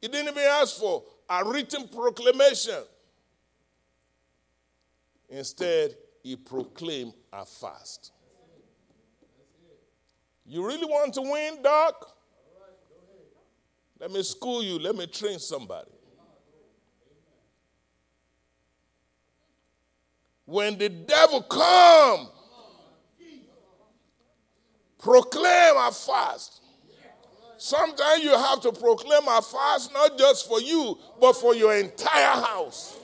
he 0.00 0.08
didn't 0.08 0.28
even 0.28 0.44
ask 0.44 0.78
for 0.78 1.02
a 1.28 1.44
written 1.44 1.88
proclamation. 1.88 2.82
Instead, 5.28 5.94
he 6.22 6.36
proclaimed 6.36 7.12
a 7.32 7.44
fast. 7.44 8.12
You 10.44 10.64
really 10.66 10.86
want 10.86 11.14
to 11.14 11.22
win, 11.22 11.62
Doc? 11.62 12.12
Let 13.98 14.10
me 14.10 14.22
school 14.22 14.62
you. 14.62 14.78
Let 14.78 14.94
me 14.94 15.06
train 15.06 15.38
somebody. 15.38 15.90
When 20.44 20.78
the 20.78 20.88
devil 20.88 21.42
come, 21.42 22.28
proclaim 25.02 25.76
a 25.76 25.90
fast. 25.90 26.62
Sometimes 27.58 28.22
you 28.22 28.30
have 28.30 28.60
to 28.60 28.70
proclaim 28.70 29.26
a 29.26 29.42
fast 29.42 29.92
not 29.92 30.16
just 30.16 30.46
for 30.46 30.60
you, 30.60 30.98
but 31.20 31.32
for 31.32 31.54
your 31.54 31.74
entire 31.74 32.40
house. 32.40 32.96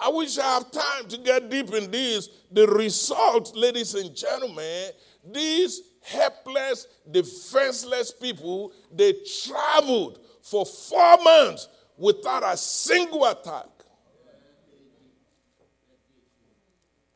I 0.00 0.08
wish 0.10 0.38
I 0.38 0.54
have 0.54 0.70
time 0.70 1.08
to 1.08 1.18
get 1.18 1.50
deep 1.50 1.72
in 1.72 1.90
this. 1.90 2.28
The 2.52 2.66
result, 2.66 3.56
ladies 3.56 3.94
and 3.94 4.14
gentlemen, 4.14 4.90
these 5.32 5.82
helpless, 6.02 6.86
defenseless 7.10 8.12
people, 8.12 8.72
they 8.92 9.14
traveled 9.44 10.20
for 10.42 10.64
four 10.64 11.22
months 11.22 11.68
without 11.96 12.44
a 12.44 12.56
single 12.56 13.24
attack. 13.26 13.66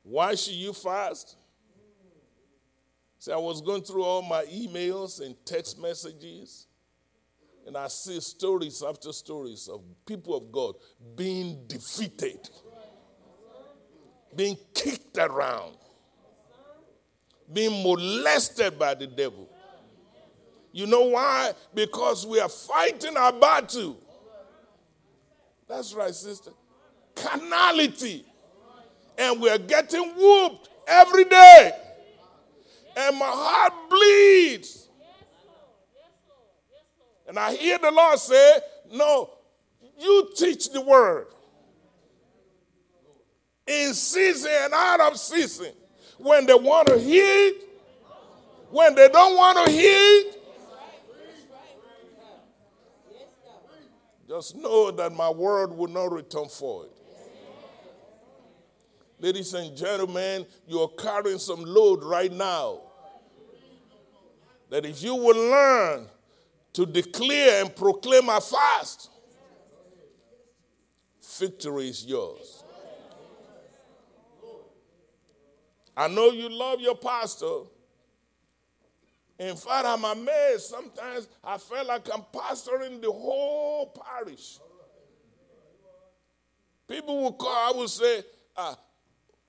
Why 0.03 0.35
should 0.35 0.55
you 0.55 0.72
fast? 0.72 1.37
See, 3.18 3.30
I 3.30 3.37
was 3.37 3.61
going 3.62 3.83
through 3.83 4.03
all 4.03 4.20
my 4.20 4.45
emails 4.47 5.24
and 5.24 5.37
text 5.47 5.80
messages, 5.80 6.66
and 7.64 7.76
I 7.76 7.87
see 7.87 8.20
stories 8.20 8.83
after 8.83 9.12
stories 9.12 9.68
of 9.68 9.80
people 10.05 10.37
of 10.37 10.51
God 10.51 10.74
being 11.14 11.64
defeated, 11.68 12.51
being 14.35 14.57
kicked 14.74 15.18
around, 15.18 15.74
being 17.53 17.83
molested 17.83 18.78
by 18.78 18.95
the 18.95 19.07
devil. 19.07 19.49
You 20.72 20.87
know 20.87 21.05
why? 21.05 21.53
Because 21.74 22.26
we 22.26 22.41
are 22.41 22.49
fighting 22.49 23.16
our 23.16 23.33
battle. 23.33 23.99
That's 25.68 25.93
right, 25.95 26.14
sister. 26.14 26.51
Carnality. 27.14 28.24
And 29.18 29.41
we 29.41 29.51
are 29.51 29.59
getting 29.59 30.14
whooped 30.16 30.70
every 30.87 31.24
day. 31.24 31.72
And 32.97 33.18
my 33.18 33.26
heart 33.26 33.72
bleeds. 33.91 34.89
And 37.28 37.39
I 37.39 37.55
hear 37.55 37.78
the 37.78 37.91
Lord 37.91 38.18
say, 38.18 38.59
No, 38.91 39.30
you 39.99 40.30
teach 40.37 40.70
the 40.70 40.80
word 40.80 41.26
in 43.73 43.95
season 43.95 44.51
and 44.64 44.73
out 44.75 45.01
of 45.01 45.18
season. 45.18 45.73
When 46.18 46.47
they 46.47 46.55
want 46.55 46.89
to 46.89 46.99
hear 46.99 47.53
when 48.73 48.95
they 48.95 49.09
don't 49.09 49.37
want 49.37 49.66
to 49.66 49.70
hear. 49.73 50.33
Just 54.27 54.57
know 54.57 54.91
that 54.91 55.12
my 55.12 55.29
word 55.29 55.77
will 55.77 55.89
not 55.89 56.11
return 56.11 56.49
void. 56.49 56.89
Ladies 59.18 59.53
and 59.53 59.77
gentlemen, 59.77 60.47
you're 60.66 60.89
carrying 60.89 61.39
some 61.39 61.62
load 61.64 62.03
right 62.03 62.33
now. 62.33 62.81
That 64.70 64.87
if 64.87 65.03
you 65.03 65.14
will 65.14 65.51
learn 65.51 66.07
to 66.73 66.87
declare 66.87 67.62
and 67.62 67.77
proclaim 67.77 68.31
a 68.31 68.41
fast, 68.41 69.11
victory 71.39 71.91
is 71.91 72.07
yours. 72.07 72.62
I 75.97 76.09
know 76.09 76.30
you 76.30 76.49
love 76.49 76.80
your 76.80 76.97
pastor. 76.97 77.62
In 79.38 79.57
fact, 79.57 79.86
I'm 79.86 80.05
amazed. 80.05 80.64
Sometimes 80.64 81.28
I 81.43 81.59
feel 81.59 81.84
like 81.86 82.09
I'm 82.12 82.22
pastoring 82.32 83.01
the 83.01 83.11
whole 83.11 83.86
parish. 83.86 84.59
People 86.88 87.22
will 87.22 87.32
call, 87.32 87.74
I 87.74 87.76
will 87.76 87.88
say, 87.88 88.22
ah, 88.57 88.76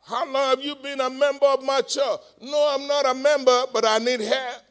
How 0.05 0.25
long 0.25 0.49
have 0.49 0.61
you 0.61 0.75
been 0.75 0.99
a 0.99 1.09
member 1.09 1.45
of 1.45 1.63
my 1.63 1.81
church? 1.81 2.19
No, 2.41 2.75
I'm 2.75 2.87
not 2.87 3.05
a 3.05 3.13
member, 3.13 3.65
but 3.71 3.85
I 3.85 3.99
need 3.99 4.19
help. 4.21 4.61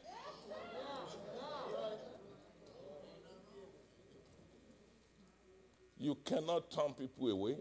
You 5.97 6.17
cannot 6.25 6.69
turn 6.69 6.93
people 6.93 7.29
away. 7.29 7.55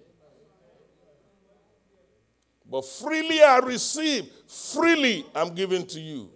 But 2.73 2.87
freely 2.87 3.43
I 3.43 3.59
receive, 3.59 4.31
freely 4.49 5.27
I'm 5.35 5.55
giving 5.55 5.87
to 5.89 6.01
you. 6.01 6.31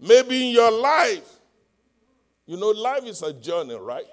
Maybe 0.00 0.48
in 0.48 0.54
your 0.56 0.72
life, 0.72 1.22
you 2.46 2.56
know, 2.56 2.70
life 2.70 3.04
is 3.04 3.22
a 3.22 3.32
journey, 3.32 3.76
right? 3.76 4.06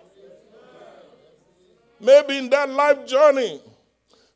Maybe 2.00 2.38
in 2.38 2.52
that 2.52 2.70
life 2.70 3.08
journey, 3.08 3.62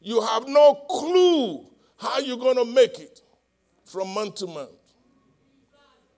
you 0.01 0.19
have 0.19 0.47
no 0.47 0.73
clue 0.89 1.67
how 1.97 2.17
you're 2.17 2.39
going 2.39 2.57
to 2.57 2.65
make 2.65 2.97
it 2.97 3.21
from 3.85 4.11
month 4.11 4.35
to 4.35 4.47
month. 4.47 4.71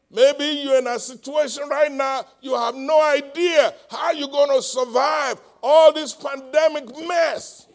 Maybe 0.10 0.46
you're 0.46 0.78
in 0.78 0.88
a 0.88 0.98
situation 0.98 1.68
right 1.68 1.92
now, 1.92 2.26
you 2.40 2.56
have 2.56 2.74
no 2.74 3.02
idea 3.02 3.74
how 3.92 4.14
you're 4.14 4.30
going 4.30 4.56
to 4.56 4.62
survive 4.62 5.42
all 5.62 5.92
this 5.92 6.14
pandemic 6.14 6.86
mess. 7.06 7.66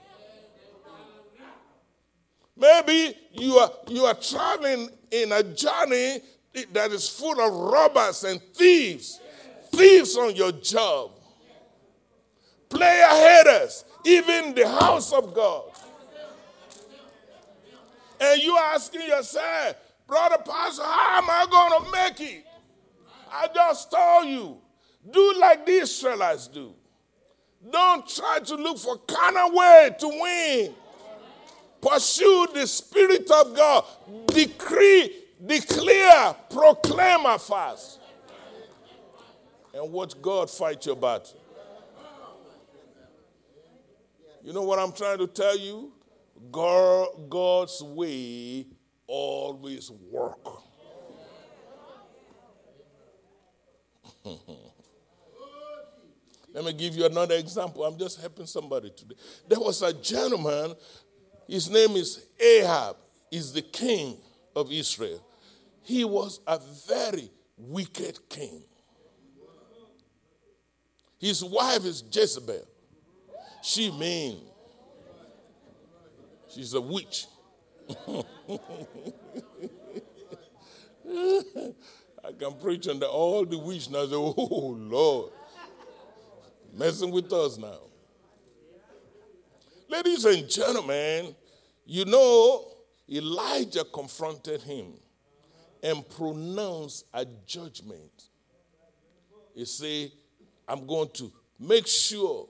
Maybe 2.57 3.17
you 3.33 3.59
are, 3.59 3.71
you 3.89 4.05
are 4.05 4.15
traveling 4.15 4.89
in 5.11 5.33
a 5.33 5.43
journey 5.43 6.21
that 6.73 6.93
is 6.93 7.09
full 7.09 7.41
of 7.41 7.53
robbers 7.73 8.23
and 8.25 8.41
thieves, 8.55 9.21
thieves 9.73 10.17
on 10.17 10.37
your 10.37 10.53
job, 10.53 11.11
player 12.69 13.09
haters, 13.09 13.85
even 14.05 14.55
the 14.55 14.69
house 14.69 15.13
of 15.13 15.35
God. 15.35 15.65
And 18.21 18.41
you 18.41 18.57
asking 18.57 19.03
yourself, 19.03 19.77
brother 20.07 20.39
pastor, 20.39 20.85
how 20.85 21.19
am 21.19 21.29
I 21.29 21.47
going 21.51 21.85
to 21.85 21.91
make 21.91 22.21
it? 22.21 22.47
I 23.31 23.49
just 23.53 23.91
told 23.91 24.27
you, 24.27 24.59
do 25.11 25.35
like 25.41 25.67
the 25.67 25.73
Israelites 25.73 26.47
do. 26.47 26.73
Don't 27.71 28.07
try 28.09 28.39
to 28.45 28.55
look 28.55 28.79
for 28.79 28.99
kind 28.99 29.37
of 29.37 29.53
way 29.53 29.91
to 29.99 30.09
win. 30.09 30.75
Pursue 31.85 32.49
the 32.55 32.67
Spirit 32.67 33.31
of 33.31 33.55
God. 33.55 33.85
Decree, 34.27 35.11
declare, 35.45 36.35
proclaim 36.51 37.27
a 37.27 37.39
fast. 37.39 38.01
And 39.75 39.93
watch 39.93 40.21
God 40.23 40.49
fight 40.51 40.87
your 40.87 40.97
battle. 40.97 41.41
You 44.43 44.53
know 44.53 44.63
what 44.63 44.79
I'm 44.79 44.93
trying 44.93 45.19
to 45.19 45.27
tell 45.27 45.59
you? 45.59 45.93
God, 46.53 47.29
God's 47.29 47.83
way 47.83 48.67
always 49.07 49.91
work. 49.91 50.47
Let 56.53 56.65
me 56.65 56.73
give 56.73 56.95
you 56.95 57.05
another 57.05 57.35
example. 57.35 57.85
I'm 57.85 57.99
just 57.99 58.21
helping 58.21 58.47
somebody 58.47 58.91
today. 58.91 59.17
There 59.49 59.59
was 59.59 59.83
a 59.83 59.93
gentleman, 59.93 60.75
his 61.49 61.71
name 61.71 61.93
is 61.93 62.27
Ahab, 62.41 62.97
he's 63.31 63.53
the 63.53 63.63
king 63.63 64.17
of 64.55 64.73
Israel. 64.73 65.25
He 65.83 66.05
was 66.05 66.41
a 66.47 66.59
very 66.89 67.31
wicked 67.57 68.29
king. 68.29 68.63
His 71.19 71.45
wife 71.45 71.85
is 71.85 72.05
Jezebel. 72.11 72.67
She 73.63 73.91
mean. 73.91 74.41
She's 76.49 76.75
a 76.75 76.81
witch. 76.81 77.27
I 82.25 82.33
can 82.39 82.55
preach 82.61 82.89
under 82.89 83.07
all 83.07 83.45
the 83.45 83.59
witch 83.59 83.91
now. 83.91 84.07
Say, 84.07 84.15
oh 84.15 84.77
Lord, 84.79 85.33
messing 86.73 87.11
with 87.11 87.33
us 87.33 87.59
now. 87.59 87.81
Ladies 89.95 90.25
and 90.25 90.51
gentlemen, 90.51 91.37
you 91.87 92.05
know 92.05 92.67
Elijah 93.09 93.85
confronted 93.85 94.61
him 94.61 94.87
and 95.85 96.09
pronounced 96.09 97.05
a 97.15 97.25
judgment. 97.47 98.25
He 99.55 99.65
said, 99.65 100.11
I'm 100.67 100.85
going 100.85 101.11
to 101.15 101.31
make 101.61 101.87
sure 101.87 102.49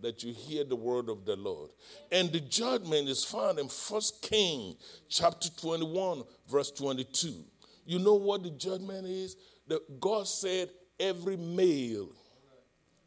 that 0.00 0.24
you 0.24 0.32
hear 0.32 0.64
the 0.64 0.76
word 0.76 1.10
of 1.10 1.26
the 1.26 1.36
Lord. 1.36 1.68
And 2.10 2.32
the 2.32 2.40
judgment 2.40 3.10
is 3.10 3.24
found 3.24 3.58
in 3.58 3.68
First 3.68 4.22
King 4.22 4.74
chapter 5.10 5.50
21, 5.50 6.22
verse 6.48 6.70
22. 6.70 7.44
You 7.84 7.98
know 7.98 8.14
what 8.14 8.42
the 8.42 8.50
judgment 8.50 9.06
is? 9.06 9.36
That 9.68 10.00
God 10.00 10.26
said, 10.26 10.70
every 10.98 11.36
male 11.36 12.08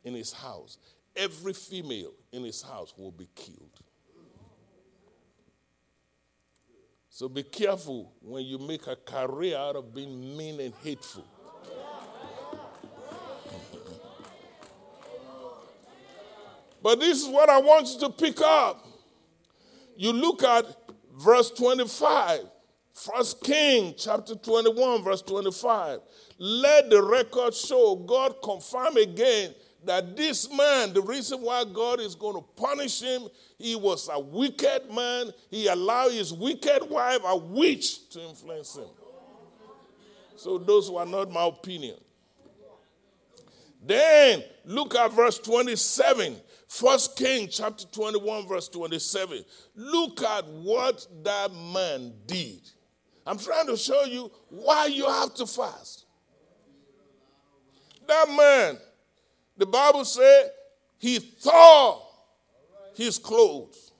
in 0.03 0.13
his 0.13 0.31
house, 0.31 0.77
every 1.15 1.53
female 1.53 2.11
in 2.31 2.43
his 2.43 2.61
house 2.61 2.93
will 2.95 3.11
be 3.11 3.27
killed. 3.33 3.68
So 7.19 7.27
be 7.27 7.43
careful 7.43 8.13
when 8.21 8.45
you 8.45 8.57
make 8.57 8.87
a 8.87 8.95
career 8.95 9.57
out 9.57 9.75
of 9.75 9.93
being 9.93 10.37
mean 10.37 10.57
and 10.61 10.73
hateful. 10.81 11.25
But 16.81 17.01
this 17.01 17.21
is 17.21 17.27
what 17.27 17.49
I 17.49 17.59
want 17.59 17.89
you 17.89 17.99
to 18.07 18.09
pick 18.09 18.39
up. 18.39 18.87
You 19.97 20.13
look 20.13 20.43
at 20.43 20.65
verse 21.13 21.51
25, 21.51 22.39
First 22.93 23.43
King 23.43 23.95
chapter 23.97 24.35
21, 24.35 25.03
verse 25.03 25.21
25. 25.21 25.99
Let 26.37 26.89
the 26.89 27.03
record 27.03 27.53
show 27.53 27.97
God 27.97 28.35
confirm 28.41 28.95
again 28.95 29.53
that 29.85 30.15
this 30.17 30.51
man, 30.51 30.93
the 30.93 31.01
reason 31.01 31.41
why 31.41 31.63
God 31.63 31.99
is 31.99 32.15
going 32.15 32.35
to 32.35 32.41
punish 32.55 33.01
him, 33.01 33.23
he 33.57 33.75
was 33.75 34.09
a 34.11 34.19
wicked 34.19 34.91
man. 34.93 35.31
He 35.49 35.67
allowed 35.67 36.11
his 36.11 36.33
wicked 36.33 36.89
wife, 36.89 37.19
a 37.25 37.37
witch, 37.37 38.09
to 38.09 38.21
influence 38.27 38.75
him. 38.75 38.87
So 40.35 40.57
those 40.57 40.89
were 40.89 41.05
not 41.05 41.31
my 41.31 41.47
opinion. 41.47 41.97
Then 43.85 44.43
look 44.65 44.95
at 44.95 45.11
verse 45.13 45.39
27. 45.39 46.35
First 46.67 47.17
King 47.17 47.47
chapter 47.49 47.85
21, 47.85 48.47
verse 48.47 48.67
27. 48.69 49.43
Look 49.75 50.21
at 50.21 50.45
what 50.47 51.07
that 51.23 51.51
man 51.73 52.13
did. 52.27 52.61
I'm 53.25 53.37
trying 53.37 53.67
to 53.67 53.77
show 53.77 54.03
you 54.03 54.31
why 54.49 54.85
you 54.87 55.05
have 55.05 55.33
to 55.35 55.45
fast. 55.45 56.05
That 58.07 58.27
man, 58.29 58.77
the 59.59 59.65
Bible 59.65 60.05
said, 60.05 60.51
he 60.97 61.19
tore 61.19 62.01
his 62.95 63.19
clothes. 63.19 63.91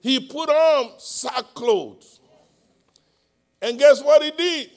He 0.00 0.20
put 0.20 0.48
on 0.48 0.92
sackcloth. 0.98 2.20
And 3.60 3.78
guess 3.78 4.02
what 4.02 4.22
he 4.22 4.30
did? 4.30 4.70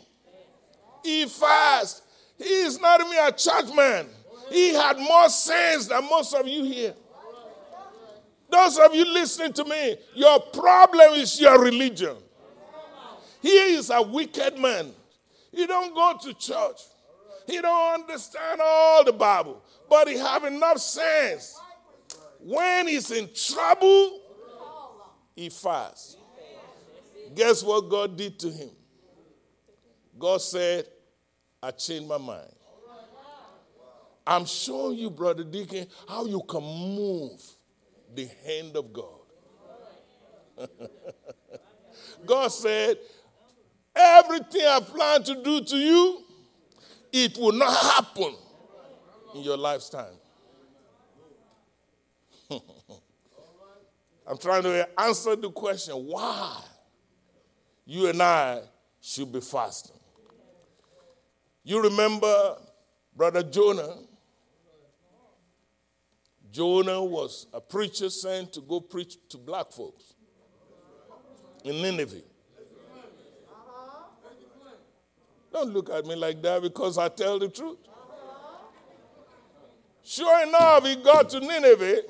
He 1.03 1.25
fasted. 1.25 2.03
He 2.37 2.43
is 2.43 2.79
not 2.79 3.01
even 3.01 3.13
a 3.13 3.31
church 3.31 3.75
man. 3.75 4.07
He 4.49 4.73
had 4.73 4.97
more 4.99 5.29
sense 5.29 5.87
than 5.87 6.03
most 6.09 6.33
of 6.33 6.47
you 6.47 6.63
here. 6.63 6.93
Those 8.49 8.77
of 8.77 8.93
you 8.93 9.05
listening 9.05 9.53
to 9.53 9.65
me, 9.65 9.97
your 10.13 10.39
problem 10.39 11.13
is 11.13 11.39
your 11.41 11.61
religion. 11.61 12.15
He 13.41 13.49
is 13.49 13.89
a 13.89 14.01
wicked 14.01 14.57
man. 14.57 14.91
He 15.51 15.65
don't 15.65 15.93
go 15.93 16.17
to 16.21 16.33
church. 16.33 16.81
He 17.47 17.61
don't 17.61 18.01
understand 18.01 18.61
all 18.63 19.03
the 19.03 19.13
Bible, 19.13 19.62
but 19.93 20.07
he 20.07 20.17
have 20.17 20.43
enough 20.43 20.79
sense. 20.79 21.61
When 22.39 22.87
he's 22.87 23.11
in 23.11 23.29
trouble, 23.31 24.21
he 25.35 25.49
fasts. 25.49 26.17
Guess 27.35 27.61
what 27.61 27.87
God 27.89 28.17
did 28.17 28.39
to 28.39 28.49
him? 28.49 28.71
God 30.17 30.41
said, 30.41 30.87
I 31.61 31.69
changed 31.69 32.07
my 32.07 32.17
mind. 32.17 32.49
I'm 34.25 34.45
showing 34.45 34.97
you, 34.97 35.11
Brother 35.11 35.43
Deacon, 35.43 35.85
how 36.09 36.25
you 36.25 36.41
can 36.41 36.63
move 36.63 37.39
the 38.15 38.27
hand 38.47 38.75
of 38.75 38.91
God. 38.91 39.19
God 42.25 42.47
said, 42.47 42.97
Everything 43.95 44.65
I 44.65 44.79
plan 44.79 45.21
to 45.25 45.43
do 45.43 45.61
to 45.61 45.77
you, 45.77 46.23
it 47.11 47.37
will 47.37 47.51
not 47.51 47.77
happen 47.77 48.33
in 49.33 49.41
your 49.41 49.57
lifetime. 49.57 50.13
I'm 54.27 54.37
trying 54.37 54.63
to 54.63 54.87
answer 54.99 55.35
the 55.35 55.51
question 55.51 55.95
why 55.95 56.61
you 57.85 58.07
and 58.07 58.21
I 58.21 58.61
should 59.01 59.31
be 59.31 59.41
fasting. 59.41 59.99
You 61.63 61.81
remember 61.81 62.57
Brother 63.15 63.43
Jonah? 63.43 63.95
Jonah 66.51 67.03
was 67.03 67.47
a 67.53 67.59
preacher 67.59 68.09
sent 68.09 68.53
to 68.53 68.61
go 68.61 68.79
preach 68.79 69.17
to 69.29 69.37
black 69.37 69.71
folks 69.71 70.13
in 71.63 71.81
Nineveh. 71.81 72.21
Don't 75.51 75.73
look 75.73 75.89
at 75.89 76.05
me 76.05 76.15
like 76.15 76.41
that 76.41 76.61
because 76.61 76.97
I 76.97 77.09
tell 77.09 77.39
the 77.39 77.47
truth. 77.47 77.77
Sure 80.03 80.43
enough, 80.47 80.85
he 80.85 80.95
got 80.97 81.29
to 81.29 81.39
Nineveh. 81.39 82.01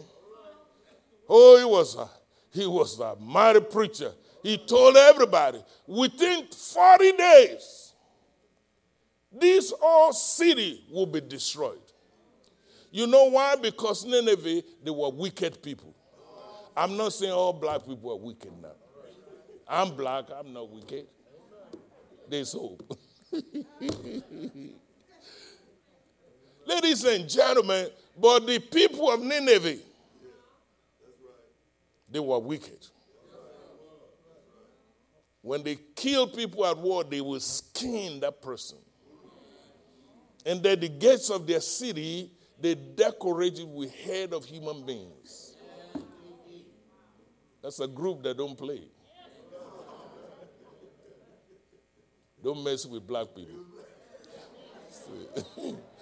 Oh, 1.29 1.57
he 1.57 1.65
was 1.65 1.95
a, 1.95 2.09
he 2.51 2.65
was 2.65 2.99
a 2.99 3.15
mighty 3.19 3.61
preacher. 3.61 4.11
He 4.41 4.57
told 4.57 4.97
everybody 4.97 5.63
within 5.87 6.47
40 6.47 7.11
days, 7.13 7.93
this 9.31 9.73
whole 9.79 10.11
city 10.11 10.83
will 10.91 11.05
be 11.05 11.21
destroyed. 11.21 11.79
You 12.91 13.07
know 13.07 13.29
why? 13.29 13.55
Because 13.55 14.05
Nineveh, 14.05 14.61
they 14.83 14.91
were 14.91 15.09
wicked 15.09 15.63
people. 15.63 15.95
I'm 16.75 16.97
not 16.97 17.13
saying 17.13 17.31
all 17.31 17.53
black 17.53 17.85
people 17.85 18.11
are 18.11 18.17
wicked 18.17 18.51
now. 18.61 18.73
I'm 19.67 19.95
black, 19.95 20.25
I'm 20.35 20.51
not 20.51 20.69
wicked. 20.69 21.07
There's 22.29 22.53
hope. 22.53 22.97
Ladies 26.65 27.03
and 27.03 27.29
gentlemen, 27.29 27.89
but 28.19 28.45
the 28.45 28.59
people 28.59 29.11
of 29.11 29.21
Nineveh, 29.21 29.77
they 32.09 32.19
were 32.19 32.39
wicked. 32.39 32.87
When 35.41 35.61
they 35.61 35.77
kill 35.95 36.27
people 36.27 36.65
at 36.65 36.77
war, 36.77 37.03
they 37.03 37.19
will 37.19 37.39
skin 37.39 38.21
that 38.21 38.41
person. 38.41 38.77
And 40.45 40.63
then 40.63 40.79
the 40.79 40.89
gates 40.89 41.29
of 41.29 41.45
their 41.47 41.59
city, 41.59 42.31
they 42.59 42.75
decorated 42.75 43.67
with 43.67 43.93
head 43.93 44.33
of 44.33 44.45
human 44.45 44.85
beings. 44.85 45.55
That's 47.61 47.79
a 47.79 47.87
group 47.87 48.23
that 48.23 48.37
don't 48.37 48.57
play. 48.57 48.83
Don't 52.43 52.63
mess 52.63 52.85
with 52.85 53.07
black 53.07 53.27
people. 53.33 53.65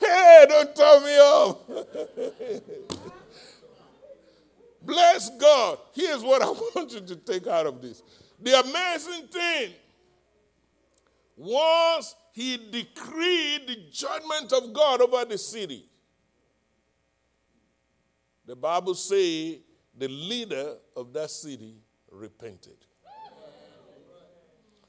hey, 0.00 0.46
don't 0.48 0.76
turn 0.76 1.02
me 1.04 1.18
off. 1.18 1.58
Bless 4.82 5.30
God. 5.38 5.78
Here's 5.94 6.22
what 6.22 6.42
I 6.42 6.46
want 6.74 6.92
you 6.92 7.00
to 7.00 7.16
take 7.16 7.46
out 7.46 7.66
of 7.66 7.80
this. 7.80 8.02
The 8.40 8.60
amazing 8.60 9.28
thing 9.28 9.72
once 11.36 12.14
he 12.32 12.56
decreed 12.56 13.66
the 13.66 13.76
judgment 13.90 14.52
of 14.52 14.72
God 14.72 15.00
over 15.00 15.24
the 15.24 15.38
city, 15.38 15.86
the 18.46 18.56
Bible 18.56 18.94
says 18.94 19.58
the 19.96 20.08
leader 20.08 20.76
of 20.96 21.12
that 21.12 21.30
city 21.30 21.76
repented. 22.10 22.76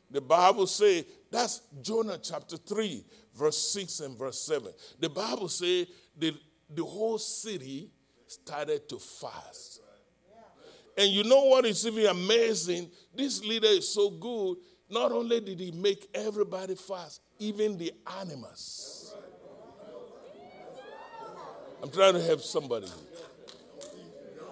The 0.09 0.21
Bible 0.21 0.67
says 0.67 1.05
that's 1.33 1.61
Jonah 1.81 2.19
chapter 2.21 2.57
3, 2.57 3.03
verse 3.33 3.57
6 3.57 4.01
and 4.01 4.15
verse 4.15 4.39
7. 4.41 4.71
The 4.99 5.09
Bible 5.09 5.49
says 5.49 5.87
the, 6.15 6.37
the 6.69 6.83
whole 6.83 7.17
city 7.17 7.89
started 8.27 8.87
to 8.89 8.99
fast. 8.99 9.81
And 10.95 11.09
you 11.09 11.23
know 11.23 11.45
what 11.45 11.65
is 11.65 11.87
even 11.87 12.05
amazing? 12.05 12.91
This 13.15 13.43
leader 13.43 13.65
is 13.67 13.91
so 13.91 14.11
good. 14.11 14.57
Not 14.91 15.11
only 15.11 15.39
did 15.39 15.59
he 15.59 15.71
make 15.71 16.07
everybody 16.13 16.75
fast, 16.75 17.19
even 17.39 17.79
the 17.79 17.91
animals. 18.21 19.15
I'm 21.81 21.89
trying 21.89 22.13
to 22.13 22.21
help 22.21 22.41
somebody. 22.41 22.85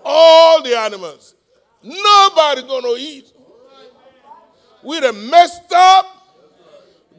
All 0.04 0.64
the 0.64 0.76
animals. 0.76 1.36
Nobody 1.84 2.64
gonna 2.64 2.96
eat. 2.98 3.32
We 4.84 5.00
done 5.00 5.30
messed 5.30 5.72
up. 5.72 6.21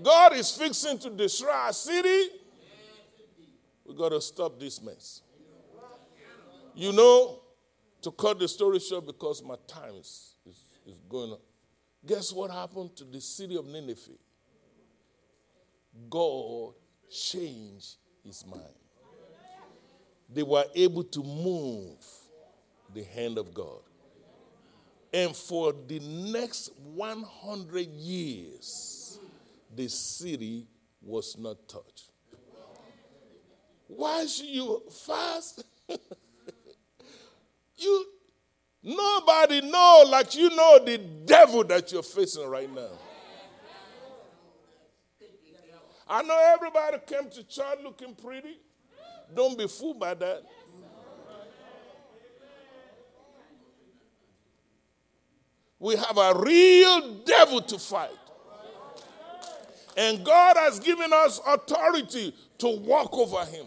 God 0.03 0.35
is 0.35 0.51
fixing 0.51 0.99
to 0.99 1.11
destroy 1.11 1.51
our 1.51 1.73
city. 1.73 2.31
We 3.85 3.95
got 3.95 4.11
to 4.11 4.21
stop 4.21 4.59
this 4.59 4.83
mess. 4.83 5.23
You 6.75 6.93
know, 6.93 7.41
to 8.03 8.11
cut 8.11 8.39
the 8.39 8.49
story 8.49 8.81
short 8.81 9.07
because 9.07 9.43
my 9.43 9.57
time 9.67 9.95
is, 9.95 10.35
is, 10.47 10.57
is 10.87 10.99
going 11.09 11.33
on. 11.33 11.39
Guess 12.05 12.33
what 12.33 12.51
happened 12.51 12.97
to 12.97 13.05
the 13.05 13.21
city 13.21 13.57
of 13.57 13.67
Nineveh? 13.67 14.13
God 16.09 16.75
changed 17.11 17.97
his 18.25 18.45
mind. 18.47 18.63
They 20.33 20.43
were 20.43 20.65
able 20.75 21.05
to 21.05 21.23
move 21.23 22.05
the 22.95 23.05
hand 23.05 23.39
of 23.39 23.53
God. 23.53 23.81
And 25.13 25.37
for 25.37 25.75
the 25.87 26.01
next 26.01 26.71
100 26.95 27.87
years, 27.87 29.02
the 29.75 29.89
city 29.89 30.67
was 31.01 31.37
not 31.39 31.69
touched. 31.69 32.11
Why 33.89 34.27
should 34.27 34.47
you 34.47 34.83
fast? 34.91 35.65
you 37.77 38.07
nobody 38.83 39.61
know 39.61 40.05
like 40.09 40.35
you 40.35 40.51
know 40.51 40.79
the 40.85 40.99
devil 40.99 41.65
that 41.65 41.93
you're 41.93 42.03
facing 42.03 42.47
right 42.47 42.73
now. 42.73 42.89
I 46.09 46.23
know 46.23 46.39
everybody 46.55 46.99
came 47.07 47.31
to 47.31 47.45
church 47.45 47.79
looking 47.83 48.15
pretty. 48.15 48.59
Don't 49.35 49.57
be 49.57 49.67
fooled 49.67 49.99
by 49.99 50.15
that. 50.15 50.43
We 55.79 55.97
have 55.97 56.17
a 56.17 56.39
real 56.39 57.15
devil 57.25 57.61
to 57.63 57.79
fight. 57.79 58.11
And 59.97 60.25
God 60.25 60.57
has 60.57 60.81
given 60.81 61.13
us 61.13 61.41
authority 61.47 62.35
to 62.59 62.69
walk 62.69 63.13
over 63.13 63.45
him 63.45 63.67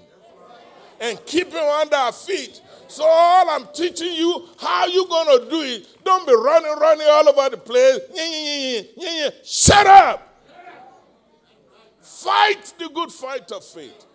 and 0.99 1.23
keep 1.26 1.52
him 1.52 1.64
under 1.64 1.95
our 1.95 2.11
feet. 2.11 2.61
So 2.88 3.03
all 3.03 3.49
I'm 3.49 3.68
teaching 3.73 4.14
you, 4.14 4.47
how 4.60 4.85
you 4.88 5.07
gonna 5.07 5.49
do 5.49 5.61
it. 5.61 6.03
Don't 6.03 6.26
be 6.26 6.34
running, 6.34 6.76
running 6.80 7.07
all 7.10 7.30
over 7.30 7.49
the 7.49 7.57
place. 7.57 7.99
Shut 9.43 9.85
up. 9.88 10.22
Fight 12.02 12.73
the 12.80 12.89
good 12.89 13.11
fight 13.11 13.52
of 13.52 13.64
faith. 13.64 14.06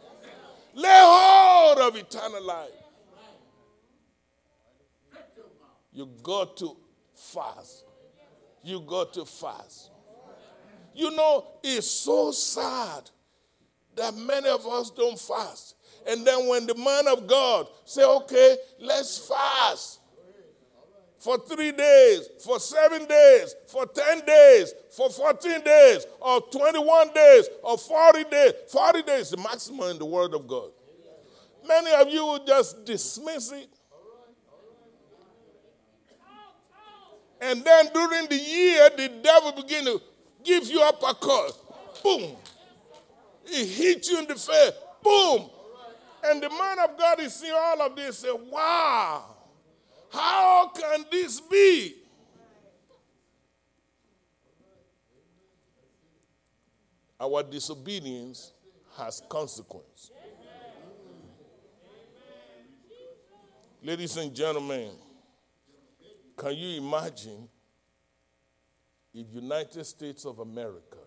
Lay 0.75 0.89
hold 0.89 1.79
of 1.79 1.97
eternal 1.97 2.43
life. 2.43 2.71
You 5.93 6.09
got 6.23 6.57
to 6.59 6.77
fast. 7.15 7.85
You 8.63 8.81
got 8.81 9.13
to 9.15 9.25
fast. 9.25 9.90
You 11.01 11.11
know, 11.13 11.47
it's 11.63 11.87
so 11.87 12.31
sad 12.31 13.09
that 13.97 14.15
many 14.15 14.51
of 14.51 14.67
us 14.67 14.91
don't 14.91 15.19
fast. 15.19 15.75
And 16.07 16.27
then 16.27 16.47
when 16.47 16.67
the 16.67 16.75
man 16.75 17.09
of 17.09 17.27
God 17.27 17.69
say, 17.87 18.05
okay, 18.05 18.59
let's 18.79 19.17
fast 19.27 20.01
for 21.19 21.39
three 21.39 21.73
days, 21.73 22.29
for 22.45 22.61
seven 22.61 23.07
days, 23.07 23.55
for 23.69 23.87
10 23.87 24.27
days, 24.27 24.75
for 24.91 25.09
14 25.09 25.63
days, 25.63 26.05
or 26.21 26.43
21 26.43 27.15
days, 27.15 27.49
or 27.63 27.79
40 27.79 28.25
days. 28.25 28.53
40 28.69 29.03
days 29.03 29.21
is 29.21 29.31
the 29.31 29.37
maximum 29.39 29.93
in 29.93 29.99
the 29.99 30.05
Word 30.05 30.35
of 30.35 30.47
God. 30.47 30.71
Many 31.67 31.93
of 31.93 32.11
you 32.11 32.27
will 32.27 32.45
just 32.45 32.85
dismiss 32.85 33.53
it. 33.53 33.71
And 37.41 37.65
then 37.65 37.89
during 37.95 38.27
the 38.29 38.37
year, 38.37 38.91
the 38.95 39.09
devil 39.23 39.53
begin 39.53 39.87
to 39.87 40.03
give 40.45 40.67
you 40.67 40.81
up 40.83 41.03
a 41.03 41.15
call. 41.15 41.51
Boom. 42.03 42.37
He 43.47 43.67
hit 43.67 44.09
you 44.09 44.19
in 44.19 44.27
the 44.27 44.35
face. 44.35 44.73
Boom. 45.03 45.51
And 46.25 46.43
the 46.43 46.51
man 46.51 46.79
of 46.81 46.99
God 46.99 47.21
is 47.21 47.35
seeing 47.35 47.55
all 47.55 47.81
of 47.83 47.97
this. 47.97 48.19
Say, 48.19 48.33
wow. 48.33 49.25
How 50.13 50.69
can 50.69 51.05
this 51.11 51.41
be? 51.41 51.95
Our 57.19 57.43
disobedience 57.43 58.53
has 58.97 59.23
consequence. 59.29 60.11
Ladies 63.83 64.17
and 64.17 64.35
gentlemen, 64.35 64.91
can 66.37 66.55
you 66.55 66.83
imagine 66.83 67.49
if 69.15 69.27
United 69.33 69.85
States 69.85 70.25
of 70.25 70.39
America 70.39 70.99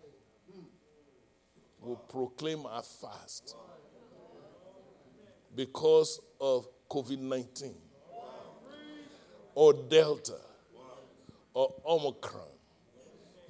will 1.79 1.95
proclaim 1.95 2.65
a 2.65 2.81
fast 2.81 3.55
because 5.55 6.19
of 6.39 6.67
COVID-19? 6.89 7.73
or 9.55 9.73
Delta 9.73 10.39
or 11.53 11.73
Omicron. 11.85 12.47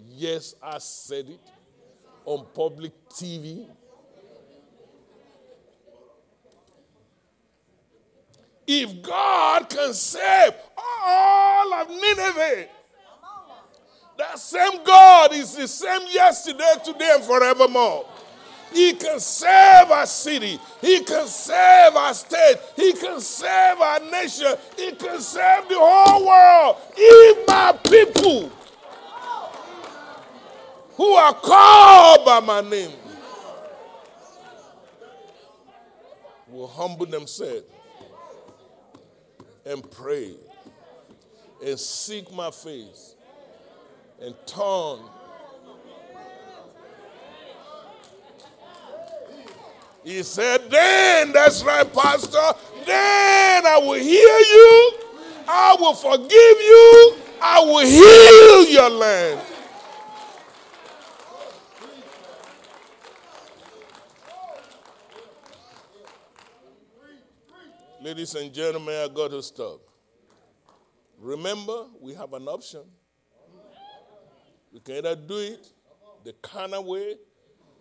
Yes, 0.09 0.55
I 0.61 0.77
said 0.79 1.29
it 1.29 1.39
on 2.25 2.45
public 2.53 2.91
TV. 3.09 3.67
If 8.65 9.01
God 9.01 9.69
can 9.69 9.93
save 9.93 10.53
all 10.77 11.73
of 11.73 11.89
Nineveh, 11.89 12.67
that 14.17 14.37
same 14.37 14.83
God 14.83 15.33
is 15.33 15.55
the 15.55 15.67
same 15.67 16.07
yesterday, 16.11 16.73
today, 16.83 17.11
and 17.15 17.23
forevermore. 17.23 18.05
He 18.71 18.93
can 18.93 19.19
save 19.19 19.91
our 19.91 20.05
city. 20.05 20.59
He 20.81 20.99
can 21.01 21.27
save 21.27 21.95
our 21.95 22.13
state. 22.13 22.55
He 22.75 22.93
can 22.93 23.19
save 23.19 23.79
our 23.79 23.99
nation. 23.99 24.53
He 24.77 24.91
can 24.93 25.19
save 25.19 25.69
the 25.69 25.77
whole 25.77 26.25
world. 26.25 26.77
If 26.95 27.47
my 27.47 27.71
people 27.83 28.51
who 30.95 31.13
are 31.13 31.33
called 31.33 32.25
by 32.25 32.39
my 32.39 32.61
name 32.61 32.91
will 36.47 36.67
humble 36.67 37.05
themselves 37.05 37.63
and 39.65 39.89
pray 39.91 40.35
and 41.65 41.79
seek 41.79 42.31
my 42.33 42.51
face 42.51 43.12
and 44.21 44.35
turn 44.45 44.99
He 50.03 50.21
said, 50.23 50.69
Then, 50.69 51.31
that's 51.31 51.63
right, 51.63 51.91
Pastor, 51.93 52.59
then 52.85 53.65
I 53.65 53.77
will 53.77 53.93
hear 53.93 54.19
you, 54.19 54.93
I 55.47 55.75
will 55.79 55.93
forgive 55.93 56.29
you, 56.29 57.17
I 57.41 57.59
will 57.61 57.85
heal 57.85 58.69
your 58.69 58.89
land. 58.89 59.41
Ladies 68.01 68.35
and 68.35 68.53
gentlemen, 68.53 68.95
I 68.95 69.07
got 69.07 69.31
to 69.31 69.41
stop. 69.41 69.79
Remember, 71.17 71.85
we 72.01 72.13
have 72.15 72.33
an 72.33 72.49
option. 72.49 72.81
We 74.73 74.79
can 74.79 74.95
either 74.95 75.15
do 75.15 75.37
it 75.37 75.67
the 76.23 76.33
of 76.73 76.85
way 76.85 77.15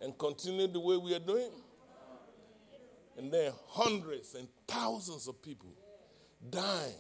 and 0.03 0.17
continue 0.19 0.67
the 0.67 0.81
way 0.81 0.97
we 0.99 1.15
are 1.15 1.21
doing 1.21 1.51
and 3.17 3.33
then 3.33 3.53
hundreds 3.69 4.35
and 4.35 4.47
thousands 4.67 5.27
of 5.29 5.41
people 5.43 5.73
dying. 6.51 6.93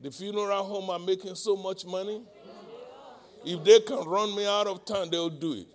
The 0.00 0.10
funeral 0.10 0.62
home 0.62 0.90
are 0.90 0.98
making 0.98 1.34
so 1.34 1.56
much 1.56 1.86
money. 1.86 2.22
If 3.44 3.64
they 3.64 3.80
can 3.80 4.04
run 4.06 4.36
me 4.36 4.46
out 4.46 4.66
of 4.66 4.84
town, 4.84 5.08
they'll 5.10 5.30
do 5.30 5.54
it. 5.54 5.66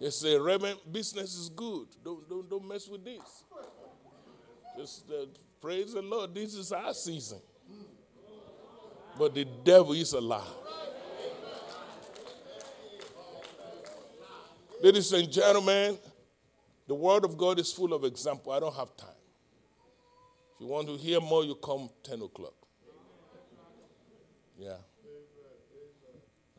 They 0.00 0.10
say, 0.10 0.38
Reverend, 0.38 0.78
business 0.90 1.34
is 1.34 1.48
good. 1.48 1.88
Don't, 2.04 2.28
don't, 2.28 2.48
don't 2.48 2.66
mess 2.66 2.88
with 2.88 3.04
this. 3.04 3.44
Just 4.76 5.10
uh, 5.10 5.26
praise 5.60 5.92
the 5.92 6.02
Lord. 6.02 6.34
This 6.34 6.54
is 6.54 6.72
our 6.72 6.94
season. 6.94 7.40
But 9.18 9.34
the 9.34 9.44
devil 9.64 9.92
is 9.92 10.12
alive. 10.12 10.42
Ladies 14.82 15.12
and 15.12 15.30
gentlemen, 15.32 15.98
the 16.86 16.94
Word 16.94 17.24
of 17.24 17.36
God 17.36 17.58
is 17.58 17.72
full 17.72 17.94
of 17.94 18.04
example. 18.04 18.52
I 18.52 18.60
don't 18.60 18.74
have 18.74 18.94
time. 18.96 19.08
If 20.54 20.60
you 20.60 20.66
want 20.66 20.86
to 20.88 20.96
hear 20.96 21.20
more, 21.20 21.44
you 21.44 21.54
come 21.54 21.88
10 22.04 22.22
o'clock. 22.22 22.54
Yeah. 24.58 24.76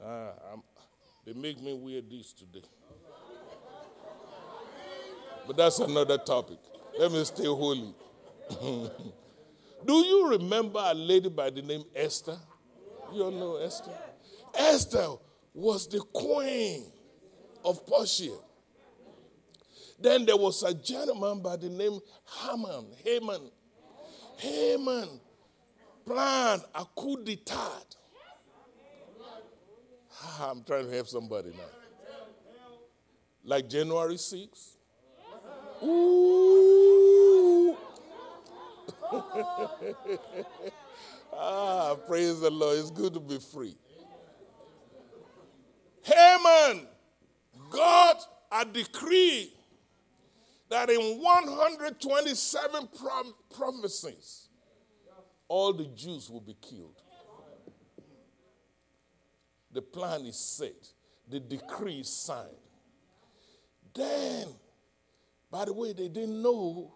Ah, 0.04 0.34
they 1.26 1.34
make 1.34 1.62
me 1.62 1.74
wear 1.74 2.02
this 2.02 2.34
today. 2.34 2.66
But 5.46 5.58
that's 5.58 5.80
another 5.80 6.18
topic. 6.18 6.58
Let 7.00 7.12
me 7.12 7.24
stay 7.24 7.46
holy. 7.46 7.94
Do 9.88 9.94
you 9.94 10.32
remember 10.32 10.82
a 10.84 10.94
lady 10.94 11.30
by 11.30 11.50
the 11.50 11.62
name 11.62 11.86
Esther? 11.96 12.38
You 13.14 13.24
all 13.24 13.32
know 13.32 13.56
Esther? 13.56 13.94
Esther 14.54 15.16
was 15.54 15.88
the 15.88 16.00
queen 16.12 16.84
of 17.64 17.88
Persia. 17.88 18.36
Then 19.98 20.26
there 20.26 20.36
was 20.36 20.62
a 20.64 20.74
gentleman 20.74 21.42
by 21.42 21.56
the 21.56 21.70
name 21.70 22.00
Haman. 22.26 22.88
Haman. 23.02 23.50
Haman 24.36 25.22
planned 26.06 26.64
a 26.76 26.86
coup 26.94 27.24
d'etat. 27.24 27.96
Ah, 30.22 30.50
I'm 30.52 30.64
trying 30.66 30.88
to 30.90 30.94
help 30.94 31.08
somebody 31.08 31.52
now. 31.52 31.64
Like 33.46 33.70
January 33.70 34.16
6th. 34.16 34.76
Ooh. 35.84 36.38
ah, 41.34 41.96
praise 42.08 42.40
the 42.40 42.50
Lord. 42.50 42.78
It's 42.80 42.92
good 42.92 43.14
to 43.14 43.20
be 43.20 43.40
free. 43.40 43.76
Haman 46.04 46.88
God, 47.70 48.18
a 48.52 48.66
decree 48.66 49.54
that 50.70 50.90
in 50.90 51.00
127 51.00 52.90
prophecies, 53.56 54.50
all 55.48 55.74
the 55.74 55.86
Jews 55.86 56.30
will 56.30 56.42
be 56.42 56.56
killed. 56.62 57.02
The 59.72 59.82
plan 59.82 60.26
is 60.26 60.38
set, 60.38 60.92
the 61.30 61.40
decree 61.40 62.00
is 62.00 62.10
signed. 62.10 62.48
Then, 63.94 64.48
by 65.52 65.66
the 65.66 65.74
way, 65.74 65.94
they 65.94 66.08
didn't 66.08 66.42
know 66.42 66.94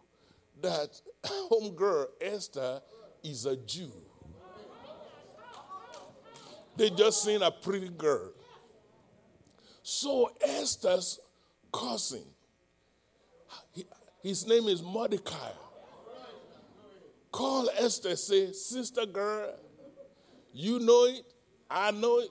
that 0.61 1.01
homegirl 1.23 2.07
Esther 2.19 2.81
is 3.23 3.45
a 3.45 3.55
Jew. 3.55 3.91
They 6.75 6.89
just 6.89 7.23
seen 7.23 7.41
a 7.41 7.51
pretty 7.51 7.89
girl. 7.89 8.31
So 9.83 10.31
Esther's 10.41 11.19
cousin, 11.71 12.23
his 14.23 14.47
name 14.47 14.67
is 14.67 14.81
Mordecai. 14.81 15.51
Call 17.31 17.69
Esther, 17.77 18.15
say, 18.15 18.51
Sister 18.51 19.05
girl, 19.05 19.53
you 20.53 20.79
know 20.79 21.05
it, 21.05 21.23
I 21.69 21.91
know 21.91 22.19
it. 22.19 22.29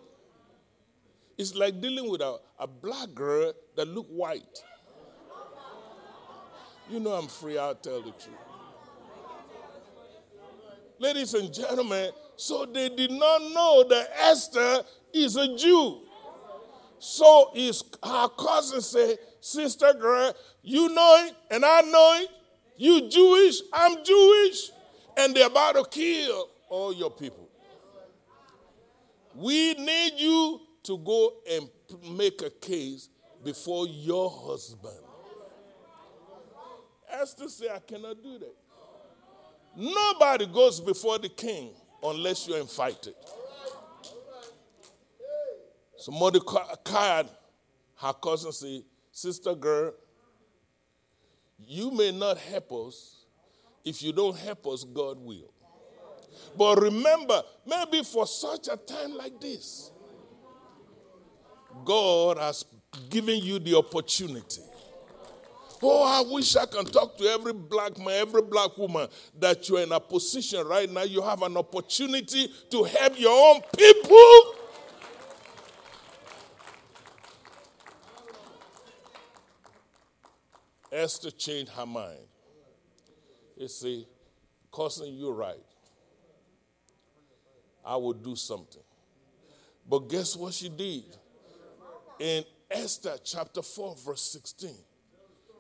It's 1.39 1.55
like 1.55 1.81
dealing 1.81 2.11
with 2.11 2.21
a, 2.21 2.37
a 2.59 2.67
black 2.67 3.15
girl 3.15 3.55
that 3.77 3.89
look 3.89 4.07
white. 4.09 4.63
You 6.91 7.01
know 7.01 7.13
I'm 7.13 7.29
free, 7.29 7.57
I'll 7.57 7.75
tell 7.75 8.03
the 8.03 8.11
truth. 8.11 8.50
Ladies 11.01 11.33
and 11.33 11.51
gentlemen, 11.51 12.11
so 12.37 12.67
they 12.67 12.91
did 12.91 13.11
not 13.11 13.41
know 13.55 13.85
that 13.89 14.11
Esther 14.19 14.83
is 15.15 15.35
a 15.35 15.57
Jew. 15.57 16.03
So 16.99 17.53
his 17.55 17.83
her 18.05 18.29
cousin 18.29 18.83
say, 18.83 19.17
Sister 19.41 19.95
girl, 19.95 20.35
you 20.63 20.91
know 20.91 21.25
it 21.27 21.35
and 21.51 21.65
I 21.65 21.81
know 21.81 22.19
it. 22.21 22.29
You 22.77 23.09
Jewish, 23.09 23.63
I'm 23.73 24.05
Jewish. 24.05 24.73
And 25.17 25.35
they're 25.35 25.47
about 25.47 25.77
to 25.77 25.87
kill 25.91 26.51
all 26.69 26.93
your 26.93 27.11
people. 27.11 27.49
We 29.35 29.73
need 29.73 30.13
you 30.19 30.61
to 30.83 30.99
go 30.99 31.33
and 31.51 31.71
make 32.15 32.43
a 32.43 32.51
case 32.51 33.09
before 33.43 33.87
your 33.87 34.29
husband. 34.29 35.01
Esther 37.11 37.49
said, 37.49 37.71
I 37.75 37.79
cannot 37.79 38.23
do 38.23 38.39
that. 38.41 38.60
Nobody 39.81 40.45
goes 40.45 40.79
before 40.79 41.19
the 41.19 41.31
king 41.31 41.71
unless 42.03 42.47
you're 42.47 42.59
invited. 42.59 43.15
So 45.97 46.13
Mordecai, 46.13 47.23
her 47.97 48.13
cousin, 48.13 48.53
said, 48.53 48.83
Sister 49.11 49.55
girl, 49.55 49.95
you 51.59 51.91
may 51.91 52.13
not 52.13 52.37
help 52.37 52.71
us. 52.73 53.25
If 53.83 54.03
you 54.03 54.13
don't 54.13 54.37
help 54.37 54.67
us, 54.67 54.85
God 54.85 55.19
will. 55.19 55.51
But 56.59 56.79
remember, 56.79 57.43
maybe 57.67 58.03
for 58.05 58.27
such 58.27 58.69
a 58.69 58.77
time 58.77 59.17
like 59.17 59.41
this, 59.41 59.93
God 61.87 62.37
has 62.37 62.67
given 63.09 63.39
you 63.43 63.59
the 63.59 63.77
opportunity. 63.79 64.61
Oh, 65.83 66.03
I 66.05 66.31
wish 66.31 66.57
I 66.57 66.67
can 66.67 66.85
talk 66.85 67.17
to 67.19 67.25
every 67.25 67.55
black 67.55 67.99
man, 67.99 68.21
every 68.21 68.43
black 68.43 68.77
woman 68.77 69.09
that 69.39 69.67
you're 69.69 69.81
in 69.81 69.93
a 69.93 70.01
position 70.01 70.67
right 70.67 70.91
now. 70.91 71.05
You 71.05 71.23
have 71.23 71.43
an 71.43 71.57
opportunity 71.57 72.53
to 72.71 72.85
help 72.85 73.19
your 73.19 73.55
own 73.55 73.63
people. 73.77 74.55
Esther 80.93 81.31
changed 81.31 81.73
her 81.73 81.87
mind. 81.87 82.19
You 83.57 83.69
see, 83.69 84.07
cousin, 84.75 85.15
you're 85.15 85.33
right. 85.33 85.65
I 87.85 87.97
will 87.97 88.13
do 88.13 88.37
something. 88.37 88.83
But 89.89 90.09
guess 90.09 90.37
what 90.37 90.53
she 90.53 90.69
did? 90.69 91.17
In 92.19 92.45
Esther 92.71 93.17
chapter 93.25 93.63
4, 93.63 93.97
verse 93.97 94.23
16. 94.23 94.71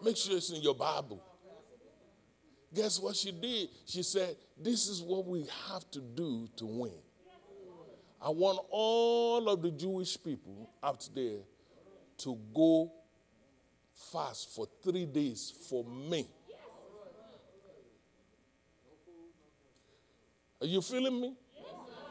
Make 0.03 0.17
sure 0.17 0.37
it's 0.37 0.51
in 0.51 0.63
your 0.63 0.75
Bible. 0.75 1.23
Guess 2.73 3.01
what 3.01 3.17
she 3.17 3.33
did? 3.33 3.69
She 3.85 4.03
said, 4.03 4.37
This 4.57 4.89
is 4.89 5.03
what 5.03 5.27
we 5.27 5.47
have 5.69 5.91
to 5.91 6.01
do 6.01 6.49
to 6.57 6.67
win. 6.67 6.93
I 8.23 8.29
want 8.29 8.61
all 8.71 9.49
of 9.49 9.63
the 9.63 9.71
Jewish 9.71 10.23
people 10.23 10.71
out 10.83 11.09
there 11.15 11.39
to 12.19 12.39
go 12.55 12.93
fast 14.13 14.55
for 14.55 14.67
three 14.83 15.07
days 15.07 15.53
for 15.69 15.85
me. 15.85 16.29
Are 20.61 20.67
you 20.67 20.83
feeling 20.83 21.21
me? 21.21 21.35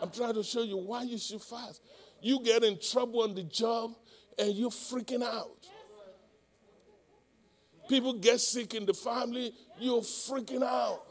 I'm 0.01 0.09
trying 0.09 0.33
to 0.33 0.43
show 0.43 0.63
you 0.63 0.77
why 0.77 1.03
you 1.03 1.17
should 1.17 1.41
fast. 1.41 1.81
You 2.21 2.41
get 2.43 2.63
in 2.63 2.79
trouble 2.79 3.21
on 3.21 3.35
the 3.35 3.43
job 3.43 3.91
and 4.37 4.53
you're 4.53 4.71
freaking 4.71 5.23
out. 5.23 5.67
People 7.89 8.13
get 8.13 8.39
sick 8.39 8.75
in 8.75 8.85
the 8.85 8.93
family, 8.93 9.51
you're 9.79 10.01
freaking 10.01 10.61
out. 10.63 11.01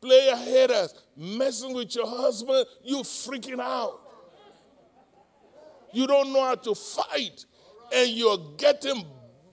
Player 0.00 0.36
haters 0.36 0.94
messing 1.16 1.74
with 1.74 1.94
your 1.96 2.06
husband, 2.06 2.64
you're 2.84 3.02
freaking 3.02 3.60
out. 3.60 3.98
You 5.92 6.06
don't 6.06 6.32
know 6.32 6.44
how 6.44 6.54
to 6.54 6.74
fight 6.74 7.44
and 7.92 8.10
you're 8.10 8.38
getting 8.56 9.04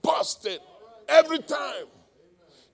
busted 0.02 0.60
every 1.08 1.40
time. 1.40 1.86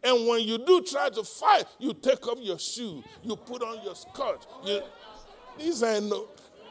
And 0.04 0.28
when 0.28 0.42
you 0.42 0.58
do 0.58 0.82
try 0.82 1.08
to 1.08 1.24
fight, 1.24 1.64
you 1.78 1.94
take 1.94 2.28
off 2.28 2.38
your 2.40 2.58
shoe, 2.58 3.02
you 3.22 3.36
put 3.36 3.62
on 3.62 3.82
your 3.82 3.94
skirt. 3.94 4.46
You, 4.64 4.82
these 5.58 5.82
ain't 5.82 6.04
no. 6.04 6.28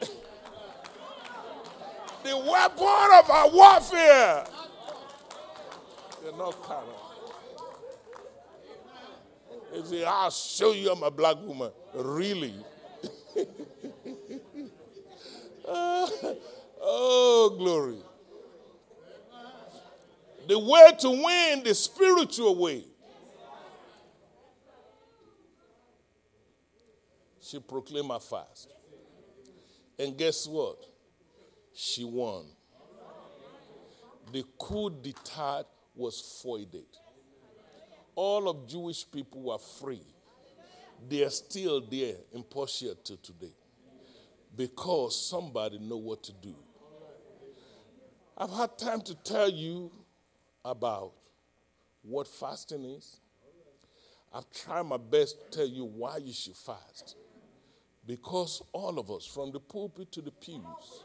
the 2.22 2.36
weapon 2.36 3.08
of 3.18 3.28
our 3.28 3.50
warfare. 3.50 4.44
They're 6.26 6.36
not 6.36 6.60
carnal. 6.60 7.12
They 9.72 9.82
say, 9.84 10.04
I'll 10.04 10.28
show 10.30 10.72
you 10.72 10.90
I'm 10.90 11.04
a 11.04 11.10
black 11.10 11.36
woman. 11.40 11.70
Really? 11.94 12.52
oh, 15.68 17.54
glory. 17.56 17.98
The 20.48 20.58
way 20.58 20.92
to 20.98 21.10
win 21.10 21.62
the 21.62 21.72
spiritual 21.76 22.56
way. 22.56 22.82
She 27.40 27.60
proclaimed 27.60 28.10
a 28.10 28.18
fast. 28.18 28.74
And 29.96 30.18
guess 30.18 30.48
what? 30.48 30.78
She 31.72 32.02
won. 32.02 32.46
The 34.32 34.44
coup 34.58 34.90
d'etat 34.90 35.66
was 35.96 36.40
foiled. 36.42 36.76
All 38.14 38.48
of 38.48 38.68
Jewish 38.68 39.10
people 39.10 39.42
were 39.42 39.58
free. 39.58 40.02
They 41.08 41.24
are 41.24 41.30
still 41.30 41.80
there 41.80 42.16
in 42.32 42.42
Persia 42.42 42.94
to 42.94 43.16
today 43.16 43.52
because 44.56 45.28
somebody 45.28 45.78
know 45.78 45.98
what 45.98 46.22
to 46.24 46.32
do. 46.32 46.54
I've 48.38 48.50
had 48.50 48.78
time 48.78 49.00
to 49.02 49.14
tell 49.14 49.50
you 49.50 49.90
about 50.64 51.12
what 52.02 52.26
fasting 52.26 52.84
is. 52.84 53.20
I've 54.32 54.50
tried 54.50 54.82
my 54.82 54.96
best 54.96 55.36
to 55.50 55.58
tell 55.58 55.66
you 55.66 55.84
why 55.84 56.18
you 56.18 56.32
should 56.32 56.56
fast. 56.56 57.16
Because 58.06 58.62
all 58.72 58.98
of 58.98 59.10
us, 59.10 59.26
from 59.26 59.50
the 59.50 59.60
pulpit 59.60 60.12
to 60.12 60.22
the 60.22 60.30
pews, 60.30 61.02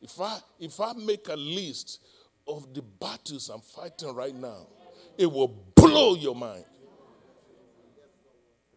if 0.00 0.20
I, 0.20 0.38
if 0.60 0.78
I 0.80 0.92
make 0.92 1.28
a 1.28 1.36
list 1.36 2.00
of 2.46 2.72
the 2.74 2.82
battles 2.82 3.48
I'm 3.48 3.60
fighting 3.60 4.14
right 4.14 4.34
now, 4.34 4.66
it 5.16 5.30
will 5.30 5.48
blow 5.74 6.14
your 6.14 6.34
mind. 6.34 6.64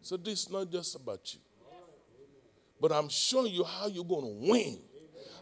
So 0.02 0.16
this 0.16 0.44
is 0.44 0.50
not 0.50 0.70
just 0.70 0.94
about 0.94 1.34
you. 1.34 1.40
But 2.80 2.92
I'm 2.92 3.08
showing 3.08 3.52
you 3.52 3.64
how 3.64 3.88
you're 3.88 4.04
going 4.04 4.22
to 4.22 4.50
win, 4.50 4.78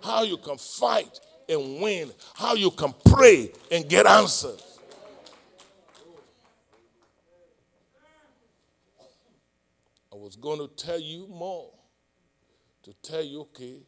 how 0.02 0.22
you 0.22 0.38
can 0.38 0.56
fight 0.56 1.20
and 1.48 1.80
win, 1.80 2.10
how 2.34 2.54
you 2.54 2.70
can 2.70 2.94
pray 3.04 3.52
and 3.70 3.88
get 3.88 4.06
answers. 4.06 4.62
I 10.12 10.16
was 10.16 10.34
going 10.34 10.58
to 10.58 10.68
tell 10.74 10.98
you 10.98 11.28
more. 11.28 11.70
To 12.84 12.94
tell 13.02 13.22
you, 13.22 13.40
okay, 13.40 13.82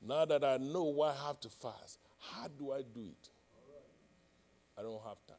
now 0.00 0.24
that 0.24 0.42
I 0.42 0.56
know 0.56 0.84
why 0.84 1.10
I 1.10 1.26
have 1.28 1.38
to 1.40 1.48
fast, 1.50 1.98
how 2.18 2.48
do 2.48 2.72
I 2.72 2.82
do 2.82 3.02
it? 3.02 3.28
I 4.82 4.84
don't 4.84 5.02
have 5.04 5.18
time. 5.28 5.36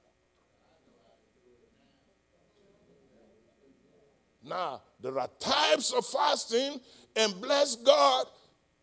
Now, 4.41 4.81
there 5.01 5.19
are 5.19 5.27
types 5.37 5.91
of 5.91 6.05
fasting, 6.05 6.79
and 7.13 7.41
bless 7.41 7.75
God, 7.75 8.27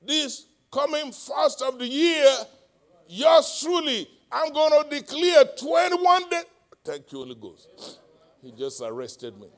this 0.06 0.46
coming 0.70 1.12
fast 1.12 1.62
of 1.62 1.78
the 1.78 1.86
year, 1.86 2.30
yours 3.08 3.60
truly, 3.62 4.06
I'm 4.30 4.52
going 4.52 4.82
to 4.82 5.00
declare 5.00 5.44
21 5.58 6.28
days. 6.28 6.44
Thank 6.84 7.10
you, 7.10 7.18
Holy 7.20 7.36
Ghost. 7.36 7.98
He 8.42 8.52
just 8.52 8.82
arrested 8.84 9.40
me. 9.40 9.48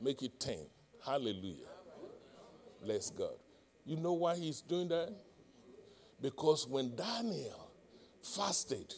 Make 0.00 0.22
it 0.22 0.40
10. 0.40 0.56
Hallelujah. 1.04 1.68
Bless 2.82 3.10
God. 3.10 3.34
You 3.84 3.96
know 3.96 4.14
why 4.14 4.36
he's 4.36 4.62
doing 4.62 4.88
that? 4.88 5.12
Because 6.22 6.66
when 6.66 6.96
Daniel 6.96 7.71
fasted, 8.22 8.94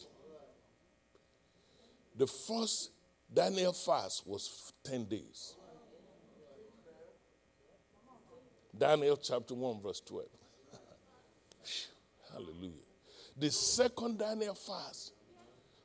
the 2.17 2.27
first 2.27 2.91
Daniel 3.33 3.73
fast 3.73 4.25
was 4.25 4.73
10 4.83 5.05
days. 5.05 5.55
Daniel 8.77 9.17
chapter 9.17 9.53
1, 9.53 9.81
verse 9.81 10.01
12. 10.01 10.25
Hallelujah. 12.33 12.71
The 13.37 13.51
second 13.51 14.19
Daniel 14.19 14.55
fast 14.55 15.13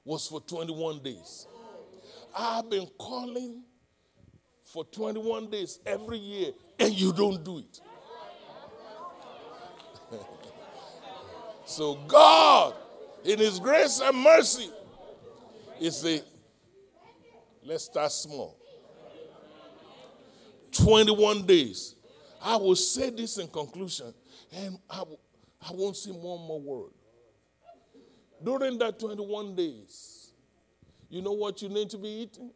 was 0.04 0.26
for 0.26 0.40
21 0.40 1.00
days. 1.00 1.46
I've 2.36 2.68
been 2.70 2.88
calling 2.98 3.62
for 4.64 4.84
21 4.84 5.50
days 5.50 5.80
every 5.84 6.18
year, 6.18 6.52
and 6.78 6.94
you 6.94 7.12
don't 7.12 7.42
do 7.42 7.58
it. 7.58 7.80
so, 11.66 11.94
God, 12.06 12.74
in 13.24 13.38
His 13.38 13.59
grace 13.59 14.01
and 14.02 14.16
mercy, 14.16 14.70
is 15.80 16.05
a 16.05 16.20
let's 17.64 17.84
start 17.84 18.12
small. 18.12 18.56
21 20.72 21.47
days. 21.47 21.97
I 22.42 22.56
will 22.56 22.76
say 22.76 23.10
this 23.10 23.38
in 23.38 23.48
conclusion, 23.48 24.14
and 24.55 24.78
I, 24.88 25.01
will, 25.01 25.20
I 25.60 25.72
won't 25.72 25.97
say 25.97 26.10
one 26.10 26.40
more 26.47 26.60
word. 26.60 26.90
During 28.42 28.78
that 28.78 28.98
21 28.98 29.55
days, 29.55 30.32
you 31.10 31.20
know 31.20 31.32
what 31.32 31.60
you 31.60 31.68
need 31.68 31.90
to 31.90 31.98
be 31.98 32.09
eating? 32.09 32.51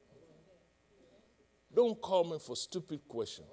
Don't 1.75 2.01
call 2.01 2.25
me 2.25 2.39
for 2.39 2.57
stupid 2.57 3.01
questions, 3.09 3.49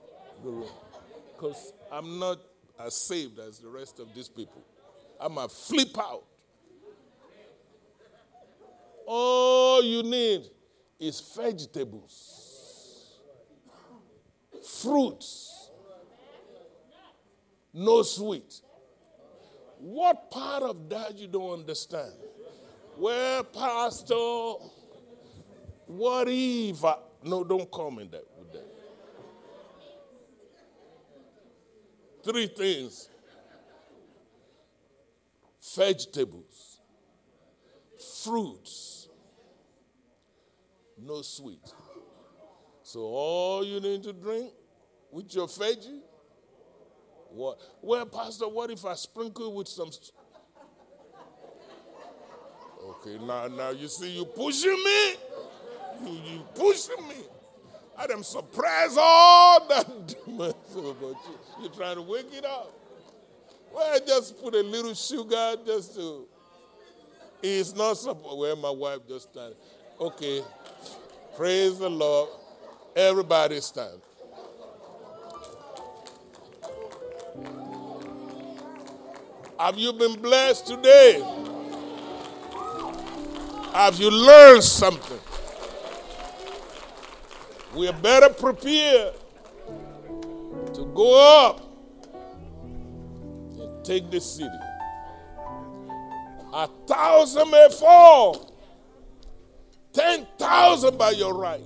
because 1.33 1.73
I'm 1.91 2.19
not 2.19 2.39
as 2.79 2.95
saved 2.95 3.39
as 3.39 3.59
the 3.59 3.67
rest 3.67 3.99
of 3.99 4.13
these 4.15 4.29
people. 4.29 4.61
I'm 5.19 5.37
a 5.37 5.49
flip 5.49 5.97
out. 5.97 6.23
All 9.13 9.83
you 9.83 10.03
need 10.03 10.43
is 10.97 11.19
vegetables, 11.35 13.19
fruits, 14.65 15.69
no 17.73 18.03
sweet. 18.03 18.61
What 19.79 20.31
part 20.31 20.63
of 20.63 20.87
that 20.87 21.17
you 21.17 21.27
don't 21.27 21.59
understand? 21.59 22.13
Well, 22.97 23.43
Pastor, 23.43 24.15
what 25.87 26.29
if 26.29 26.85
I, 26.85 26.95
no, 27.25 27.43
don't 27.43 27.69
comment 27.69 28.11
that 28.13 28.23
with 28.39 28.53
that. 28.53 28.67
Three 32.23 32.47
things 32.47 33.09
vegetables, 35.75 36.79
fruits, 38.23 38.90
no 41.03 41.21
sweet. 41.21 41.73
So 42.83 43.01
all 43.01 43.65
you 43.65 43.79
need 43.79 44.03
to 44.03 44.13
drink 44.13 44.51
with 45.11 45.33
your 45.33 45.47
veggie. 45.47 46.01
What? 47.29 47.61
Well, 47.81 48.05
Pastor, 48.05 48.47
what 48.47 48.71
if 48.71 48.83
I 48.85 48.93
sprinkle 48.95 49.53
with 49.53 49.67
some? 49.67 49.89
Okay, 52.83 53.17
now, 53.25 53.47
now 53.47 53.69
you 53.69 53.87
see, 53.87 54.11
you 54.11 54.25
pushing 54.25 54.71
me. 54.71 55.11
You, 56.03 56.11
you 56.11 56.45
pushing 56.55 57.07
me. 57.07 57.15
I 57.97 58.05
am 58.11 58.23
surprised 58.23 58.97
all 58.99 59.67
that 59.69 60.15
but 60.27 60.57
you, 60.75 61.15
you're 61.61 61.71
trying 61.71 61.95
to 61.95 62.01
wake 62.01 62.33
it 62.33 62.45
up. 62.45 62.73
Well, 63.73 63.93
I 63.93 63.99
just 63.99 64.41
put 64.41 64.55
a 64.55 64.61
little 64.61 64.93
sugar 64.93 65.55
just 65.65 65.95
to. 65.95 66.27
It's 67.43 67.75
not 67.75 67.97
supposed. 67.97 68.39
Well, 68.39 68.55
my 68.55 68.69
wife 68.69 69.07
just 69.07 69.31
started. 69.31 69.57
Okay, 70.01 70.43
praise 71.37 71.77
the 71.77 71.87
Lord. 71.87 72.29
Everybody 72.95 73.61
stand. 73.61 74.01
Have 79.59 79.77
you 79.77 79.93
been 79.93 80.19
blessed 80.19 80.65
today? 80.65 81.23
Have 83.73 83.99
you 83.99 84.09
learned 84.09 84.63
something? 84.63 85.19
We 87.75 87.87
are 87.87 87.93
better 87.93 88.29
prepared 88.29 89.13
to 90.73 90.91
go 90.95 91.45
up 91.45 91.61
and 93.59 93.85
take 93.85 94.09
the 94.09 94.19
city. 94.19 94.49
A 96.53 96.67
thousand 96.87 97.51
may 97.51 97.69
fall, 97.69 98.50
ten 99.93 100.27
thousand 100.37 100.97
by 100.97 101.11
your 101.11 101.33
right. 101.33 101.61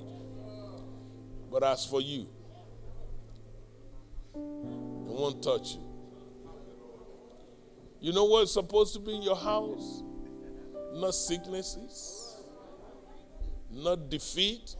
But 1.52 1.64
as 1.64 1.85
for 1.85 2.02
you, 2.02 2.27
it 4.34 5.14
won't 5.14 5.41
touch 5.41 5.76
you. 5.76 5.81
You 8.02 8.14
know 8.14 8.26
what's 8.26 8.52
supposed 8.53 8.93
to 8.93 8.99
be 8.99 9.15
in 9.15 9.22
your 9.22 9.35
house? 9.35 10.03
Not 10.93 11.15
sicknesses, 11.15 12.39
not 13.72 14.10
defeat. 14.10 14.76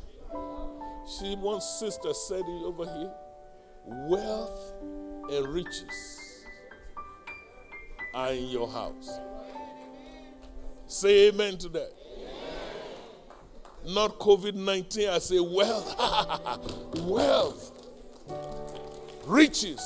See, 1.08 1.36
one 1.36 1.62
sister 1.62 2.14
said 2.14 2.42
it 2.42 2.64
over 2.64 2.86
here 2.86 3.14
wealth 3.86 4.74
and 5.30 5.48
riches 5.48 6.46
are 8.14 8.32
in 8.32 8.46
your 8.46 8.68
house. 8.68 9.20
Say 10.88 11.30
amen 11.30 11.58
to 11.60 11.70
that. 11.70 11.92
Not 13.88 14.20
COVID 14.20 14.56
19, 14.56 15.10
I 15.10 15.20
say 15.20 15.40
wealth. 15.40 15.96
wealth. 17.02 17.72
Riches 19.26 19.82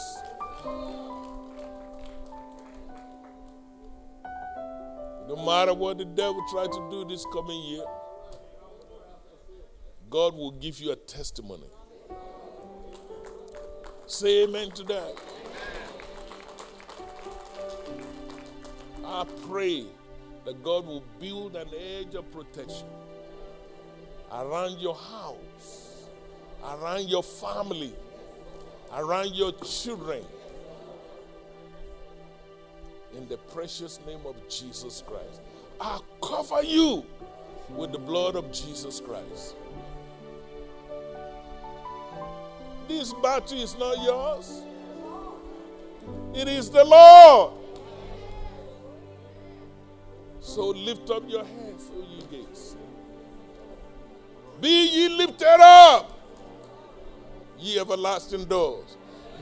No 5.30 5.36
matter 5.36 5.76
what 5.76 6.00
the 6.00 6.06
devil 6.06 6.44
tried 6.50 6.72
to 6.72 6.88
do 6.90 7.06
this 7.08 7.24
coming 7.32 7.62
year, 7.62 7.84
God 10.10 10.34
will 10.34 10.50
give 10.50 10.80
you 10.80 10.92
a 10.92 10.96
testimony. 10.96 11.70
Say 14.08 14.46
amen 14.46 14.72
to 14.72 14.84
that. 14.86 15.16
I 19.06 19.24
pray 19.48 19.86
that 20.46 20.64
God 20.64 20.88
will 20.88 21.04
build 21.20 21.56
an 21.56 21.68
edge 21.78 22.16
of 22.16 22.32
protection 22.32 22.88
around 24.32 24.80
your 24.80 24.96
house, 24.96 26.08
around 26.64 27.10
your 27.10 27.24
family, 27.24 27.94
around 28.96 29.34
your 29.34 29.52
children 29.54 30.24
in 33.16 33.28
the 33.28 33.38
precious 33.38 34.00
name 34.06 34.22
of 34.26 34.36
Jesus 34.50 35.04
Christ. 35.06 35.42
I 35.80 36.00
cover 36.22 36.64
you 36.64 37.06
with 37.70 37.92
the 37.92 38.00
blood 38.00 38.36
of 38.36 38.52
Jesus 38.52 39.00
Christ. 39.00 39.56
This 42.88 43.14
battle 43.14 43.60
is 43.60 43.78
not 43.78 44.04
yours, 44.04 44.64
it 46.34 46.48
is 46.48 46.70
the 46.70 46.84
Lord. 46.84 47.54
So 50.42 50.70
lift 50.70 51.10
up 51.12 51.24
your 51.30 51.44
hands, 51.46 51.92
O 51.96 52.02
ye 52.02 52.24
gates. 52.32 52.76
Be 54.62 54.88
ye 54.88 55.10
lifted 55.10 55.60
up, 55.62 56.12
ye 57.58 57.80
everlasting 57.80 58.46
doors. 58.46 58.98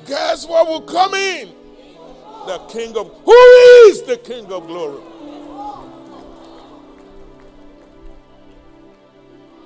Guess 0.05 0.47
what 0.47 0.67
will 0.67 0.81
come 0.81 1.13
in? 1.13 1.53
the 2.47 2.57
King 2.69 2.95
of 2.95 3.11
who 3.25 3.33
is 3.89 4.03
the 4.03 4.15
King 4.17 4.45
of 4.45 4.67
glory? 4.67 5.01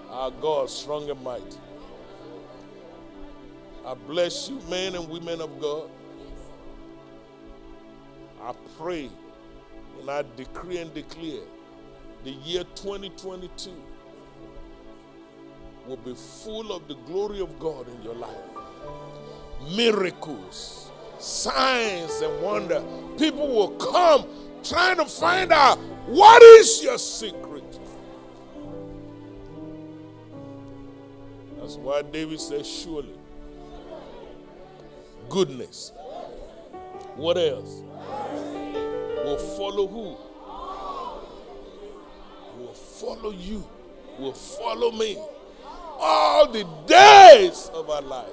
Our 0.10 0.32
God, 0.32 0.70
strong 0.70 1.10
and 1.10 1.24
mighty. 1.24 1.58
I 3.86 3.94
bless 3.94 4.50
you, 4.50 4.60
men 4.68 4.96
and 4.96 5.08
women 5.08 5.42
of 5.42 5.62
God. 5.62 5.90
I 8.42 8.54
pray 8.80 9.10
and 10.00 10.10
I 10.10 10.24
decree 10.36 10.80
and 10.80 10.92
declare 10.94 11.44
the 12.24 12.32
year 12.32 12.64
2022 12.76 13.72
will 15.92 15.98
be 15.98 16.16
full 16.16 16.72
of 16.72 16.88
the 16.88 16.94
glory 17.06 17.42
of 17.42 17.60
God 17.60 17.86
in 17.90 18.02
your 18.02 18.16
life. 18.16 18.30
Miracles 19.76 20.90
signs 21.20 22.22
and 22.22 22.42
wonder. 22.42 22.82
People 23.18 23.46
will 23.50 23.72
come 23.72 24.26
trying 24.64 24.96
to 24.96 25.06
find 25.06 25.52
out 25.52 25.78
what 26.08 26.42
is 26.42 26.82
your 26.82 26.98
secret. 26.98 27.78
That's 31.60 31.76
why 31.76 32.04
David 32.04 32.40
says, 32.40 32.66
Surely, 32.66 33.14
goodness. 35.28 35.92
What 37.18 37.38
else? 37.38 37.82
Will 39.26 39.38
follow 39.58 39.88
who? 39.88 40.18
Will 42.64 42.74
follow 42.74 43.32
you. 43.32 43.68
Will 44.18 44.32
follow 44.32 44.94
me 44.94 45.18
all 46.02 46.52
the 46.52 46.66
days 46.88 47.70
of 47.74 47.90
our 47.90 48.02
life. 48.02 48.30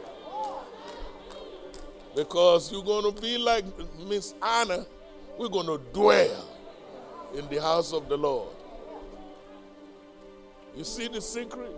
Because 2.16 2.72
you're 2.72 2.82
going 2.82 3.14
to 3.14 3.20
be 3.20 3.38
like 3.38 3.64
Miss 4.08 4.34
Anna. 4.42 4.86
We're 5.38 5.48
going 5.48 5.66
to 5.66 5.78
dwell 5.92 6.48
in 7.36 7.46
the 7.48 7.60
house 7.60 7.92
of 7.92 8.08
the 8.08 8.16
Lord. 8.16 8.48
You 10.74 10.82
see 10.84 11.08
the 11.08 11.20
secret? 11.20 11.70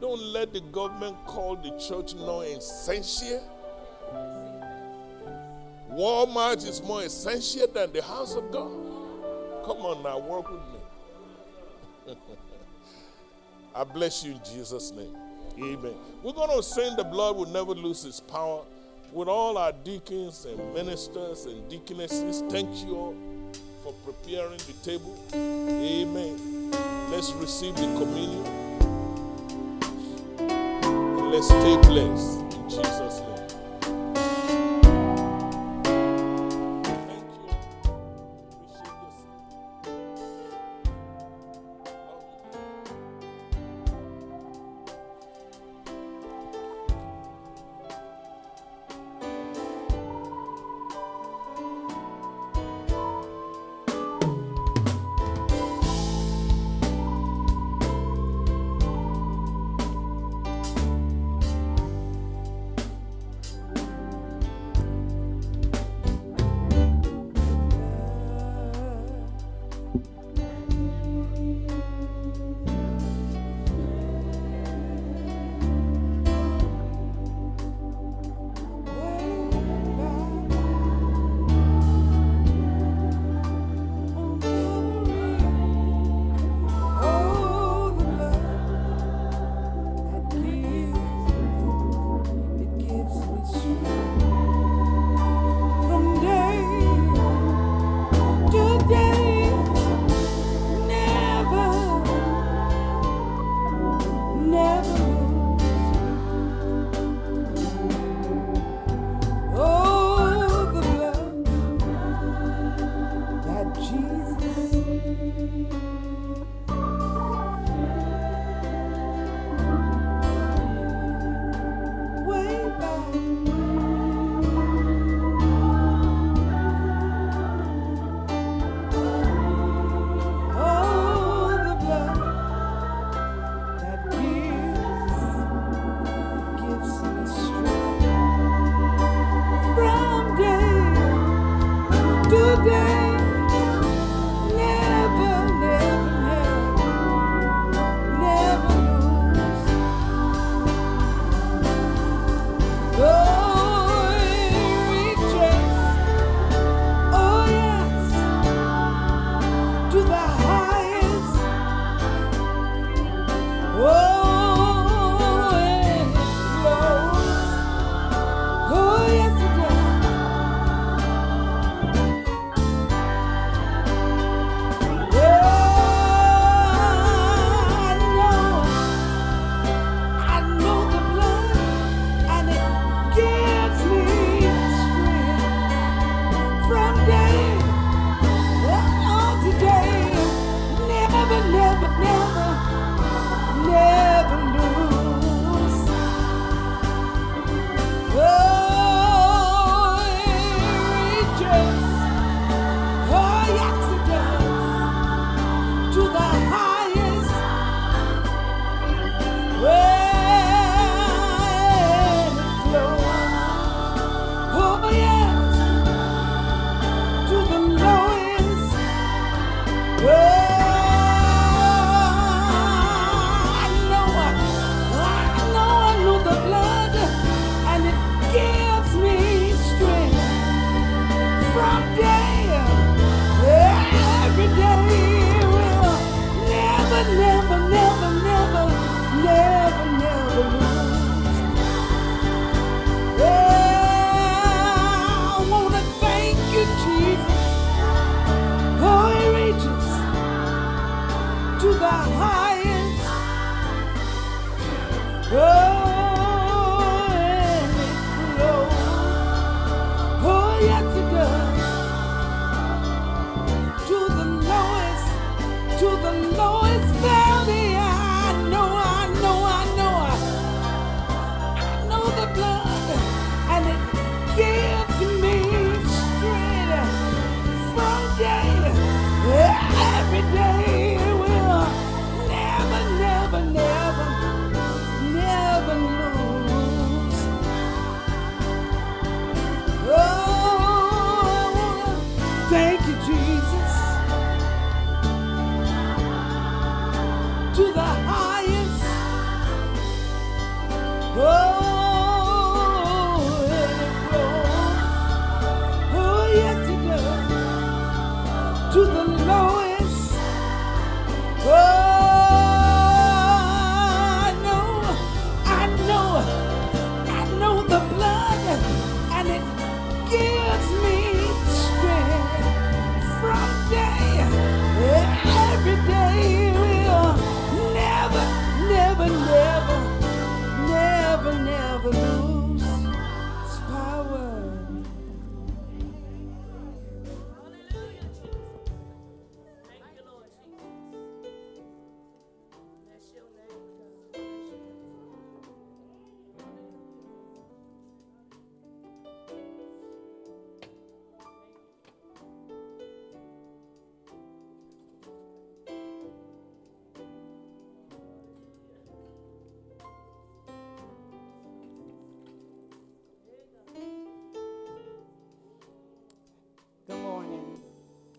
Don't 0.00 0.22
let 0.22 0.52
the 0.52 0.60
government 0.60 1.16
call 1.26 1.56
the 1.56 1.70
church 1.78 2.14
non 2.14 2.44
essential. 2.44 3.42
Walmart 5.90 6.66
is 6.68 6.82
more 6.82 7.02
essential 7.02 7.66
than 7.66 7.92
the 7.92 8.02
house 8.02 8.34
of 8.34 8.50
God. 8.52 8.70
Come 9.64 9.78
on 9.78 10.02
now, 10.02 10.18
work 10.18 10.50
with 10.50 10.60
me. 10.60 12.16
I 13.76 13.84
bless 13.84 14.24
you 14.24 14.32
in 14.32 14.40
Jesus' 14.42 14.90
name. 14.92 15.14
Amen. 15.58 15.92
We're 16.22 16.32
going 16.32 16.56
to 16.56 16.62
sing 16.62 16.96
the 16.96 17.04
blood 17.04 17.36
will 17.36 17.44
never 17.44 17.72
lose 17.72 18.06
its 18.06 18.20
power 18.20 18.62
with 19.12 19.28
all 19.28 19.58
our 19.58 19.72
deacons 19.84 20.46
and 20.46 20.74
ministers 20.74 21.44
and 21.44 21.68
deaconesses. 21.68 22.42
Thank 22.48 22.74
you 22.86 22.96
all 22.96 23.14
for 23.82 23.92
preparing 24.10 24.56
the 24.56 24.72
table. 24.82 25.14
Amen. 25.34 26.70
Let's 27.10 27.32
receive 27.32 27.76
the 27.76 27.82
communion. 27.82 28.46
And 30.38 31.30
let's 31.30 31.48
take 31.48 31.82
place 31.82 32.36
in 32.56 32.70
Jesus' 32.70 33.05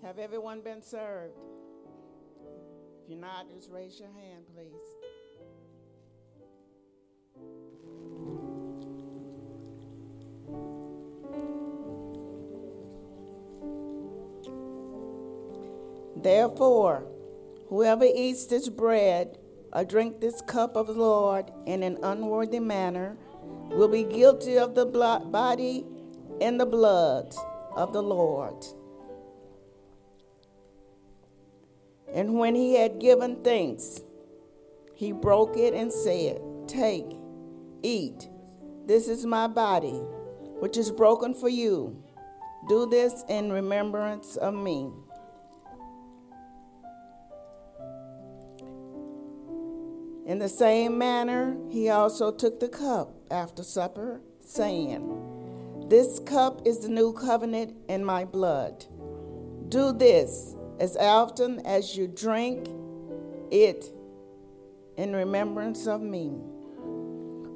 Have 0.08 0.20
everyone 0.20 0.62
been 0.62 0.82
served? 0.82 1.34
If 3.04 3.10
you're 3.10 3.20
not, 3.20 3.50
just 3.54 3.70
raise 3.70 4.00
your 4.00 4.08
hand, 4.08 4.46
please. 4.56 4.72
Therefore, 16.16 17.06
whoever 17.68 18.06
eats 18.06 18.46
this 18.46 18.70
bread 18.70 19.38
or 19.74 19.84
drink 19.84 20.22
this 20.22 20.40
cup 20.40 20.78
of 20.78 20.88
the 20.88 20.94
Lord 20.94 21.52
in 21.66 21.84
an 21.84 21.98
unworthy 22.02 22.62
manner 22.62 23.18
will 23.72 23.90
be 23.90 24.04
guilty 24.04 24.58
of 24.58 24.74
the 24.74 24.86
body 24.86 25.86
and 26.40 26.58
the 26.58 26.66
blood 26.66 27.36
of 27.76 27.92
the 27.92 28.02
Lord. 28.02 28.66
And 32.18 32.34
when 32.34 32.56
he 32.56 32.73
had 32.73 32.98
given 32.98 33.44
thanks, 33.44 34.02
he 34.95 35.11
broke 35.11 35.56
it 35.56 35.76
and 35.76 35.94
said, 35.94 36.41
Take, 36.68 37.06
eat. 37.84 38.27
This 38.88 39.07
is 39.07 39.23
my 39.23 39.45
body, 39.45 40.02
which 40.60 40.77
is 40.77 40.89
broken 40.89 41.35
for 41.35 41.48
you. 41.48 42.03
Do 42.68 42.89
this 42.89 43.23
in 43.30 43.52
remembrance 43.52 44.35
of 44.35 44.56
me. 44.56 44.89
In 50.26 50.39
the 50.39 50.49
same 50.49 50.98
manner, 50.98 51.56
he 51.69 51.89
also 51.89 52.31
took 52.31 52.60
the 52.60 52.68
cup 52.68 53.14
after 53.30 53.61
supper, 53.61 54.22
saying, 54.44 55.85
This 55.88 56.18
cup 56.18 56.64
is 56.65 56.80
the 56.80 56.89
new 56.89 57.14
covenant 57.14 57.76
in 57.88 58.03
my 58.03 58.26
blood. 58.26 58.85
Do 59.69 59.94
this 59.94 60.57
as 60.80 60.95
often 60.98 61.60
as 61.66 61.95
you 61.95 62.08
drink 62.08 62.68
it 63.52 63.86
in 64.98 65.14
remembrance 65.14 65.88
of 65.88 66.02
me. 66.02 66.38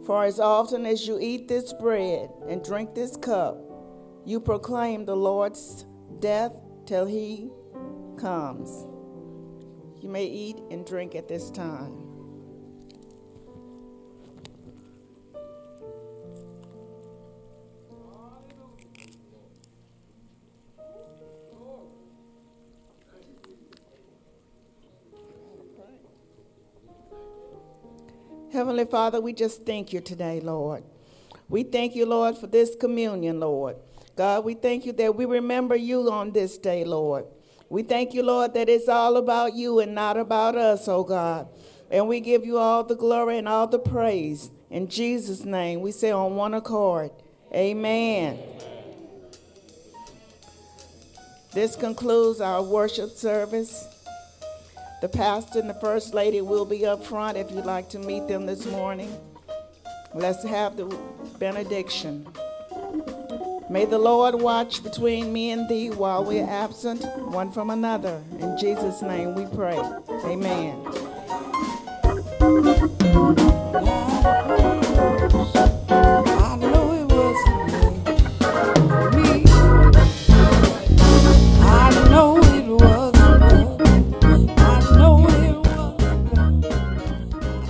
For 0.06 0.23
as 0.26 0.39
often 0.39 0.85
as 0.85 1.07
you 1.07 1.19
eat 1.19 1.48
this 1.48 1.73
bread 1.73 2.30
and 2.48 2.64
drink 2.64 2.95
this 2.95 3.15
cup, 3.15 3.57
you 4.26 4.39
proclaim 4.39 5.06
the 5.06 5.15
Lord's 5.15 5.85
death 6.19 6.56
till 6.85 7.06
he 7.06 7.49
comes. 8.18 8.88
You 10.02 10.10
may 10.10 10.26
eat 10.26 10.57
and 10.72 10.85
drink 10.85 11.15
at 11.15 11.27
this 11.27 11.52
time. 11.52 12.10
Heavenly 28.61 28.85
Father, 28.85 29.19
we 29.19 29.33
just 29.33 29.65
thank 29.65 29.91
you 29.91 30.01
today, 30.01 30.39
Lord. 30.39 30.83
We 31.49 31.63
thank 31.63 31.95
you, 31.95 32.05
Lord, 32.05 32.38
for 32.38 32.45
this 32.45 32.75
communion, 32.75 33.39
Lord. 33.39 33.75
God, 34.15 34.45
we 34.45 34.53
thank 34.53 34.85
you 34.85 34.93
that 34.93 35.15
we 35.15 35.25
remember 35.25 35.75
you 35.75 36.11
on 36.11 36.29
this 36.31 36.59
day, 36.59 36.83
Lord. 36.83 37.25
We 37.69 37.81
thank 37.81 38.13
you, 38.13 38.21
Lord, 38.21 38.53
that 38.53 38.69
it's 38.69 38.88
all 38.88 39.17
about 39.17 39.55
you 39.55 39.79
and 39.79 39.95
not 39.95 40.15
about 40.15 40.55
us, 40.55 40.88
oh 40.88 41.03
God. 41.03 41.47
And 41.89 42.07
we 42.07 42.19
give 42.19 42.45
you 42.45 42.59
all 42.59 42.83
the 42.83 42.93
glory 42.93 43.39
and 43.39 43.47
all 43.47 43.65
the 43.65 43.79
praise. 43.79 44.51
In 44.69 44.88
Jesus' 44.88 45.43
name, 45.43 45.81
we 45.81 45.91
say 45.91 46.11
on 46.11 46.35
one 46.35 46.53
accord, 46.53 47.09
Amen. 47.51 48.38
This 51.51 51.75
concludes 51.75 52.39
our 52.39 52.61
worship 52.61 53.09
service. 53.09 53.88
The 55.02 55.10
pastor 55.10 55.60
and 55.60 55.68
the 55.68 55.73
first 55.73 56.14
lady 56.14 56.41
will 56.41 56.64
be 56.64 56.86
up 56.86 57.03
front 57.03 57.36
if 57.36 57.49
you'd 57.49 57.65
like 57.65 57.90
to 57.90 57.98
meet 57.98 58.28
them 58.28 58.45
this 58.45 58.68
morning. 58.68 59.11
Let's 60.14 60.44
have 60.44 60.78
the 60.78 60.86
benediction. 61.40 62.28
May 63.68 63.86
the 63.86 63.98
Lord 63.98 64.36
watch 64.36 64.84
between 64.84 65.34
me 65.34 65.49
and 65.49 65.68
thee 65.68 65.90
while 65.90 66.23
we're 66.23 66.48
absent 66.48 67.03
one 67.32 67.52
from 67.52 67.72
another. 67.72 68.22
In 68.40 68.56
Jesus' 68.60 69.02
name 69.02 69.34
we 69.34 69.48
pray. 69.48 69.80
Amen. 70.26 70.78